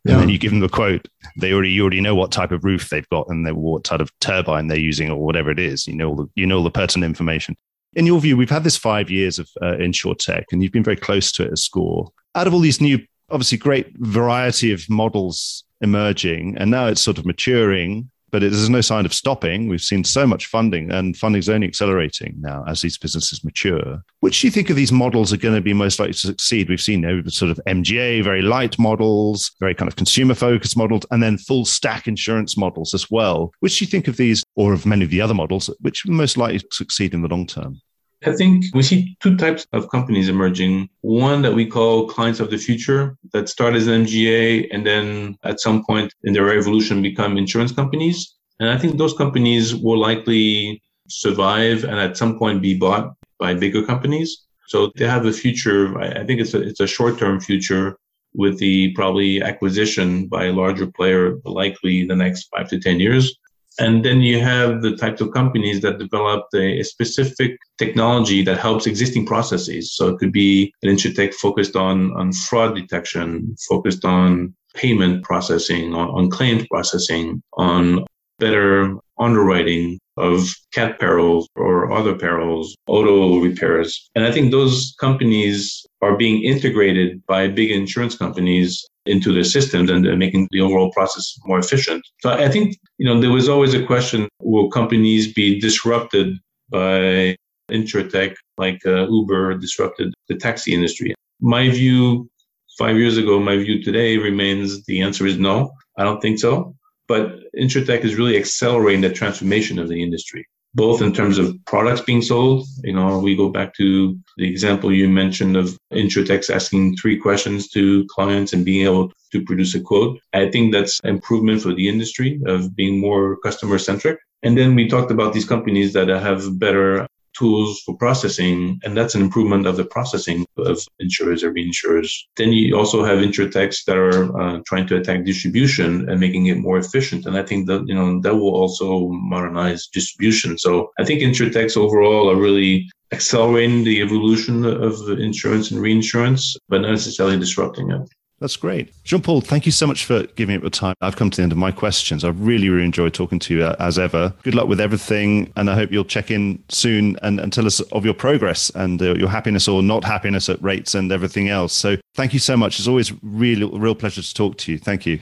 and 0.05 0.19
then 0.19 0.29
you 0.29 0.37
give 0.37 0.51
them 0.51 0.59
the 0.59 0.69
quote. 0.69 1.07
They 1.39 1.53
already 1.53 1.71
you 1.71 1.81
already 1.81 2.01
know 2.01 2.15
what 2.15 2.31
type 2.31 2.51
of 2.51 2.63
roof 2.63 2.89
they've 2.89 3.07
got 3.09 3.27
and 3.29 3.45
they 3.45 3.51
what 3.51 3.83
type 3.83 4.01
of 4.01 4.11
turbine 4.19 4.67
they're 4.67 4.77
using 4.77 5.09
or 5.09 5.23
whatever 5.23 5.49
it 5.49 5.59
is. 5.59 5.87
You 5.87 5.95
know 5.95 6.09
all 6.09 6.15
the, 6.15 6.29
you 6.35 6.45
know 6.45 6.57
all 6.57 6.63
the 6.63 6.71
pertinent 6.71 7.09
information. 7.09 7.55
In 7.95 8.05
your 8.05 8.19
view, 8.19 8.35
we've 8.35 8.49
had 8.49 8.63
this 8.63 8.75
five 8.75 9.09
years 9.11 9.37
of 9.37 9.47
uh, 9.61 9.77
tech, 10.17 10.45
and 10.51 10.63
you've 10.63 10.71
been 10.71 10.83
very 10.83 10.97
close 10.97 11.31
to 11.33 11.43
it 11.43 11.51
as 11.51 11.63
SCOR. 11.63 12.11
Out 12.33 12.47
of 12.47 12.53
all 12.53 12.59
these 12.59 12.81
new, 12.81 12.99
obviously 13.29 13.59
great 13.59 13.95
variety 13.97 14.73
of 14.73 14.89
models 14.89 15.63
emerging, 15.79 16.57
and 16.57 16.71
now 16.71 16.87
it's 16.87 17.01
sort 17.01 17.19
of 17.19 17.25
maturing 17.25 18.09
but 18.33 18.41
there's 18.41 18.67
no 18.67 18.81
sign 18.81 19.05
of 19.05 19.13
stopping. 19.13 19.67
We've 19.67 19.79
seen 19.79 20.03
so 20.03 20.25
much 20.25 20.47
funding, 20.47 20.91
and 20.91 21.15
funding 21.15 21.37
is 21.37 21.49
only 21.49 21.67
accelerating 21.67 22.33
now 22.39 22.65
as 22.67 22.81
these 22.81 22.97
businesses 22.97 23.43
mature. 23.43 24.03
Which 24.21 24.41
do 24.41 24.47
you 24.47 24.51
think 24.51 24.71
of 24.71 24.75
these 24.75 24.91
models 24.91 25.31
are 25.31 25.37
going 25.37 25.53
to 25.53 25.61
be 25.61 25.71
most 25.71 25.99
likely 25.99 26.13
to 26.13 26.19
succeed? 26.19 26.67
We've 26.67 26.81
seen 26.81 27.03
you 27.03 27.21
know, 27.21 27.23
sort 27.27 27.51
of 27.51 27.59
MGA, 27.67 28.23
very 28.23 28.41
light 28.41 28.79
models, 28.79 29.51
very 29.59 29.75
kind 29.75 29.87
of 29.87 29.95
consumer 29.95 30.33
focused 30.33 30.75
models, 30.75 31.05
and 31.11 31.21
then 31.21 31.37
full 31.37 31.63
stack 31.63 32.07
insurance 32.07 32.57
models 32.57 32.95
as 32.95 33.11
well. 33.11 33.51
Which 33.59 33.77
do 33.77 33.85
you 33.85 33.91
think 33.91 34.07
of 34.07 34.17
these, 34.17 34.43
or 34.55 34.73
of 34.73 34.87
many 34.87 35.05
of 35.05 35.11
the 35.11 35.21
other 35.21 35.35
models, 35.35 35.69
which 35.81 36.03
are 36.07 36.11
most 36.11 36.35
likely 36.35 36.57
to 36.57 36.67
succeed 36.71 37.13
in 37.13 37.21
the 37.21 37.27
long 37.27 37.45
term? 37.45 37.81
I 38.25 38.33
think 38.33 38.65
we 38.73 38.83
see 38.83 39.17
two 39.21 39.35
types 39.37 39.67
of 39.73 39.89
companies 39.89 40.29
emerging. 40.29 40.89
One 41.01 41.41
that 41.41 41.53
we 41.53 41.65
call 41.65 42.07
clients 42.07 42.39
of 42.39 42.49
the 42.49 42.57
future 42.57 43.17
that 43.33 43.49
start 43.49 43.75
as 43.75 43.87
an 43.87 44.05
MGA 44.05 44.67
and 44.71 44.85
then 44.85 45.37
at 45.43 45.59
some 45.59 45.83
point 45.85 46.13
in 46.23 46.33
their 46.33 46.57
evolution 46.57 47.01
become 47.01 47.37
insurance 47.37 47.71
companies. 47.71 48.35
And 48.59 48.69
I 48.69 48.77
think 48.77 48.97
those 48.97 49.13
companies 49.13 49.75
will 49.75 49.99
likely 49.99 50.81
survive 51.09 51.83
and 51.83 51.99
at 51.99 52.17
some 52.17 52.37
point 52.37 52.61
be 52.61 52.77
bought 52.77 53.13
by 53.39 53.53
bigger 53.53 53.85
companies. 53.85 54.45
So 54.67 54.91
they 54.95 55.07
have 55.07 55.25
a 55.25 55.33
future. 55.33 55.97
I 55.99 56.23
think 56.25 56.39
it's 56.39 56.53
a, 56.53 56.61
it's 56.61 56.79
a 56.79 56.87
short 56.87 57.17
term 57.19 57.39
future 57.39 57.97
with 58.33 58.57
the 58.59 58.93
probably 58.93 59.41
acquisition 59.41 60.27
by 60.27 60.45
a 60.45 60.53
larger 60.53 60.87
player, 60.87 61.35
likely 61.45 62.05
the 62.05 62.15
next 62.15 62.49
five 62.55 62.69
to 62.69 62.79
10 62.79 62.99
years. 62.99 63.37
And 63.79 64.05
then 64.05 64.21
you 64.21 64.39
have 64.39 64.81
the 64.81 64.95
types 64.95 65.19
of 65.21 65.31
companies 65.31 65.81
that 65.81 65.97
develop 65.97 66.45
a, 66.55 66.83
specific 66.83 67.57
technology 67.77 68.43
that 68.43 68.59
helps 68.59 68.85
existing 68.85 69.25
processes. 69.25 69.95
So 69.95 70.09
it 70.09 70.19
could 70.19 70.31
be 70.31 70.71
an 70.83 70.89
insurtech 70.89 71.33
focused 71.33 71.75
on, 71.75 72.13
on 72.13 72.33
fraud 72.33 72.75
detection, 72.75 73.55
focused 73.67 74.05
on 74.05 74.53
payment 74.75 75.23
processing, 75.23 75.93
on, 75.93 76.09
on 76.09 76.29
claims 76.29 76.67
processing, 76.67 77.41
on 77.53 78.05
better 78.39 78.95
underwriting 79.19 79.99
of 80.17 80.55
cat 80.71 80.99
perils 80.99 81.47
or 81.55 81.91
other 81.91 82.15
perils, 82.15 82.75
auto 82.87 83.39
repairs. 83.39 84.09
And 84.15 84.25
I 84.25 84.31
think 84.31 84.51
those 84.51 84.95
companies 84.99 85.85
are 86.01 86.15
being 86.15 86.43
integrated 86.43 87.25
by 87.25 87.47
big 87.47 87.71
insurance 87.71 88.15
companies 88.17 88.85
into 89.05 89.33
their 89.33 89.43
systems 89.43 89.89
and 89.89 90.03
making 90.17 90.47
the 90.51 90.61
overall 90.61 90.91
process 90.91 91.35
more 91.45 91.59
efficient. 91.59 92.05
So 92.21 92.29
I 92.29 92.47
think, 92.49 92.77
you 92.97 93.05
know, 93.05 93.19
there 93.19 93.31
was 93.31 93.49
always 93.49 93.73
a 93.73 93.85
question, 93.85 94.29
will 94.39 94.69
companies 94.69 95.33
be 95.33 95.59
disrupted 95.59 96.37
by 96.69 97.35
insurtech 97.71 98.35
like 98.57 98.85
uh, 98.85 99.07
Uber 99.09 99.55
disrupted 99.57 100.13
the 100.29 100.35
taxi 100.35 100.73
industry? 100.73 101.15
My 101.41 101.69
view 101.69 102.29
five 102.77 102.97
years 102.97 103.17
ago, 103.17 103.39
my 103.39 103.57
view 103.57 103.83
today 103.83 104.17
remains 104.17 104.83
the 104.85 105.01
answer 105.01 105.25
is 105.25 105.37
no. 105.37 105.71
I 105.97 106.03
don't 106.03 106.21
think 106.21 106.39
so. 106.39 106.75
But 107.07 107.39
insurtech 107.57 108.03
is 108.03 108.15
really 108.15 108.37
accelerating 108.37 109.01
the 109.01 109.11
transformation 109.11 109.79
of 109.79 109.89
the 109.89 110.01
industry 110.01 110.47
both 110.75 111.01
in 111.01 111.13
terms 111.13 111.37
of 111.37 111.55
products 111.65 112.01
being 112.01 112.21
sold. 112.21 112.65
You 112.83 112.93
know, 112.93 113.19
we 113.19 113.35
go 113.35 113.49
back 113.49 113.75
to 113.75 114.17
the 114.37 114.49
example 114.49 114.91
you 114.91 115.07
mentioned 115.07 115.55
of 115.55 115.77
Insurtechs 115.91 116.53
asking 116.53 116.97
three 116.97 117.17
questions 117.17 117.69
to 117.69 118.05
clients 118.07 118.53
and 118.53 118.65
being 118.65 118.85
able 118.85 119.11
to 119.31 119.43
produce 119.43 119.75
a 119.75 119.81
quote. 119.81 120.19
I 120.33 120.49
think 120.49 120.73
that's 120.73 120.99
improvement 121.03 121.61
for 121.61 121.73
the 121.73 121.87
industry 121.87 122.41
of 122.47 122.75
being 122.75 122.99
more 122.99 123.37
customer 123.41 123.77
centric. 123.77 124.19
And 124.41 124.57
then 124.57 124.75
we 124.75 124.87
talked 124.87 125.11
about 125.11 125.33
these 125.33 125.45
companies 125.45 125.93
that 125.93 126.09
have 126.09 126.59
better 126.59 127.07
tools 127.33 127.81
for 127.85 127.95
processing, 127.97 128.79
and 128.83 128.95
that's 128.95 129.15
an 129.15 129.21
improvement 129.21 129.65
of 129.67 129.77
the 129.77 129.85
processing 129.85 130.45
of 130.57 130.79
insurers 130.99 131.43
or 131.43 131.51
reinsurers. 131.53 132.11
Then 132.37 132.51
you 132.51 132.77
also 132.77 133.03
have 133.03 133.19
insurtechs 133.19 133.85
that 133.85 133.97
are 133.97 134.41
uh, 134.41 134.61
trying 134.65 134.87
to 134.87 134.97
attack 134.97 135.25
distribution 135.25 136.09
and 136.09 136.19
making 136.19 136.47
it 136.47 136.57
more 136.57 136.77
efficient. 136.77 137.25
And 137.25 137.37
I 137.37 137.43
think 137.43 137.67
that 137.67 137.83
you 137.87 137.95
know 137.95 138.19
that 138.21 138.35
will 138.35 138.55
also 138.55 139.09
modernize 139.09 139.87
distribution. 139.87 140.57
So 140.57 140.91
I 140.99 141.03
think 141.03 141.21
insurtechs 141.21 141.77
overall 141.77 142.29
are 142.29 142.35
really 142.47 142.89
accelerating 143.11 143.83
the 143.83 144.01
evolution 144.01 144.65
of 144.65 144.93
insurance 145.19 145.71
and 145.71 145.79
reinsurance, 145.79 146.57
but 146.69 146.81
not 146.81 146.91
necessarily 146.91 147.37
disrupting 147.37 147.91
it. 147.91 148.01
That's 148.43 148.57
great. 148.57 148.93
Jean 149.05 149.21
Paul, 149.21 149.39
thank 149.39 149.65
you 149.65 149.71
so 149.71 149.87
much 149.87 150.03
for 150.03 150.23
giving 150.35 150.57
up 150.57 150.63
your 150.63 150.69
time. 150.69 150.95
I've 150.99 151.15
come 151.15 151.29
to 151.29 151.37
the 151.37 151.43
end 151.43 151.53
of 151.53 151.57
my 151.57 151.71
questions. 151.71 152.25
I've 152.25 152.41
really, 152.41 152.67
really 152.67 152.83
enjoyed 152.83 153.13
talking 153.13 153.39
to 153.39 153.55
you 153.55 153.63
uh, 153.63 153.77
as 153.79 153.97
ever. 153.97 154.33
Good 154.43 154.53
luck 154.53 154.67
with 154.67 154.81
everything. 154.81 155.53
And 155.55 155.69
I 155.69 155.75
hope 155.75 155.93
you'll 155.93 156.03
check 156.03 156.29
in 156.29 156.61
soon 156.67 157.17
and, 157.21 157.39
and 157.39 157.53
tell 157.53 157.65
us 157.65 157.79
of 157.79 158.03
your 158.03 158.13
progress 158.13 158.69
and 158.75 159.01
uh, 159.01 159.15
your 159.15 159.29
happiness 159.29 159.69
or 159.69 159.81
not 159.81 160.03
happiness 160.03 160.49
at 160.49 160.61
rates 160.61 160.93
and 160.93 161.09
everything 161.09 161.47
else. 161.47 161.71
So 161.71 161.95
thank 162.15 162.33
you 162.33 162.39
so 162.39 162.57
much. 162.57 162.79
It's 162.79 162.87
always 162.89 163.13
really, 163.23 163.63
real 163.63 163.95
pleasure 163.95 164.21
to 164.21 164.33
talk 164.33 164.57
to 164.57 164.73
you. 164.73 164.77
Thank 164.77 165.05
you. 165.05 165.21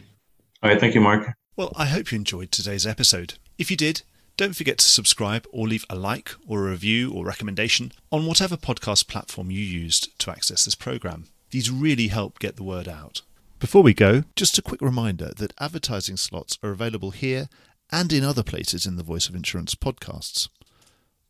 All 0.64 0.72
right. 0.72 0.80
Thank 0.80 0.96
you, 0.96 1.02
Mark. 1.02 1.32
Well, 1.56 1.74
I 1.76 1.86
hope 1.86 2.12
you 2.12 2.16
enjoyed 2.16 2.52
today's 2.52 2.88
episode. 2.88 3.36
If 3.60 3.70
you 3.70 3.78
did, 3.78 4.02
Don't 4.38 4.56
forget 4.56 4.80
to 4.80 4.86
subscribe 4.86 5.46
or 5.52 5.68
leave 5.68 5.86
a 5.90 5.96
like 5.96 6.32
or 6.48 6.66
a 6.66 6.72
review 6.72 7.12
or 7.14 7.26
recommendation 7.26 7.92
on 8.12 8.26
whatever 8.26 8.58
podcast 8.58 9.08
platform 9.08 9.52
you 9.52 9.62
used 9.62 10.18
to 10.18 10.32
access 10.32 10.66
this 10.66 10.74
program. 10.74 11.28
These 11.52 11.70
really 11.70 12.08
help 12.08 12.40
get 12.40 12.56
the 12.56 12.64
word 12.64 12.88
out. 12.88 13.22
Before 13.60 13.84
we 13.84 13.94
go, 13.94 14.24
just 14.36 14.58
a 14.58 14.62
quick 14.62 14.82
reminder 14.82 15.32
that 15.36 15.54
advertising 15.60 16.18
slots 16.18 16.58
are 16.64 16.72
available 16.72 17.12
here 17.12 17.50
and 17.92 18.12
in 18.14 18.24
other 18.24 18.42
places 18.42 18.86
in 18.86 18.96
the 18.96 19.04
Voice 19.04 19.28
of 19.28 19.36
Insurance 19.36 19.76
podcasts. 19.76 20.48